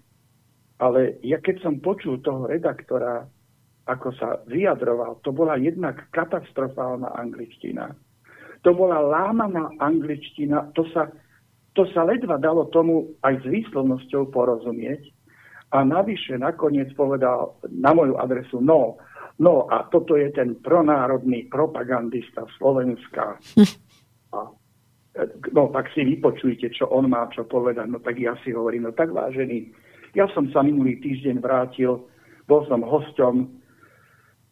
[0.82, 3.22] ale ja keď som počul toho redaktora,
[3.86, 7.94] ako sa vyjadroval, to bola jednak katastrofálna angličtina.
[8.66, 11.06] To bola lámaná angličtina, to sa,
[11.78, 15.06] to sa ledva dalo tomu aj s výslovnosťou porozumieť.
[15.72, 18.98] A navyše nakoniec povedal na moju adresu, no,
[19.38, 23.38] no a toto je ten pronárodný propagandista Slovenska.
[24.32, 24.48] A,
[25.52, 27.84] no tak si vypočujte, čo on má čo povedať.
[27.84, 29.68] No tak ja si hovorím, no tak vážený,
[30.12, 32.04] ja som sa minulý týždeň vrátil,
[32.44, 33.48] bol som hosťom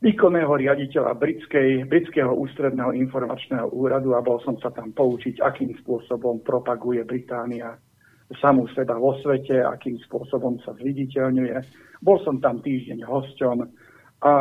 [0.00, 6.40] výkonného riaditeľa britskej, britského ústredného informačného úradu a bol som sa tam poučiť, akým spôsobom
[6.40, 7.76] propaguje Británia
[8.38, 11.56] samú seba vo svete, akým spôsobom sa zviditeľňuje.
[12.00, 13.56] Bol som tam týždeň hosťom
[14.20, 14.32] a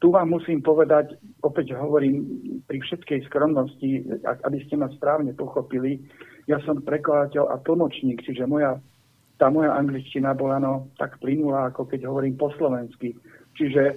[0.00, 2.24] tu vám musím povedať, opäť hovorím
[2.64, 6.00] pri všetkej skromnosti, aby ste ma správne pochopili,
[6.48, 8.80] ja som prekladateľ a tlmočník, čiže moja,
[9.34, 13.18] tá moja angličtina bola no, tak plynulá, ako keď hovorím po slovensky.
[13.54, 13.94] Čiže e,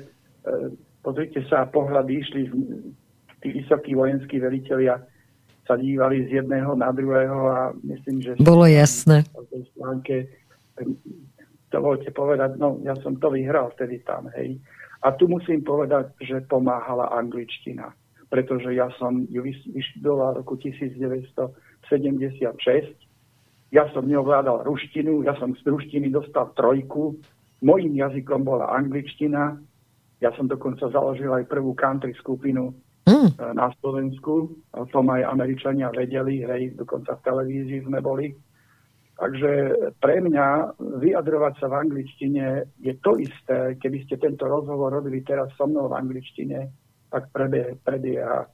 [1.08, 2.52] Pozrite sa, pohľady išli,
[3.40, 5.00] tí vysokí vojenskí velitelia
[5.64, 8.36] sa dívali z jedného na druhého a myslím, že...
[8.44, 9.24] Bolo jasné.
[9.72, 10.28] Stránke,
[11.72, 14.60] dovolte povedať, no ja som to vyhral vtedy tam, hej.
[15.00, 17.96] A tu musím povedať, že pomáhala angličtina,
[18.28, 21.88] pretože ja som ju vyštudoval roku 1976.
[23.72, 27.20] Ja som neovládal ruštinu, ja som z ruštiny dostal trojku,
[27.60, 29.60] mojím jazykom bola angličtina,
[30.24, 32.74] ja som dokonca založil aj prvú country skupinu
[33.06, 33.38] mm.
[33.54, 34.50] na Slovensku.
[34.74, 38.34] O tom aj Američania vedeli, hej, dokonca v televízii sme boli.
[39.18, 39.52] Takže
[39.98, 42.46] pre mňa vyjadrovať sa v angličtine
[42.78, 46.70] je to isté, keby ste tento rozhovor robili teraz so mnou v angličtine,
[47.10, 48.46] tak prebie, prebieha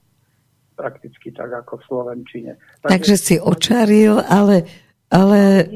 [0.74, 2.52] prakticky tak ako v Slovenčine.
[2.82, 4.83] Takže, Takže si očaril, ale...
[5.10, 5.68] ale...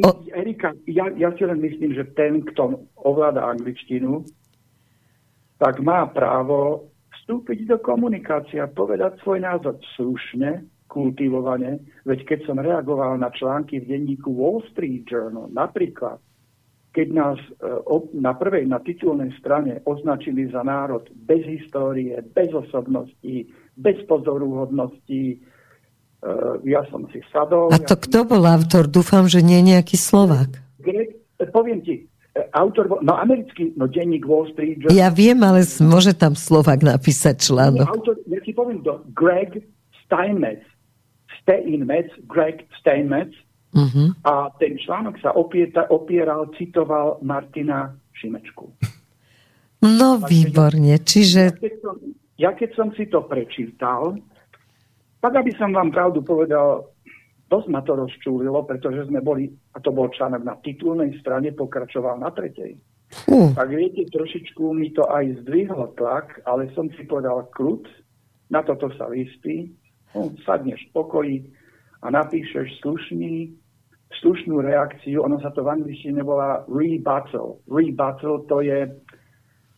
[0.00, 0.10] O...
[0.30, 4.22] Erika, ja, ja si len myslím, že ten, kto ovláda angličtinu,
[5.58, 6.88] tak má právo
[7.20, 11.78] vstúpiť do komunikácie a povedať svoj názor slušne, kultivovane.
[12.02, 16.18] Veď keď som reagoval na články v denníku Wall Street Journal, napríklad,
[16.90, 17.78] keď nás e,
[18.18, 23.46] na prvej, na titulnej strane označili za národ bez histórie, bez osobností,
[23.78, 25.38] bez pozoruhodností, e,
[26.64, 27.72] ja som si sadol.
[27.72, 28.84] A to ja kto bol autor?
[28.86, 30.52] Dúfam, že nie nejaký Slovák.
[30.80, 31.16] Greg,
[31.52, 32.04] poviem ti,
[32.52, 34.96] autor, no americký, no denník Wall Street Journal.
[34.96, 37.88] Ja viem, ale môže tam Slovak napísať článok.
[37.88, 39.64] Autor, ja ti poviem to, Greg
[40.04, 40.64] Steinmetz.
[41.40, 43.32] Steinmetz, Greg Steinmetz.
[43.70, 44.10] Uh-huh.
[44.26, 48.66] A ten článok sa opieta, opieral, citoval Martina Šimečku.
[49.80, 51.54] No, výborne, čiže...
[51.54, 51.94] Ja keď, som,
[52.34, 54.18] ja keď som si to prečítal,
[55.20, 56.90] tak aby som vám pravdu povedal,
[57.50, 62.22] Dosť ma to rozčúlilo, pretože sme boli, a to bol článok na titulnej strane, pokračoval
[62.22, 62.78] na tretej.
[63.26, 63.50] Uh.
[63.58, 67.90] Tak viete, trošičku mi to aj zdvihlo tlak, ale som si povedal kľud,
[68.54, 69.66] na toto sa vyspí,
[70.14, 71.36] no, sadneš v pokoji
[72.06, 73.50] a napíšeš slušný,
[74.22, 77.58] slušnú reakciu, ono sa to v angličtine volá rebuttal.
[77.66, 78.94] Rebuttal to je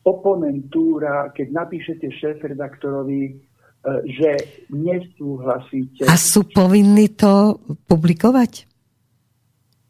[0.05, 3.41] oponentúra, keď napíšete šéf-redaktorovi
[4.07, 6.07] že nesúhlasíte.
[6.07, 7.59] A sú povinní to
[7.91, 8.71] publikovať?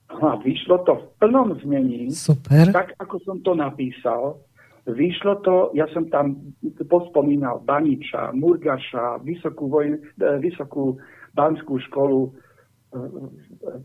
[0.09, 2.09] A vyšlo to v plnom znení.
[2.13, 2.73] Super.
[2.73, 4.41] Tak, ako som to napísal.
[4.89, 6.57] Vyšlo to, ja som tam
[6.89, 10.99] pospomínal Baniča, Murgaša, Vysokú, vojn, e, Vysokú
[11.37, 12.31] banskú školu, e,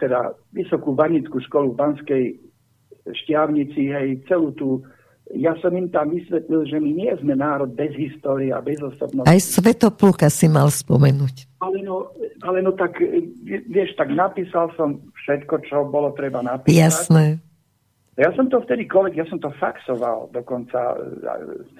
[0.01, 2.23] teda Vysokú banickú školu v Banskej
[3.07, 4.83] Štiavnici, hej, celú tú
[5.35, 9.27] ja som im tam vysvetlil, že my nie sme národ bez histórie a bez osobnosti.
[9.27, 11.59] Aj Svetopluka si mal spomenúť.
[11.59, 12.07] Ale no,
[12.45, 12.95] ale no tak,
[13.67, 16.79] vieš, tak napísal som všetko, čo bolo treba napísať.
[16.79, 17.25] Jasné.
[18.17, 20.97] Ja som to vtedy, koleg, ja som to faxoval dokonca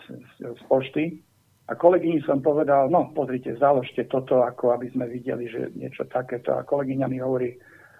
[0.06, 1.18] z, z pošty
[1.65, 6.53] a kolegyni som povedal, no pozrite, založte toto, ako aby sme videli, že niečo takéto.
[6.53, 7.57] A kolegyňa mi hovorí,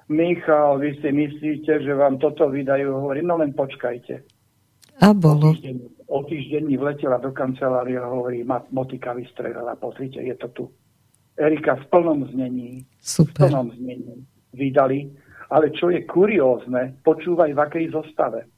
[0.08, 2.94] Michal, vy si myslíte, že vám toto vydajú?
[2.96, 4.37] Hovorí, no len počkajte.
[5.02, 5.52] A bolo.
[5.52, 5.78] O týždeň,
[6.10, 8.42] o týždeň mi vletela do kancelárie a hovorí,
[8.74, 10.64] motika vystrelala, pozrite, je to tu.
[11.38, 13.46] Erika v plnom znení, Super.
[13.46, 14.26] v plnom znení
[14.58, 15.06] vydali,
[15.54, 18.50] ale čo je kuriózne, počúvaj v akej zostave.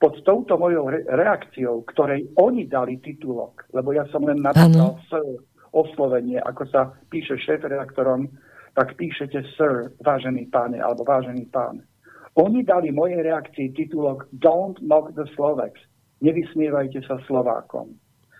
[0.00, 5.26] Pod touto mojou re- reakciou, ktorej oni dali titulok, lebo ja som len napísal sir,
[5.74, 8.30] oslovenie, ako sa píše šéf-redaktorom,
[8.72, 11.82] tak píšete sir, vážený páne, alebo vážený pán.
[12.38, 15.80] Oni dali mojej reakcii titulok Don't mock the Slovaks.
[16.22, 17.90] Nevysmievajte sa Slovákom.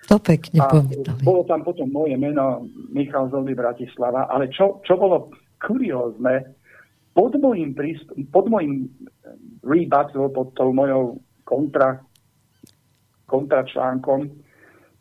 [0.07, 1.23] To pekne A povedali.
[1.23, 5.31] bolo tam potom moje meno Michal Zoldy Bratislava, ale čo, čo bolo
[5.63, 6.57] kuriózne,
[7.15, 8.91] pod môjim, príst- pod môjim
[9.63, 12.01] rebuttal, pod tou mojou kontra,
[13.27, 14.31] kontračlánkom,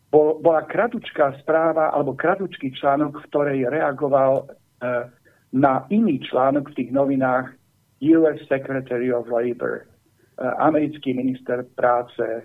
[0.09, 5.05] bol, bola kratučká správa alebo kratučký článok, v ktorej reagoval eh,
[5.53, 7.58] na iný článok v tých novinách
[8.01, 12.43] US Secretary of Labor, eh, americký minister práce eh,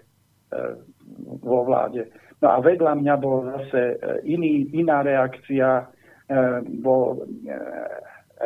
[1.42, 2.10] vo vláde.
[2.42, 5.90] No a vedľa mňa bol zase eh, iný, iná reakcia,
[6.80, 7.20] bol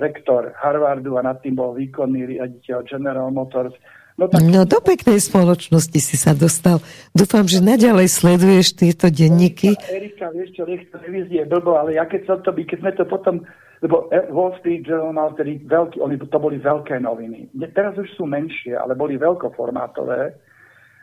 [0.03, 3.71] rektor Harvardu a nad tým bol výkonný riaditeľ General Motors.
[4.19, 6.83] No tak No do peknej spoločnosti si sa dostal.
[7.15, 9.79] Dúfam, že naďalej sleduješ tieto denníky.
[9.87, 13.07] Erika, vieš čo, nech televízie je blbo, ale ja keď som to keď sme to
[13.07, 13.47] potom,
[13.79, 17.47] lebo Wall Street Journal mal tedy veľký, oni, to boli veľké noviny.
[17.71, 20.35] Teraz už sú menšie, ale boli veľkoformátové.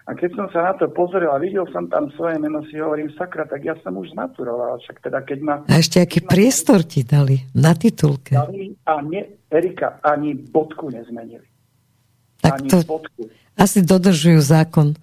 [0.06, 3.10] A keď som sa na to pozrel a videl som tam svoje meno, si hovorím,
[3.18, 4.78] sakra, tak ja som už zmaturoval.
[4.78, 8.38] Však teda, keď ma A ešte aký priestor ti dali na titulke.
[8.38, 11.48] dali a ne, Erika ani bodku nezmenili.
[12.38, 13.26] Tak Ani to bodku.
[13.58, 14.94] asi dodržujú zákon.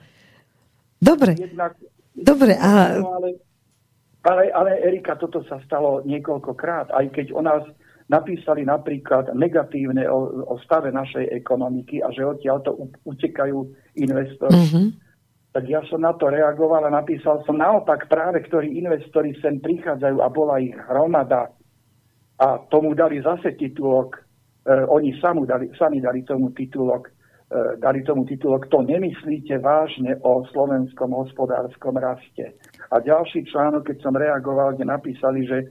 [1.02, 1.74] Dobre, Jednak,
[2.14, 3.42] dobre, a No, ale,
[4.22, 7.62] ale, ale Erika, toto sa stalo niekoľkokrát, aj keď o nás
[8.06, 12.72] napísali napríklad negatívne o, o stave našej ekonomiky a že odtiaľ to
[13.08, 13.58] utekajú
[13.96, 14.82] investori, Mhm.
[15.52, 20.18] tak ja som na to reagoval a napísal som naopak práve, ktorí investori sem prichádzajú
[20.20, 21.52] a bola ich hromada
[22.40, 24.18] a tomu dali zase titulok,
[24.66, 27.12] e, oni samu dali, sami dali tomu titulok, e,
[27.78, 32.56] dali tomu titulok, to nemyslíte vážne o slovenskom hospodárskom raste.
[32.92, 35.64] A ďalší článok, keď som reagoval, kde napísali, že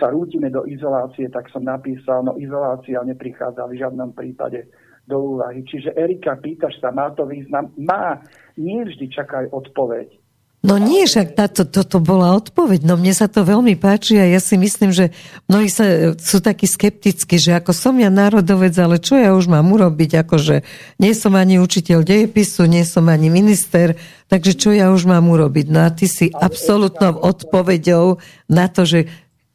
[0.00, 4.70] sa rútime do izolácie, tak som napísal, no izolácia neprichádza v žiadnom prípade
[5.04, 5.62] do úvahy.
[5.66, 7.70] Čiže Erika, pýtaš sa, má to význam?
[7.78, 8.22] Má.
[8.56, 10.25] Nie vždy čakaj odpoveď.
[10.66, 12.82] No nie, však táto, toto bola odpoveď.
[12.82, 15.14] No mne sa to veľmi páči a ja si myslím, že
[15.46, 19.70] mnohí sa, sú takí skeptickí, že ako som ja národovec, ale čo ja už mám
[19.70, 20.66] urobiť, akože
[20.98, 23.94] nie som ani učiteľ dejepisu, nie som ani minister,
[24.26, 25.70] takže čo ja už mám urobiť?
[25.70, 28.18] No a ty si absolútnou odpoveďou
[28.50, 29.06] na to, že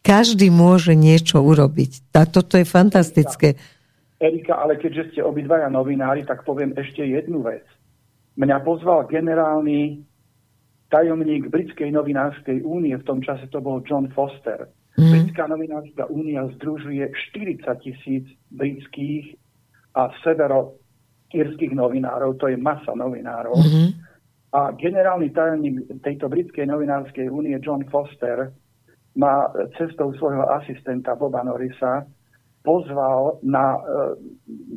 [0.07, 2.07] každý môže niečo urobiť.
[2.15, 3.59] Tak toto je fantastické.
[4.15, 7.67] Erika, ale keďže ste obidvaja novinári, tak poviem ešte jednu vec.
[8.39, 10.07] Mňa pozval generálny
[10.91, 14.67] tajomník Britskej novinárskej únie, v tom čase to bol John Foster.
[14.99, 15.11] Mm.
[15.11, 19.39] Britská novinárska únia združuje 40 tisíc britských
[19.95, 23.55] a severo-írskych novinárov, to je masa novinárov.
[23.55, 23.83] Mhm.
[24.51, 28.51] A generálny tajomník tejto Britskej novinárskej únie John Foster
[29.15, 29.47] ma
[29.79, 32.03] cestou svojho asistenta Boba Norrisa
[32.59, 33.79] pozval na e,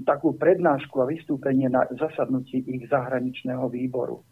[0.07, 4.25] takú prednášku a vystúpenie na zasadnutí ich zahraničného výboru.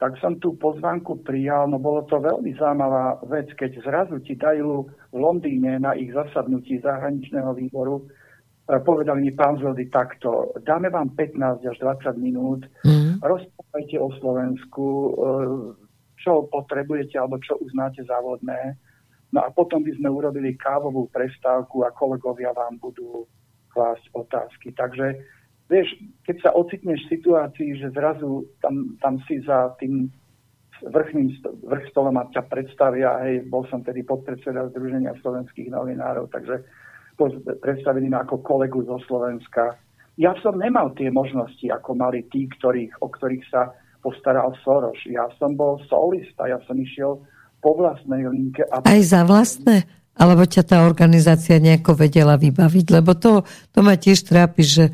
[0.00, 4.88] Tak som tú pozvánku prijal, no bolo to veľmi zaujímavá vec, keď zrazu ti dajú
[4.88, 11.12] v Londýne na ich zasadnutí zahraničného výboru, e, povedali mi pán Zoldy takto, dáme vám
[11.12, 13.20] 15 až 20 minút, Mhm.
[13.20, 15.10] rozprávajte o Slovensku, e,
[16.16, 18.80] čo potrebujete alebo čo uznáte závodné.
[19.36, 23.28] No a potom by sme urobili kávovú prestávku a kolegovia vám budú
[23.68, 24.72] klásť otázky.
[24.74, 25.16] Takže
[25.70, 25.94] vieš,
[26.26, 30.10] keď sa ocitneš v situácii, že zrazu tam, tam si za tým
[30.82, 36.64] vrchným vrch stolom a ťa predstavia, hej, bol som tedy podpredseda Združenia slovenských novinárov, takže
[37.60, 39.76] predstavili ma ako kolegu zo Slovenska.
[40.16, 44.96] Ja som nemal tie možnosti, ako mali tí, ktorých, o ktorých sa postaral Soros.
[45.04, 47.20] Ja som bol solista, ja som išiel
[47.60, 49.84] po vlastnej linke a Aj za vlastné?
[50.16, 52.86] Alebo ťa tá organizácia nejako vedela vybaviť?
[52.88, 54.84] Lebo to, to ma tiež trápi, že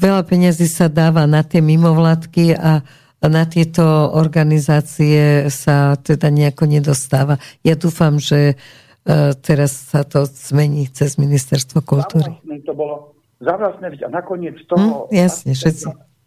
[0.00, 2.80] veľa peniazy sa dáva na tie mimovládky a
[3.20, 3.84] na tieto
[4.16, 7.36] organizácie sa teda nejako nedostáva.
[7.60, 12.32] Ja dúfam, že uh, teraz sa to zmení cez ministerstvo kultúry.
[12.32, 15.84] vlastné to bolo za vlastné a nakoniec toho, Hm, jasne, všetci.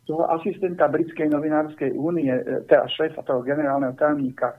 [0.09, 4.57] toho asistenta Britskej novinárskej únie, e, teda šéfa toho generálneho tajomníka,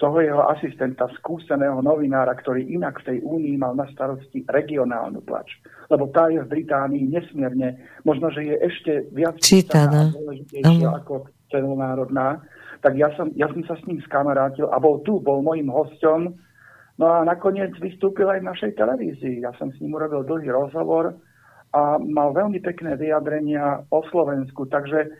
[0.00, 5.62] toho jeho asistenta, skúseného novinára, ktorý inak v tej únii mal na starosti regionálnu tlač.
[5.92, 10.10] Lebo tá je v Británii nesmierne, možno, že je ešte viac Čítaná.
[10.10, 10.98] dôležitejšia Áno.
[10.98, 11.14] ako
[11.54, 12.42] celonárodná,
[12.82, 16.34] tak ja som, ja som sa s ním skamarátil a bol tu, bol môjim hosťom.
[16.98, 19.46] No a nakoniec vystúpil aj v našej televízii.
[19.46, 21.14] Ja som s ním urobil dlhý rozhovor
[21.72, 24.66] a mal veľmi pekné vyjadrenia o Slovensku.
[24.66, 25.14] Takže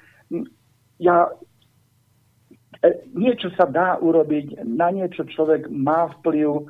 [0.99, 1.31] ja,
[3.15, 6.63] niečo sa dá urobiť, na niečo človek má vplyv e,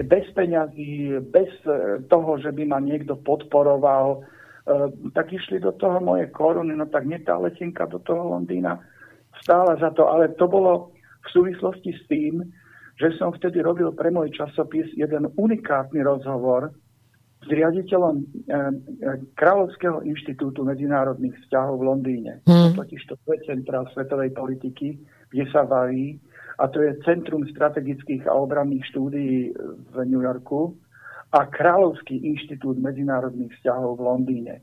[0.00, 4.24] bez peňazí, bez e, toho, že by ma niekto podporoval,
[5.16, 8.78] tak išli do toho moje koruny, no tak nie tá letenka do toho Londýna
[9.42, 10.92] stála za to, ale to bolo
[11.26, 12.44] v súvislosti s tým,
[13.00, 16.70] že som vtedy robil pre môj časopis jeden unikátny rozhovor
[17.40, 18.56] s riaditeľom e, e,
[19.32, 22.32] Kráľovského inštitútu medzinárodných vzťahov v Londýne.
[22.44, 22.76] Mm.
[22.76, 25.00] Totiž to je centrál svetovej politiky,
[25.32, 26.20] kde sa varí,
[26.60, 30.76] a to je Centrum strategických a obranných štúdií v New Yorku
[31.32, 34.54] a Kráľovský inštitút medzinárodných vzťahov v Londýne.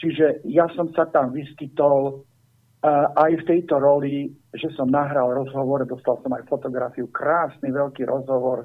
[0.00, 5.84] Čiže ja som sa tam vyskytol uh, aj v tejto roli, že som nahral rozhovor,
[5.84, 8.64] dostal som aj fotografiu, krásny veľký rozhovor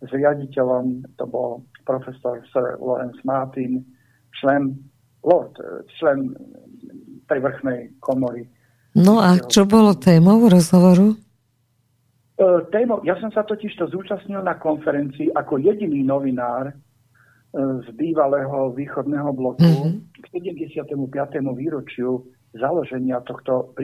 [0.00, 3.82] s riaditeľom, to bol profesor Sir Lawrence Martin,
[4.38, 4.78] člen,
[5.26, 5.58] Lord,
[5.98, 6.38] člen
[7.26, 8.46] tej vrchnej komory.
[8.94, 11.18] No a čo bolo témou rozhovoru?
[12.38, 16.74] E, témou, ja som sa totiž to zúčastnil na konferencii ako jediný novinár e,
[17.58, 20.14] z bývalého východného bloku mm-hmm.
[20.14, 20.94] k 75.
[21.54, 22.22] výročiu
[22.54, 23.74] založenia tohto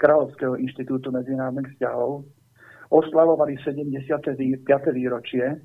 [0.00, 2.24] Kráľovského inštitútu medzinárodných vzťahov
[2.88, 4.64] oslavovali 75.
[4.96, 5.60] výročie.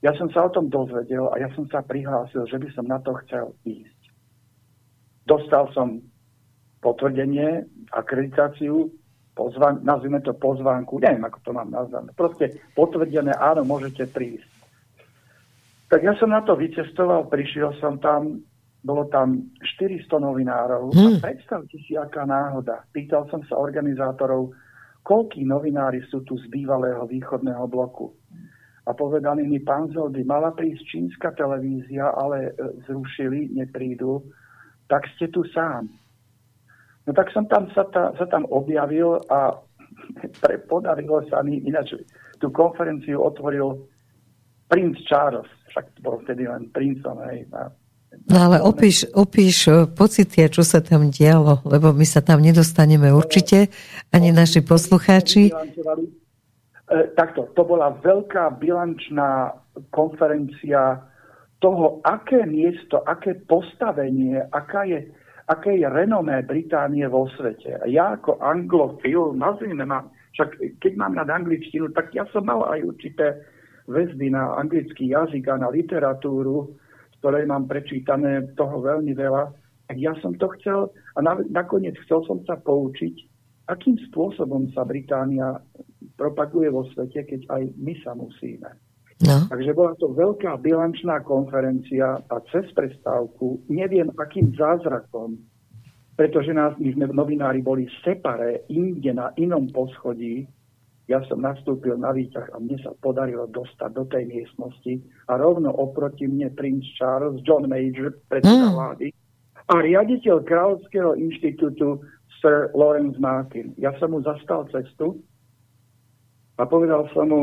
[0.00, 2.96] Ja som sa o tom dozvedel a ja som sa prihlásil, že by som na
[3.04, 4.00] to chcel ísť.
[5.28, 6.00] Dostal som
[6.80, 8.88] potvrdenie, akreditáciu,
[9.36, 12.16] pozvan, nazvime to pozvánku, neviem, ako to mám nazvať.
[12.16, 14.48] Proste potvrdené, áno, môžete prísť.
[15.92, 18.40] Tak ja som na to vycestoval, prišiel som tam,
[18.80, 21.20] bolo tam 400 novinárov hmm.
[21.20, 22.88] a predstavte si, aká náhoda.
[22.94, 24.56] Pýtal som sa organizátorov,
[25.04, 28.16] koľkí novinári sú tu z bývalého východného bloku.
[28.90, 34.18] A povedali mi, pán Zoldy, mala prísť čínska televízia, ale e, zrušili, neprídu,
[34.90, 35.86] tak ste tu sám.
[37.06, 39.54] No tak som tam, sa, ta, sa tam objavil a
[40.42, 42.02] pre, podarilo sa mi, ináč
[42.42, 43.78] tú konferenciu otvoril
[44.66, 47.70] princ Charles, však bol vtedy len princom, hej, a
[48.26, 53.14] No ale opíš, opíš e, pocity, čo sa tam dialo, lebo my sa tam nedostaneme
[53.14, 53.70] určite,
[54.10, 55.54] ani naši poslucháči.
[56.90, 59.54] E, takto, to bola veľká bilančná
[59.94, 60.98] konferencia
[61.62, 65.06] toho, aké miesto, aké postavenie, aká je,
[65.46, 67.78] aké je renomé Británie vo svete.
[67.86, 70.02] Ja ako anglofil, nazvime ma,
[70.34, 73.38] však keď mám nad angličtinu, tak ja som mal aj určité
[73.86, 76.74] väzby na anglický jazyk a na literatúru,
[77.22, 79.52] ktorej mám prečítané toho veľmi veľa,
[79.86, 83.14] tak ja som to chcel a na, nakoniec chcel som sa poučiť,
[83.70, 85.60] akým spôsobom sa Británia
[86.16, 88.70] propaguje vo svete, keď aj my sa musíme.
[89.20, 89.44] No.
[89.52, 95.36] Takže bola to veľká bilančná konferencia a cez prestávku neviem akým zázrakom,
[96.16, 100.48] pretože nás, my sme novinári boli separé, inde na inom poschodí,
[101.04, 104.94] ja som nastúpil na výťah a mne sa podarilo dostať do tej miestnosti
[105.28, 108.76] a rovno oproti mne princ Charles, John Major, predseda mm.
[108.78, 109.06] vlády
[109.70, 112.02] a riaditeľ Kráľovského inštitútu
[112.42, 113.70] Sir Lawrence Martin.
[113.78, 115.22] Ja som mu zastal cestu
[116.60, 117.42] a povedal som mu,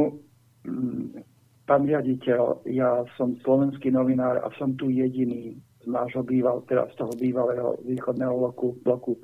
[0.61, 1.26] mm,
[1.65, 7.02] pán riaditeľ, ja som slovenský novinár a som tu jediný z nášho býval, teda z
[7.02, 9.18] toho bývalého východného bloku, bloku.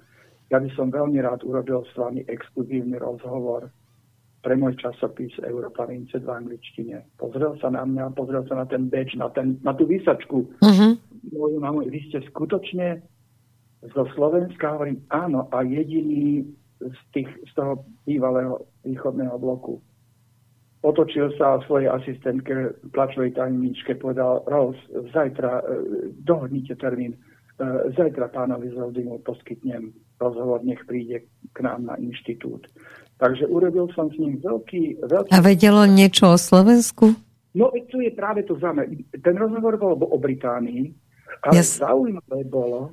[0.50, 3.70] Ja by som veľmi rád urobil s vami exkluzívny rozhovor
[4.44, 7.16] pre môj časopis Európa Vince v angličtine.
[7.16, 10.52] Pozrel sa na mňa, pozrel sa na ten beč, na, ten, na tú výsačku.
[10.60, 10.92] Uh-huh.
[11.32, 13.00] Moju mamu, vy ste skutočne
[13.96, 16.44] zo Slovenska, hovorím, áno, a jediný
[16.92, 19.80] z, tých, z toho bývalého východného bloku.
[20.84, 24.84] Otočil sa a svojej asistentke, plačovej tajemničke, povedal, Rose,
[25.16, 25.66] zajtra, e,
[26.28, 27.20] dohodnite termín, e,
[27.96, 31.24] zajtra pánovi Zoldimu poskytnem rozhovor, nech príde
[31.56, 32.68] k nám na inštitút.
[33.16, 35.08] Takže urobil som s ním veľký...
[35.08, 35.32] veľký...
[35.32, 37.16] A vedelo niečo o Slovensku?
[37.56, 39.08] No, tu je práve to zaujímavé.
[39.24, 40.92] Ten rozhovor bol o Británii,
[41.48, 41.80] ale yes.
[41.80, 42.92] zaujímavé bolo,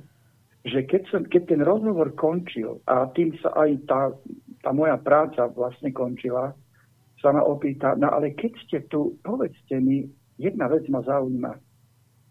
[0.61, 4.01] že keď, som, keď ten rozhovor končil a tým sa aj tá,
[4.61, 6.53] tá moja práca vlastne končila,
[7.21, 10.09] sa ma opýta, no ale keď ste tu, povedzte mi,
[10.41, 11.53] jedna vec ma zaujíma.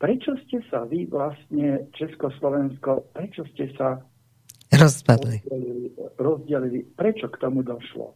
[0.00, 4.02] Prečo ste sa vy vlastne, Československo, prečo ste sa
[4.70, 5.42] Rozpadli.
[6.14, 8.14] Rozdelili, Prečo k tomu došlo?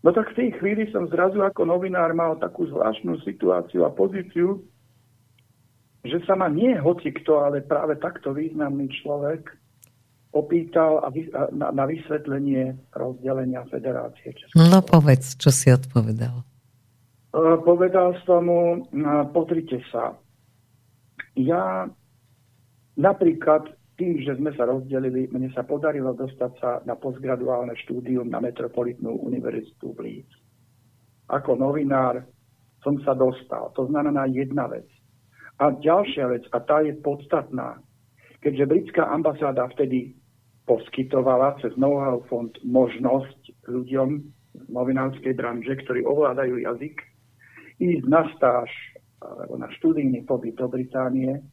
[0.00, 4.62] No tak v tej chvíli som zrazu ako novinár mal takú zvláštnu situáciu a pozíciu,
[6.04, 9.52] že sa ma nie hoci kto, ale práve takto významný človek
[10.30, 14.62] opýtal a vy, a na, na vysvetlenie rozdelenia Federácie Českého.
[14.62, 16.46] No povedz, čo si odpovedal.
[17.34, 20.14] Uh, povedal som mu, uh, pozrite sa,
[21.34, 21.86] ja
[22.94, 23.70] napríklad
[24.00, 29.20] tým, že sme sa rozdelili, mne sa podarilo dostať sa na postgraduálne štúdium na Metropolitnú
[29.20, 30.30] univerzitu v Líc.
[31.28, 32.24] Ako novinár
[32.80, 33.68] som sa dostal.
[33.76, 34.88] To znamená jedna vec.
[35.60, 37.84] A ďalšia vec, a tá je podstatná,
[38.40, 40.16] keďže britská ambasáda vtedy
[40.64, 44.08] poskytovala cez know-how fond možnosť ľuďom
[44.56, 46.96] z novinárskej branže, ktorí ovládajú jazyk,
[47.76, 48.72] ísť na stáž
[49.20, 51.44] alebo na študijný pobyt do Británie,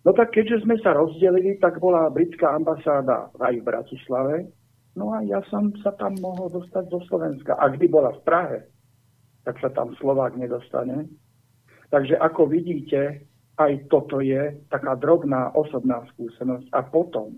[0.00, 4.36] No tak keďže sme sa rozdelili, tak bola britská ambasáda aj v Bratislave.
[4.96, 7.52] No a ja som sa tam mohol dostať do Slovenska.
[7.60, 8.58] A kdy bola v Prahe,
[9.44, 11.04] tak sa tam Slovák nedostane.
[11.90, 13.26] Takže ako vidíte,
[13.58, 16.70] aj toto je taká drobná osobná skúsenosť.
[16.72, 17.36] A potom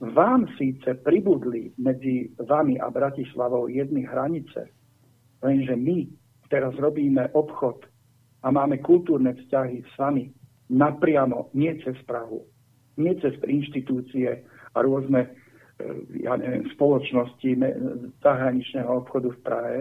[0.00, 4.72] vám síce pribudli medzi vami a Bratislavou jedny hranice,
[5.44, 6.08] lenže my
[6.48, 7.84] teraz robíme obchod
[8.40, 10.32] a máme kultúrne vzťahy s vami
[10.72, 12.40] napriamo, nie cez Prahu,
[12.96, 14.40] nie cez inštitúcie
[14.72, 15.30] a rôzne e,
[16.24, 17.50] ja neviem, spoločnosti
[18.24, 19.80] zahraničného obchodu v Prahe,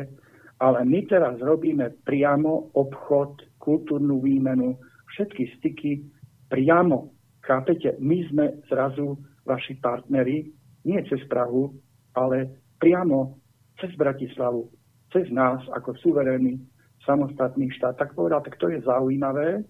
[0.59, 4.81] ale my teraz robíme priamo obchod, kultúrnu výmenu,
[5.13, 6.01] všetky styky
[6.49, 7.13] priamo.
[7.45, 8.01] Chápete?
[8.01, 9.13] My sme zrazu
[9.45, 10.49] vaši partneri,
[10.89, 11.69] nie cez Prahu,
[12.17, 12.49] ale
[12.81, 13.37] priamo
[13.77, 14.65] cez Bratislavu,
[15.13, 16.57] cez nás ako suverénny
[17.05, 17.93] samostatný štát.
[18.01, 19.61] Tak povedal, tak to je zaujímavé,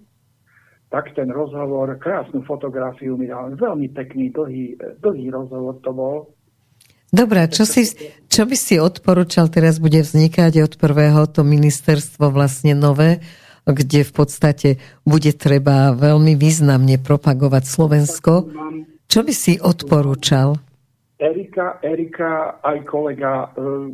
[0.89, 6.17] tak ten rozhovor, krásnu fotografiu mi dal, veľmi pekný, dlhý, dlhý rozhovor to bol.
[7.09, 7.89] Dobre, čo, si,
[8.29, 13.21] čo by si odporúčal, teraz bude vznikať od prvého to ministerstvo vlastne nové,
[13.73, 14.69] kde v podstate
[15.03, 18.31] bude treba veľmi významne propagovať Slovensko.
[19.09, 20.57] Čo by si odporúčal?
[21.19, 23.91] Erika, Erika, aj kolega e,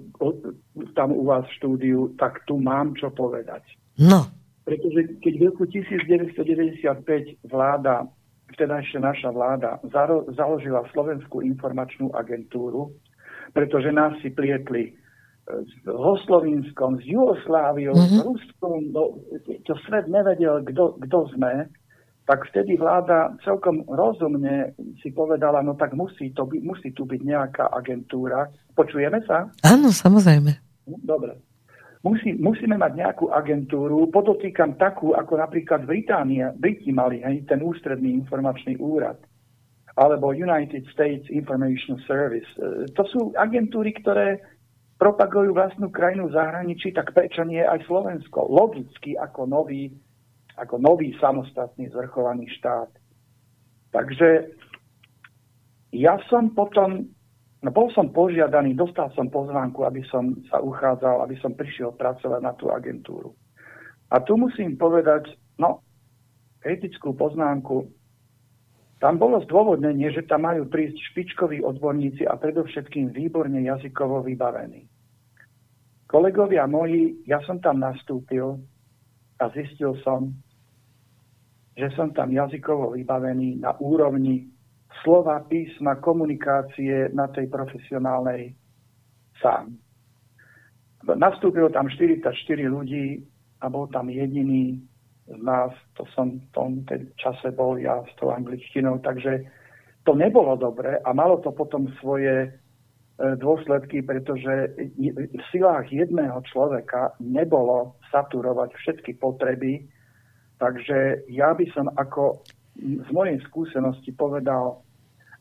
[0.94, 3.66] tam u vás v štúdiu, tak tu mám čo povedať.
[3.98, 4.30] No.
[4.62, 8.06] Pretože keď v roku 1995 vláda,
[8.54, 9.82] vteda ešte naša vláda,
[10.38, 12.94] založila Slovenskú informačnú agentúru,
[13.58, 14.94] pretože nás si plietli
[15.46, 18.10] s Hoslovinskom, s Jugosláviou, mm-hmm.
[18.10, 18.26] s mhm.
[18.26, 19.04] Ruskom, no,
[19.66, 21.70] to svet nevedel, kto sme,
[22.26, 24.74] tak vtedy vláda celkom rozumne
[25.06, 28.50] si povedala, no tak musí, to by, musí tu byť nejaká agentúra.
[28.74, 29.46] Počujeme sa?
[29.62, 30.58] Áno, samozrejme.
[31.06, 31.38] Dobre.
[32.02, 38.14] Musí, musíme mať nejakú agentúru, podotýkam takú, ako napríklad Británia, Briti mali, hej, ten ústredný
[38.14, 39.18] informačný úrad,
[39.98, 42.46] alebo United States Information Service.
[42.62, 44.38] E, to sú agentúry, ktoré
[45.06, 48.50] propagujú vlastnú krajinu v zahraničí, tak prečo nie aj Slovensko?
[48.50, 49.94] Logicky ako nový,
[50.58, 52.90] ako nový samostatný zvrchovaný štát.
[53.94, 54.50] Takže
[55.94, 57.14] ja som potom
[57.66, 62.38] No bol som požiadaný, dostal som pozvánku, aby som sa uchádzal, aby som prišiel pracovať
[62.38, 63.34] na tú agentúru.
[64.14, 65.82] A tu musím povedať, no,
[66.62, 67.90] kritickú poznámku,
[69.02, 74.86] tam bolo zdôvodnenie, že tam majú prísť špičkoví odborníci a predovšetkým výborne jazykovo vybavení.
[76.16, 78.56] Kolegovia moji, ja som tam nastúpil
[79.36, 80.32] a zistil som,
[81.76, 84.48] že som tam jazykovo vybavený na úrovni
[85.04, 88.56] slova, písma, komunikácie na tej profesionálnej
[89.44, 89.76] sám.
[91.04, 92.32] Nastúpilo tam 44
[92.64, 93.20] ľudí
[93.60, 94.80] a bol tam jediný
[95.28, 96.70] z nás, to som v tom
[97.20, 99.44] čase bol ja s tou angličtinou, takže
[100.08, 102.56] to nebolo dobre a malo to potom svoje
[103.16, 109.88] dôsledky, pretože v silách jedného človeka nebolo saturovať všetky potreby,
[110.60, 112.44] takže ja by som ako
[112.76, 114.84] z mojej skúsenosti povedal,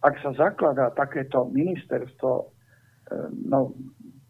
[0.06, 2.44] ak sa zakladá takéto ministerstvo e,
[3.50, 3.74] no,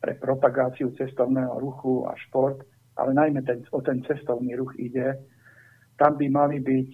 [0.01, 2.65] pre propagáciu cestovného ruchu a šport,
[2.97, 5.21] ale najmä ten, o ten cestovný ruch ide,
[6.01, 6.91] tam by mali byť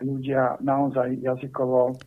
[0.00, 1.98] ľudia naozaj jazykovo...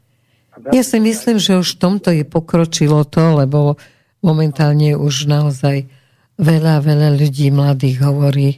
[0.75, 3.79] Ja si myslím, že už v tomto je pokročilo to, lebo
[4.19, 5.87] momentálne už naozaj
[6.35, 8.49] veľa, veľa ľudí mladých hovorí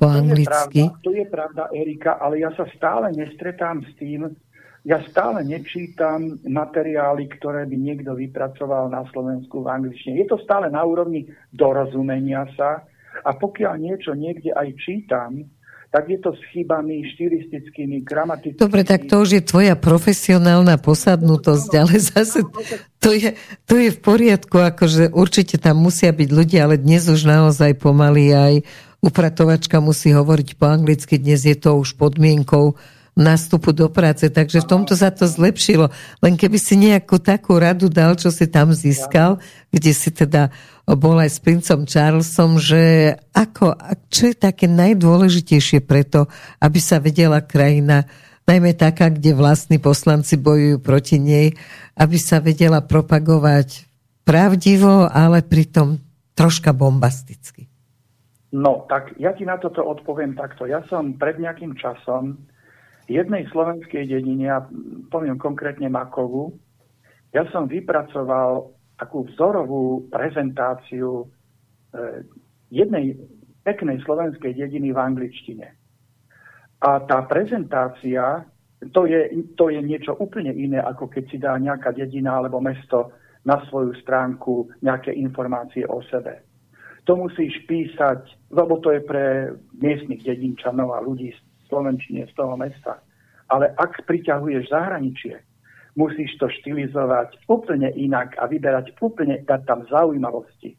[0.00, 0.88] po anglicky.
[0.88, 4.32] To je pravda, to je pravda Erika, ale ja sa stále nestretám s tým,
[4.88, 10.24] ja stále nečítam materiály, ktoré by niekto vypracoval na Slovensku v angličtine.
[10.24, 12.80] Je to stále na úrovni dorozumenia sa
[13.20, 15.44] a pokiaľ niečo niekde aj čítam,
[15.90, 18.62] tak je to s chybami štilistickými, gramatickými.
[18.62, 22.46] Dobre, tak to už je tvoja profesionálna posadnutosť, ale zase
[23.02, 23.34] to je,
[23.66, 28.30] to je v poriadku, akože určite tam musia byť ľudia, ale dnes už naozaj pomaly
[28.30, 28.54] aj
[29.02, 32.78] upratovačka musí hovoriť po anglicky, dnes je to už podmienkou
[33.20, 35.92] nástupu do práce, takže v tomto sa to zlepšilo.
[36.24, 39.36] Len keby si nejakú takú radu dal, čo si tam získal,
[39.68, 40.48] kde si teda
[40.88, 43.78] bol aj s princom Charlesom, že ako,
[44.10, 46.26] čo je také najdôležitejšie preto,
[46.58, 48.08] aby sa vedela krajina,
[48.48, 51.54] najmä taká, kde vlastní poslanci bojujú proti nej,
[51.94, 53.86] aby sa vedela propagovať
[54.26, 56.02] pravdivo, ale pritom
[56.34, 57.70] troška bombasticky.
[58.50, 60.66] No, tak ja ti na toto odpoviem takto.
[60.66, 62.49] Ja som pred nejakým časom
[63.10, 64.62] jednej slovenskej dedine, ja
[65.10, 66.54] poviem konkrétne Makovu,
[67.34, 71.26] ja som vypracoval takú vzorovú prezentáciu e,
[72.70, 73.18] jednej
[73.66, 75.66] peknej slovenskej dediny v angličtine.
[76.80, 78.46] A tá prezentácia,
[78.94, 83.12] to je, to je niečo úplne iné, ako keď si dá nejaká dedina alebo mesto
[83.44, 86.46] na svoju stránku nejaké informácie o sebe.
[87.08, 91.32] To musíš písať, lebo to je pre miestnych dedinčanov a ľudí
[91.70, 92.98] Slovenčine z toho mesta.
[93.50, 95.38] Ale ak priťahuješ zahraničie,
[95.94, 100.74] musíš to štilizovať úplne inak a vyberať úplne, dať tam zaujímavosti.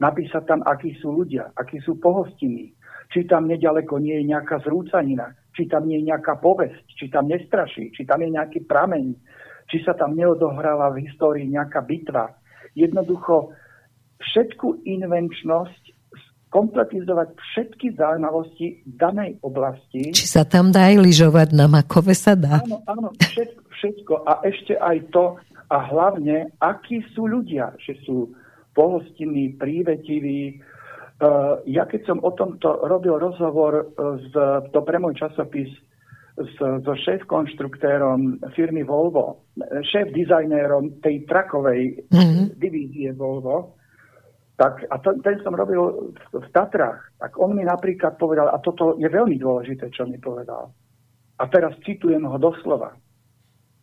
[0.00, 2.72] Napísať tam, akí sú ľudia, akí sú pohostinní,
[3.12, 7.28] či tam nedaleko nie je nejaká zrúcanina, či tam nie je nejaká povesť, či tam
[7.28, 9.12] nestraší, či tam je nejaký prameň,
[9.68, 12.32] či sa tam neodohrala v histórii nejaká bitva.
[12.72, 13.52] Jednoducho
[14.22, 15.89] všetku invenčnosť
[16.50, 20.10] kompletizovať všetky zaujímavosti danej oblasti.
[20.10, 22.58] Či sa tam dá aj lyžovať na Makove sa dá?
[22.66, 24.14] Áno, áno, všetko, všetko.
[24.26, 25.38] A ešte aj to,
[25.70, 28.34] a hlavne, akí sú ľudia, že sú
[28.74, 30.58] pohostinní, prívetiví.
[31.22, 33.84] Uh, ja keď som o tomto robil rozhovor e,
[34.32, 34.34] z,
[34.72, 35.68] to pre môj časopis
[36.40, 42.56] s, so šéf-konštruktérom firmy Volvo, šéf-dizajnérom tej trakovej mm-hmm.
[42.56, 43.76] divízie Volvo,
[44.60, 48.60] tak, a to, ten som robil v, v Tatrách, tak on mi napríklad povedal, a
[48.60, 50.68] toto je veľmi dôležité, čo mi povedal.
[51.40, 52.92] A teraz citujem ho doslova.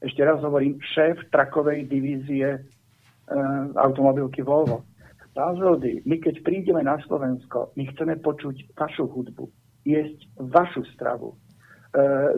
[0.06, 2.60] Ešte raz hovorím, šéf trakovej divízie e,
[3.74, 4.86] automobilky Volvo.
[5.34, 9.50] Pán my keď prídeme na Slovensko, my chceme počuť vašu hudbu,
[9.82, 11.38] jesť vašu stravu, e,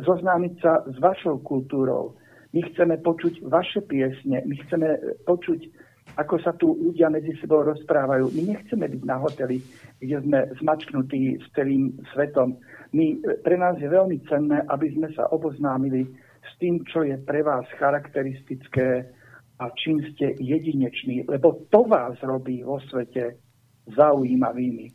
[0.03, 2.15] zoznámiť sa s vašou kultúrou,
[2.55, 4.87] my chceme počuť vaše piesne, my chceme
[5.27, 5.59] počuť
[6.19, 8.35] ako sa tu ľudia medzi sebou rozprávajú.
[8.35, 9.63] My nechceme byť na hoteli,
[10.03, 12.59] kde sme zmačknutí s celým svetom.
[12.91, 16.03] My, pre nás je veľmi cenné, aby sme sa oboznámili
[16.43, 19.07] s tým, čo je pre vás charakteristické
[19.63, 23.39] a čím ste jedineční, lebo to vás robí vo svete
[23.95, 24.91] zaujímavými.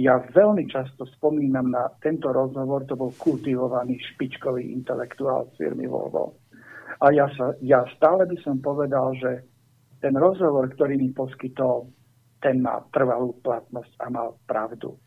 [0.00, 6.40] Ja veľmi často spomínam na tento rozhovor, to bol kultivovaný špičkový intelektuál firmy Volvo.
[7.04, 9.51] A ja, sa, ja stále by som povedal, že
[10.02, 11.86] ten rozhovor, ktorý mi poskytol,
[12.42, 14.98] ten má trvalú platnosť a mal pravdu.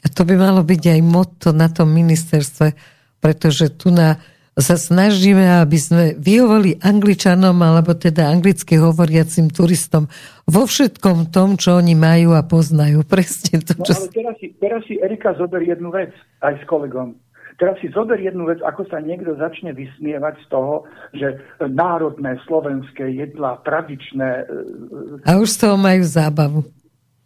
[0.00, 2.72] A to by malo byť aj motto na tom ministerstve,
[3.20, 4.16] pretože tu na,
[4.56, 10.08] sa snažíme, aby sme vyhovali angličanom alebo teda anglicky hovoriacim turistom
[10.48, 13.04] vo všetkom tom, čo oni majú a poznajú.
[13.12, 13.92] Presne to, no, čo...
[13.94, 16.10] No ale teraz si, teraz si Erika zober jednu vec
[16.40, 17.14] aj s kolegom.
[17.58, 23.10] Teraz si zober jednu vec, ako sa niekto začne vysmievať z toho, že národné slovenské
[23.10, 24.46] jedlá, tradičné...
[24.46, 26.60] E, a už z toho majú zábavu.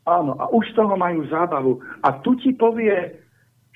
[0.09, 1.85] Áno, a už z toho majú zábavu.
[2.01, 3.23] A tu ti povie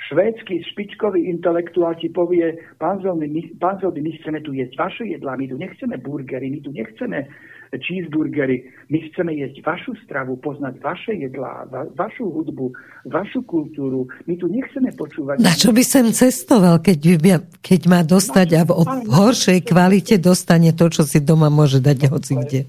[0.08, 5.04] švédsky špičkový intelektuál ti povie, pán Zoldy, my, pán Zoldy, my chceme tu jesť vaše
[5.08, 7.28] jedlá, my tu nechceme burgery, my tu nechceme
[7.74, 8.70] cheeseburgery.
[8.86, 12.70] My chceme jesť vašu stravu, poznať vaše jedlá, va, vašu hudbu,
[13.10, 14.06] vašu kultúru.
[14.30, 15.42] My tu nechceme počúvať...
[15.42, 18.70] Na čo by sem cestoval, keď, keď má dostať a v,
[19.06, 22.60] v horšej kvalite dostane to, čo si doma môže dať hoci kde?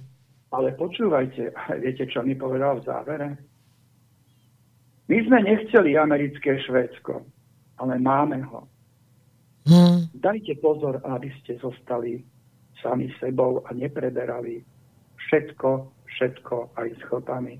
[0.49, 1.53] Ale počúvajte,
[1.83, 3.27] viete, čo mi povedal v závere?
[5.07, 7.23] My sme nechceli americké Švédsko,
[7.79, 8.67] ale máme ho.
[9.67, 10.07] Hmm.
[10.15, 12.23] Dajte pozor, aby ste zostali
[12.79, 14.63] sami sebou a nepreberali
[15.17, 15.69] všetko,
[16.05, 17.55] všetko aj s chlpami.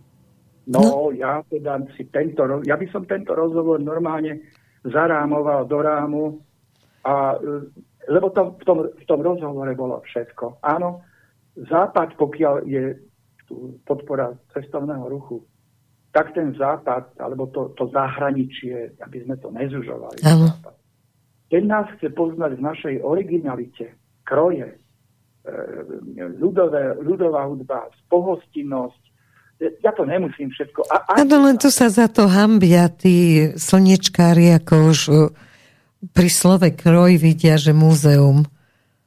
[0.67, 4.51] No, no, ja teda si tento, ja by som tento rozhovor normálne
[4.83, 6.23] zarámoval do rámu,
[7.07, 7.71] a, e,
[8.11, 10.59] lebo to, v, tom, v tom rozhovore bolo všetko.
[10.63, 11.07] Áno,
[11.55, 12.99] západ, pokiaľ je
[13.87, 15.39] podpora cestovného ruchu,
[16.11, 20.75] tak ten západ, alebo to, to zahraničie, aby sme to nezužovali, západ,
[21.47, 23.95] ten nás chce poznať v našej originalite,
[24.27, 24.67] kroje,
[26.37, 29.01] ľudové, ľudová hudba, pohostinnosť.
[29.81, 30.85] Ja to nemusím všetko.
[30.85, 35.13] A, Áno, len to sa za to hambia tí slnečkári, ako už e,
[36.13, 38.45] pri slove kroj vidia, že múzeum.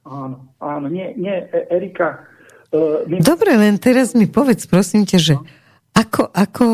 [0.02, 2.26] Áno, áno, nie, nie, e, Erika.
[2.74, 3.22] Uh, my...
[3.22, 5.46] Dobre, len teraz mi povedz, prosím ťa, že no.
[5.94, 6.64] ako, ako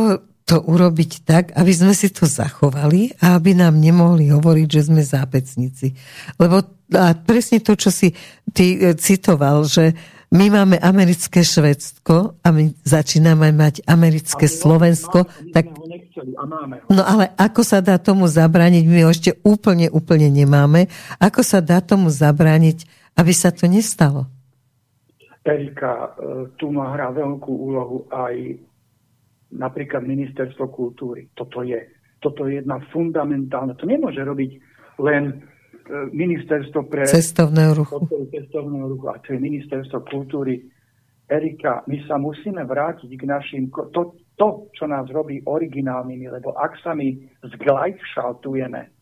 [0.46, 5.02] to urobiť tak, aby sme si to zachovali a aby nám nemohli hovoriť, že sme
[5.02, 5.98] zápecníci.
[6.38, 6.62] Lebo
[6.94, 8.14] a presne to, čo si
[8.54, 9.90] ty e, citoval, že
[10.30, 15.26] my máme americké Švedsko a my začíname mať americké Slovensko.
[15.50, 15.66] Tak...
[16.90, 18.84] No ale ako sa dá tomu zabrániť?
[18.86, 20.86] My ho ešte úplne, úplne nemáme.
[21.18, 22.86] Ako sa dá tomu zabrániť,
[23.18, 24.30] aby sa to nestalo?
[25.42, 28.62] Erika, e, tu má hrá veľkú úlohu aj
[29.54, 31.30] napríklad ministerstvo kultúry.
[31.34, 31.78] Toto je,
[32.18, 33.78] toto je jedna fundamentálna.
[33.78, 34.50] To nemôže robiť
[35.02, 35.34] len e,
[36.10, 38.02] ministerstvo pre cestovného ruchu.
[38.32, 40.66] cestovného ruchu a to je ministerstvo kultúry.
[41.26, 46.78] Erika, my sa musíme vrátiť k našim, to, to čo nás robí originálnymi, lebo ak
[46.86, 47.10] sa my
[47.42, 48.94] zglajšaltujeme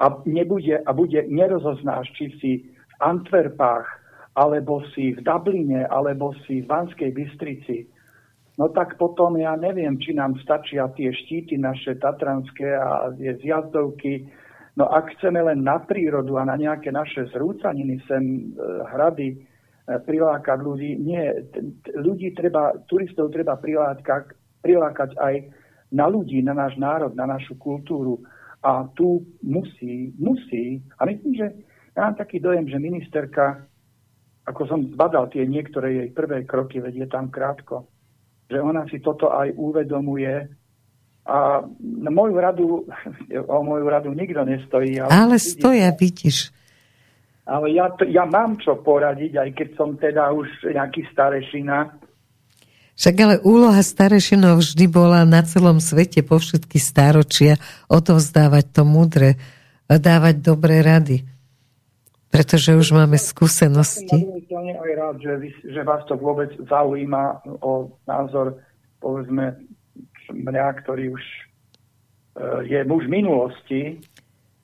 [0.00, 3.84] a, nebude, a bude, nerozoznáš, či si v Antwerpách,
[4.32, 7.84] alebo si v Dubline, alebo si v Banskej Bystrici,
[8.60, 14.28] no tak potom ja neviem, či nám stačia tie štíty naše tatranské a tie zjazdovky.
[14.76, 18.40] No ak chceme len na prírodu a na nejaké naše zrúcaniny sem e,
[18.84, 19.36] hrady e,
[20.04, 21.24] prilákať ľudí, nie,
[21.96, 25.34] ľudí treba, turistov treba prilákať, prilákať aj
[25.96, 28.20] na ľudí, na náš národ, na našu kultúru.
[28.60, 31.46] A tu musí, musí, a myslím, že
[31.96, 33.64] ja mám taký dojem, že ministerka,
[34.44, 37.88] ako som zbadal tie niektoré jej prvé kroky, veď je tam krátko,
[38.50, 40.60] že ona si toto aj uvedomuje
[41.30, 42.66] a na moju radu,
[43.46, 44.98] o moju radu nikto nestojí.
[44.98, 46.50] Ale, ale stoja, vidíš.
[47.46, 51.98] Ale ja, to, ja mám čo poradiť, aj keď som teda už nejaký starešina.
[52.98, 57.56] Však ale úloha starešinov vždy bola na celom svete po všetky stáročia
[57.88, 59.40] odovzdávať to mudre,
[59.88, 61.24] dávať dobré rady.
[62.30, 64.22] Pretože už máme skúsenosti.
[64.46, 68.54] Ja som aj rád, že, vy, že vás to vôbec zaujíma o názor,
[69.02, 69.58] povedzme,
[70.30, 71.42] mňa, ktorý už e,
[72.70, 73.98] je muž minulosti,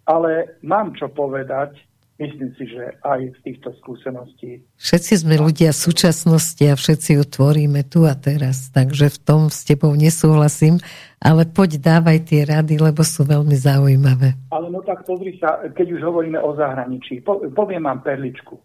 [0.07, 1.75] ale mám čo povedať
[2.17, 4.65] myslím si, že aj z týchto skúseností.
[4.81, 9.69] Všetci sme ľudia súčasnosti a všetci ju tvoríme tu a teraz, takže v tom s
[9.69, 10.81] tebou nesúhlasím,
[11.21, 14.37] ale poď dávaj tie rady, lebo sú veľmi zaujímavé.
[14.49, 18.57] Ale no tak pozri sa, keď už hovoríme o zahraničí, po, poviem vám perličku.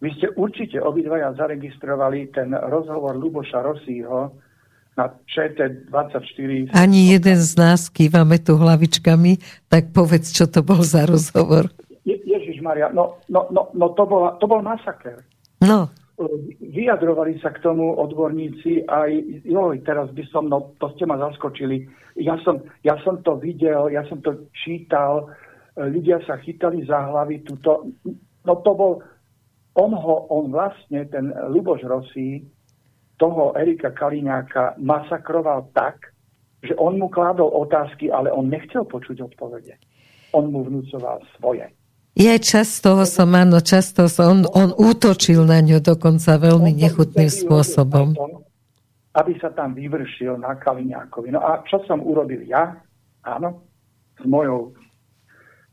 [0.00, 4.32] Vy ste určite obidvaja zaregistrovali ten rozhovor Luboša Rosího
[4.96, 6.72] na ČT24.
[6.72, 9.38] Ani jeden z nás kývame tu hlavičkami,
[9.68, 11.68] tak povedz, čo to bol za rozhovor.
[12.60, 15.24] Maria, no, no, no, no to, bola, to bol masaker.
[15.64, 15.88] No.
[16.60, 19.10] Vyjadrovali sa k tomu odborníci aj,
[19.44, 21.88] joj, teraz by som, no to ste ma zaskočili.
[22.20, 25.32] Ja som, ja som to videl, ja som to čítal,
[25.80, 27.88] ľudia sa chytali za hlavy tuto.
[28.44, 28.92] No to bol,
[29.80, 32.44] on ho, on vlastne, ten Luboš Rosí,
[33.20, 36.12] toho Erika Kaliňáka masakroval tak,
[36.64, 39.76] že on mu kládol otázky, ale on nechcel počuť odpovede.
[40.36, 41.68] On mu vnúcoval svoje.
[42.18, 47.30] Je čas toho som, áno, často som, on, on útočil na ňu dokonca veľmi nechutným
[47.30, 48.18] spôsobom.
[49.14, 51.30] Aby sa tam vyvršil na Kaliňákovi.
[51.30, 52.78] No a čo som urobil ja?
[53.22, 53.62] Áno,
[54.18, 54.74] s mojou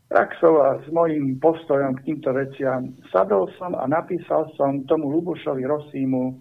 [0.07, 2.95] praxou a s mojím postojom k týmto veciam.
[3.11, 6.37] Sadol som a napísal som tomu Lubošovi Rosímu uh,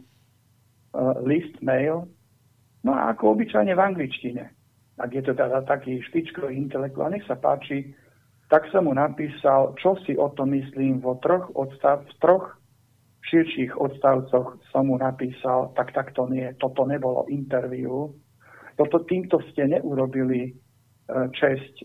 [1.27, 2.07] list, mail,
[2.87, 4.45] no a ako obyčajne v angličtine.
[4.97, 7.93] Ak je to teda taký špičkový intelektuál, nech sa páči,
[8.47, 12.47] tak som mu napísal, čo si o tom myslím vo troch, odstav, v troch
[13.27, 18.15] širších odstavcoch som mu napísal, tak takto nie, toto nebolo interviu.
[18.79, 20.53] Toto týmto ste neurobili e,
[21.35, 21.85] česť e,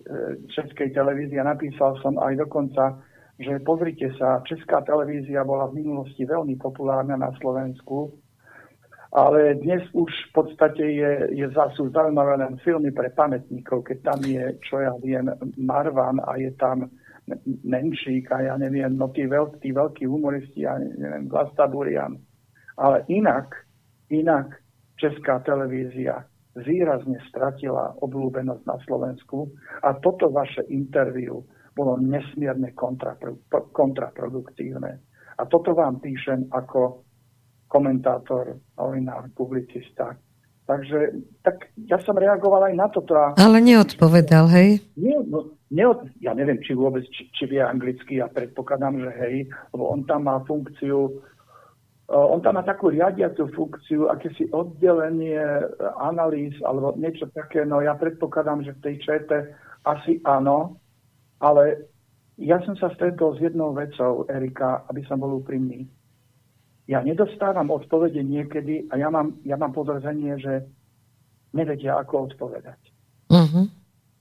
[0.54, 1.42] Českej televízie.
[1.42, 3.02] Napísal som aj dokonca,
[3.42, 8.21] že pozrite sa, Česká televízia bola v minulosti veľmi populárna na Slovensku
[9.12, 14.20] ale dnes už v podstate je, je sú zaujímavé len filmy pre pamätníkov, keď tam
[14.24, 15.28] je, čo ja viem,
[15.60, 16.88] Marvan a je tam
[17.46, 22.16] Menšík a ja neviem, no tí, veľk, tí veľkí humoristi, ja neviem, Vlasta Burian.
[22.80, 23.52] Ale inak,
[24.10, 24.56] inak
[24.96, 26.24] Česká televízia
[26.56, 29.52] výrazne stratila obľúbenosť na Slovensku
[29.84, 31.44] a toto vaše interviu
[31.76, 32.76] bolo nesmierne
[33.72, 34.92] kontraproduktívne.
[35.40, 37.11] A toto vám píšem ako
[37.72, 40.20] komentátor, novinár, publicista.
[40.68, 43.16] Takže tak ja som reagoval aj na toto.
[43.16, 43.36] A...
[43.40, 44.84] Ale neodpovedal, hej?
[45.00, 46.12] Nie, no, neod...
[46.20, 49.36] Ja neviem, či vôbec, či, či vie anglicky, ja predpokladám, že hej,
[49.72, 51.12] lebo on tam má funkciu,
[52.12, 55.44] uh, on tam má takú riadiacu funkciu, akési oddelenie
[56.00, 59.38] analýz alebo niečo také, no ja predpokladám, že v tej čete
[59.88, 60.78] asi áno,
[61.42, 61.90] ale
[62.38, 65.90] ja som sa stretol s jednou vecou, Erika, aby som bol úprimný
[66.92, 70.68] ja nedostávam odpovede niekedy a ja mám, ja mám podozrenie, že
[71.56, 72.80] nevedia, ako odpovedať.
[73.32, 73.72] Uh-huh.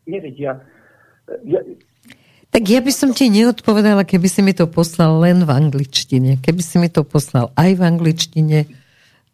[0.06, 0.62] Nevedia.
[1.42, 1.60] Ja,
[2.50, 6.38] tak ja by som ti neodpovedala, keby si mi to poslal len v angličtine.
[6.38, 8.58] Keby si mi to poslal aj v angličtine,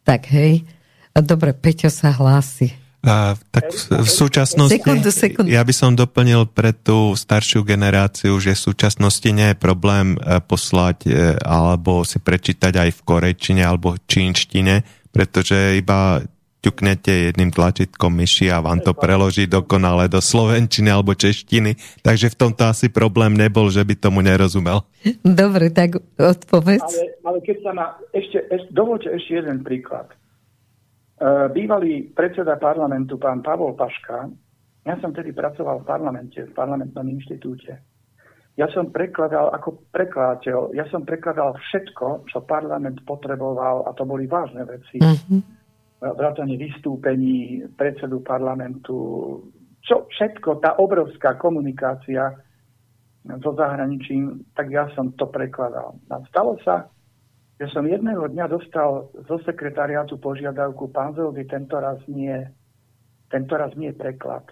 [0.01, 0.65] tak hej.
[1.13, 2.73] Dobre, Peťo sa hlási.
[3.05, 5.53] A, tak v, v súčasnosti, sekundu, sekundu.
[5.53, 10.41] ja by som doplnil pre tú staršiu generáciu, že v súčasnosti nie je problém e,
[10.41, 14.81] poslať e, alebo si prečítať aj v korejčine alebo čínštine,
[15.13, 16.25] pretože iba
[16.67, 21.77] ťuknete jedným tlačítkom myši a vám to preloží dokonale do slovenčiny alebo češtiny.
[22.03, 24.83] Takže v tomto asi problém nebol, že by tomu nerozumel.
[25.23, 26.83] Dobre, tak odpovedz.
[26.83, 27.85] Ale, ale keď sa ma...
[28.11, 30.11] Ešte, ešte, dovolte ešte jeden príklad.
[31.17, 34.29] Uh, bývalý predseda parlamentu, pán Pavol Paška,
[34.85, 37.73] ja som tedy pracoval v parlamente, v parlamentnom inštitúte.
[38.57, 44.29] Ja som prekladal ako prekladateľ, ja som prekladal všetko, čo parlament potreboval a to boli
[44.29, 45.01] vážne veci.
[45.01, 45.57] Mm-hmm
[46.01, 48.95] vrátanie vystúpení predsedu parlamentu,
[49.81, 52.37] čo všetko, tá obrovská komunikácia
[53.41, 55.97] so zahraničím, tak ja som to prekladal.
[56.13, 56.87] A stalo sa,
[57.57, 62.37] že som jedného dňa dostal zo sekretariátu požiadavku, pán Zeldy, tento raz nie,
[63.33, 64.45] tento raz nie preklad,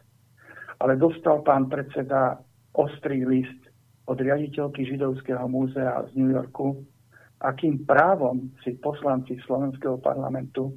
[0.81, 2.41] ale dostal pán predseda
[2.73, 3.61] ostrý list
[4.09, 6.81] od riaditeľky Židovského múzea z New Yorku,
[7.45, 10.73] akým právom si poslanci Slovenského parlamentu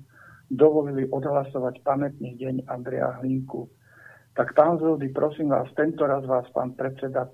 [0.53, 3.69] dovolili odhlasovať pamätný deň Andrea Hlinku.
[4.37, 7.29] Tak pán Zoldy, prosím vás, tento raz vás pán predseda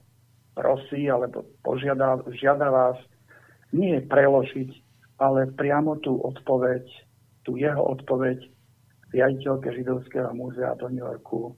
[0.55, 2.99] prosí, alebo požiada, žiada vás
[3.75, 4.71] nie preložiť,
[5.19, 6.85] ale priamo tú odpoveď,
[7.47, 8.43] tú jeho odpoveď
[9.15, 11.55] riaditeľke Židovského múzea do New Yorku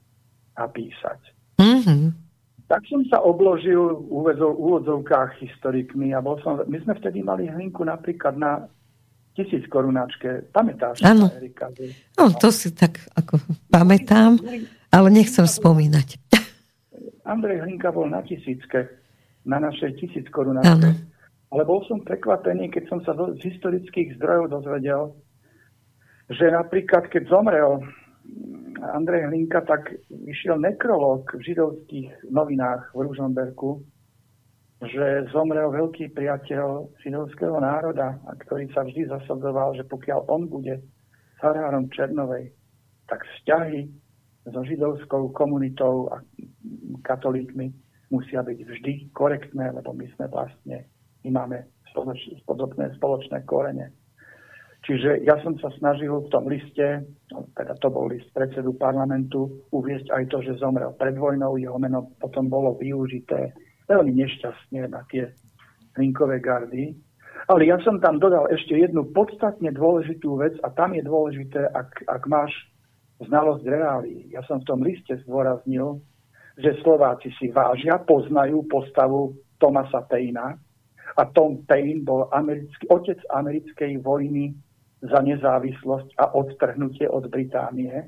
[0.53, 1.19] napísať.
[1.57, 2.13] Mm-hmm.
[2.67, 7.81] Tak som sa obložil v úvodzovkách historikmi a bol som, my sme vtedy mali hlinku
[7.87, 8.67] napríklad na
[9.31, 10.51] tisíc korunáčke.
[10.51, 10.99] Pamätáš?
[11.05, 11.31] Áno.
[12.19, 13.39] No, to si tak ako
[13.71, 14.41] pamätám,
[14.91, 16.19] ale nechcem spomínať.
[17.23, 18.87] Andrej Hlinka bol na tisícke,
[19.47, 20.67] na našej tisíc korunáčke.
[20.67, 20.91] Áno.
[21.47, 25.15] Ale bol som prekvapený, keď som sa z historických zdrojov dozvedel,
[26.27, 27.79] že napríklad, keď zomrel
[28.83, 33.79] Andrej Hlinka, tak vyšiel nekrolog v židovských novinách v Ružomberku,
[34.83, 40.83] že zomrel veľký priateľ židovského národa, a ktorý sa vždy zasadzoval, že pokiaľ on bude
[41.41, 42.53] farárom Černovej,
[43.07, 43.87] tak vzťahy
[44.51, 46.21] so židovskou komunitou a
[47.07, 47.71] katolíkmi
[48.11, 50.87] musia byť vždy korektné, lebo my sme vlastne,
[51.27, 51.67] my máme
[52.47, 53.91] podobné spoločné korene.
[54.87, 57.03] Čiže ja som sa snažil v tom liste,
[57.59, 62.15] teda to bol list predsedu parlamentu, uviezť aj to, že zomrel pred vojnou, jeho meno
[62.23, 63.51] potom bolo využité
[63.91, 65.27] veľmi nešťastne na tie
[65.99, 66.95] linkové gardy.
[67.51, 72.07] Ale ja som tam dodal ešte jednu podstatne dôležitú vec a tam je dôležité, ak,
[72.07, 72.55] ak máš
[73.19, 74.31] znalosť reálí.
[74.31, 75.99] Ja som v tom liste zdôraznil,
[76.55, 80.55] že Slováci si vážia, poznajú postavu Tomasa Paina
[81.17, 84.53] a Tom Paine bol americký, otec americkej vojny
[85.01, 88.05] za nezávislosť a odtrhnutie od Británie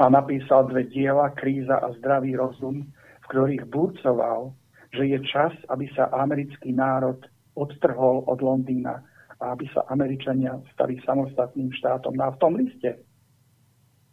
[0.00, 2.88] a napísal dve diela Kríza a zdravý rozum,
[3.22, 4.56] v ktorých burcoval
[4.92, 7.16] že je čas, aby sa americký národ
[7.56, 9.00] odtrhol od Londýna
[9.40, 12.12] a aby sa Američania stali samostatným štátom.
[12.16, 13.00] No a v tom liste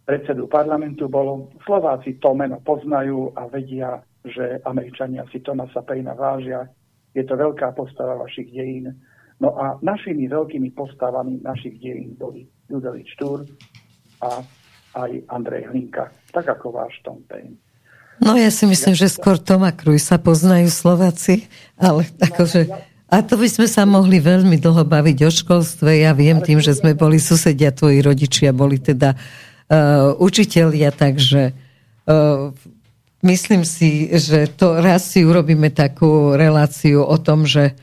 [0.08, 6.66] predsedu parlamentu bolo, Slováci to meno poznajú a vedia, že Američania si Tomasa Pejna vážia.
[7.18, 8.94] Je to veľká postava vašich dejín.
[9.40, 13.48] No a našimi veľkými postavami našich dejín boli Judovič Štúr
[14.19, 14.44] a
[14.99, 17.56] aj Andrej Hlinka, tak ako váš Tom Payne.
[18.19, 21.48] No ja si myslím, že skôr Toma Kruj sa poznajú Slováci,
[21.80, 22.68] ale akože...
[23.10, 26.06] A to by sme sa mohli veľmi dlho baviť o školstve.
[26.06, 31.49] Ja viem tým, že sme boli susedia, tvoji rodičia boli teda uh, učitelia, takže
[32.06, 32.53] uh,
[33.22, 37.76] myslím si, že to raz si urobíme takú reláciu o tom, že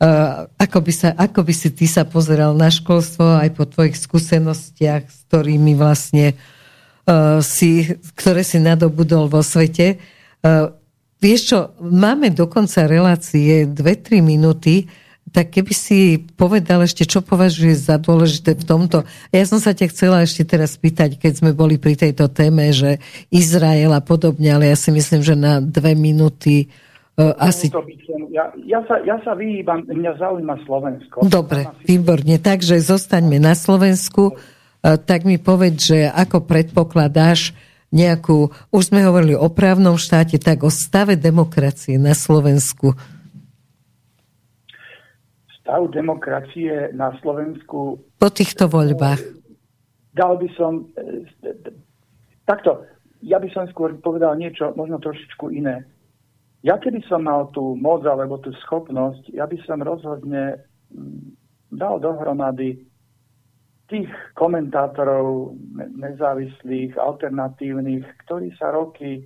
[0.00, 3.96] uh, ako, by sa, ako by si ty sa pozeral na školstvo aj po tvojich
[3.96, 10.00] skúsenostiach, s ktorými vlastne uh, si, ktoré si nadobudol vo svete.
[10.40, 10.72] Uh,
[11.20, 14.88] vieš čo, máme dokonca relácie 2-3 minúty,
[15.32, 18.98] tak keby si povedal ešte, čo považuješ za dôležité v tomto.
[19.32, 23.00] Ja som sa ťa chcela ešte teraz spýtať, keď sme boli pri tejto téme, že
[23.32, 26.68] Izrael a podobne, ale ja si myslím, že na dve minúty
[27.16, 27.72] uh, asi...
[28.32, 31.24] Ja, ja, sa, ja sa vyhýbam, mňa zaujíma Slovensko.
[31.28, 34.32] Dobre, výborne, takže zostaňme na Slovensku.
[34.32, 37.52] E, tak mi povedz, že ako predpokladáš
[37.92, 42.96] nejakú, už sme hovorili o právnom štáte, tak o stave demokracie na Slovensku.
[45.72, 47.96] Stav demokracie na Slovensku...
[48.20, 49.24] Po týchto voľbách.
[50.12, 50.92] Dal by som...
[52.44, 52.84] takto,
[53.24, 55.88] ja by som skôr povedal niečo možno trošičku iné.
[56.60, 60.60] Ja keby som mal tú moc alebo tú schopnosť, ja by som rozhodne
[60.92, 61.40] mm,
[61.72, 62.84] dal dohromady
[63.88, 65.56] tých komentátorov
[65.96, 69.24] nezávislých, alternatívnych, ktorí sa roky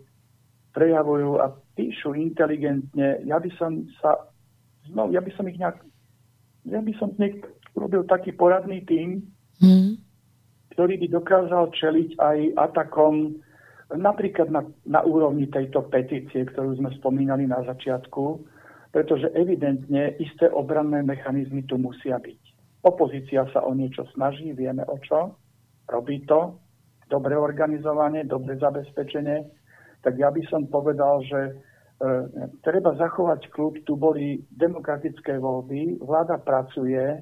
[0.79, 3.19] prejavujú a píšu inteligentne.
[3.27, 4.31] Ja by som sa,
[4.95, 5.83] no, ja by som ich nejak,
[6.67, 7.37] ja by som z nich
[7.79, 9.23] urobil taký poradný tým,
[9.63, 9.97] mm.
[10.75, 13.39] ktorý by dokázal čeliť aj atakom
[13.95, 18.43] napríklad na, na úrovni tejto petície, ktorú sme spomínali na začiatku,
[18.91, 22.43] pretože evidentne isté obranné mechanizmy tu musia byť.
[22.83, 25.39] Opozícia sa o niečo snaží, vieme o čo,
[25.87, 26.59] robí to,
[27.07, 29.47] dobre organizovanie, dobre zabezpečenie,
[30.03, 31.55] tak ja by som povedal, že
[32.61, 33.75] treba zachovať kľud.
[33.89, 37.21] Tu boli demokratické voľby, vláda pracuje, e,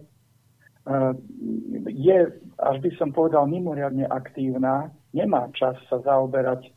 [1.95, 2.19] je,
[2.59, 6.75] až by som povedal, mimoriadne aktívna, nemá čas sa zaoberať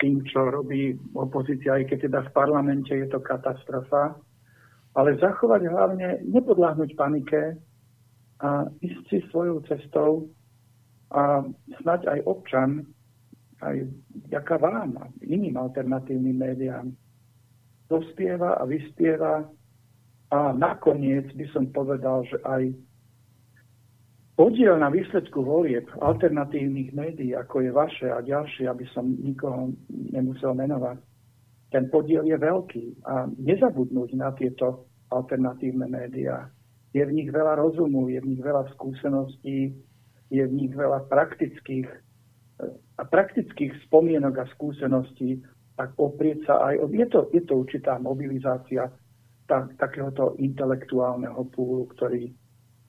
[0.00, 4.16] tým, čo robí opozícia, aj keď teda v parlamente je to katastrofa,
[4.96, 7.60] ale zachovať hlavne, nepodláhnuť panike
[8.40, 10.32] a ísť si svojou cestou
[11.12, 11.44] a
[11.82, 12.88] snať aj občan,
[13.62, 13.76] aj
[14.30, 16.94] jaká vám a iným alternatívnym médiám,
[17.90, 19.48] dospieva a vyspieva
[20.28, 22.74] a nakoniec by som povedal, že aj
[24.38, 30.54] Podiel na výsledku volieb alternatívnych médií, ako je vaše a ďalšie, aby som nikoho nemusel
[30.54, 31.02] menovať,
[31.74, 36.46] ten podiel je veľký a nezabudnúť na tieto alternatívne médiá.
[36.94, 39.74] Je v nich veľa rozumu, je v nich veľa skúseností,
[40.30, 41.90] je v nich veľa praktických
[43.06, 45.42] praktických spomienok a skúseností,
[45.78, 46.90] tak oprieť sa aj...
[46.90, 48.90] Je to, je to určitá mobilizácia
[49.46, 52.34] tak, takéhoto intelektuálneho púlu, ktorý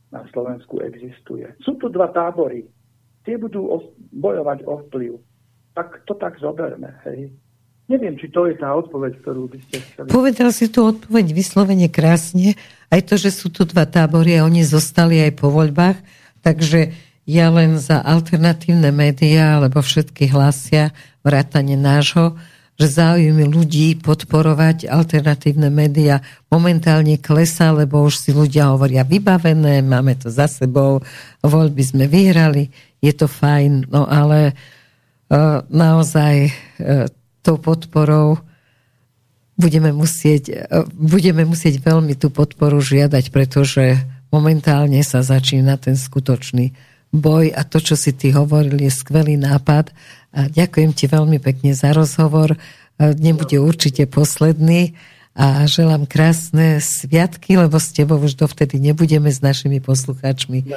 [0.10, 1.46] na Slovensku existuje.
[1.62, 2.66] Sú tu dva tábory.
[3.22, 3.70] Tie budú
[4.10, 5.22] bojovať o vplyv.
[5.78, 6.90] Tak to tak zoberme.
[7.06, 7.30] Hej.
[7.90, 10.10] Neviem, či to je tá odpoveď, ktorú by ste chceli.
[10.10, 12.58] Povedal si tú odpoveď vyslovene krásne.
[12.90, 15.98] Aj to, že sú tu dva tábory a oni zostali aj po voľbách.
[16.42, 20.90] Takže ja len za alternatívne médiá, lebo všetky hlasia
[21.22, 22.34] vrátane nášho,
[22.80, 30.18] že záujmy ľudí podporovať alternatívne médiá momentálne klesá, lebo už si ľudia hovoria vybavené, máme
[30.18, 31.06] to za sebou,
[31.46, 34.58] voľby sme vyhrali, je to fajn, no ale
[35.30, 37.06] uh, naozaj uh,
[37.46, 38.42] tou podporou
[39.60, 44.02] budeme musieť, uh, budeme musieť veľmi tú podporu žiadať, pretože
[44.34, 49.90] momentálne sa začína ten skutočný boj a to, čo si ty hovoril, je skvelý nápad
[50.30, 52.54] a ďakujem ti veľmi pekne za rozhovor.
[53.00, 54.94] Nebude určite posledný
[55.34, 60.68] a želám krásne sviatky, lebo s tebou už dovtedy nebudeme s našimi poslucháčmi.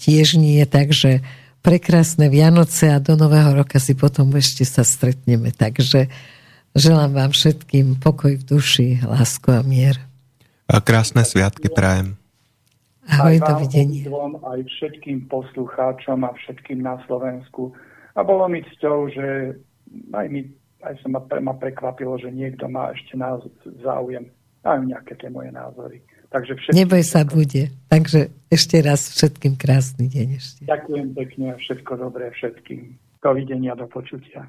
[0.00, 1.20] Tiež nie, takže
[1.60, 5.52] prekrásne Vianoce a do Nového roka si potom ešte sa stretneme.
[5.52, 6.08] Takže
[6.72, 10.00] želám vám všetkým pokoj v duši, lásku a mier.
[10.72, 12.16] A krásne sviatky prajem.
[13.12, 14.02] Ahoj, aj dovidenia.
[14.08, 17.76] Dvom, aj všetkým poslucháčom a všetkým na Slovensku.
[18.16, 19.56] A bolo mi cťou, že
[20.16, 20.48] aj, mi,
[20.80, 23.44] aj sa ma, ma prekvapilo, že niekto má ešte náz,
[23.84, 24.32] záujem
[24.64, 26.00] aj nejaké tie moje názory.
[26.32, 26.78] Takže všetkým...
[26.80, 27.68] Neboj sa bude.
[27.92, 30.60] Takže ešte raz všetkým krásny deň ešte.
[30.64, 32.96] Ďakujem pekne a všetko dobré všetkým.
[33.20, 34.48] Dovidenia, do počutia.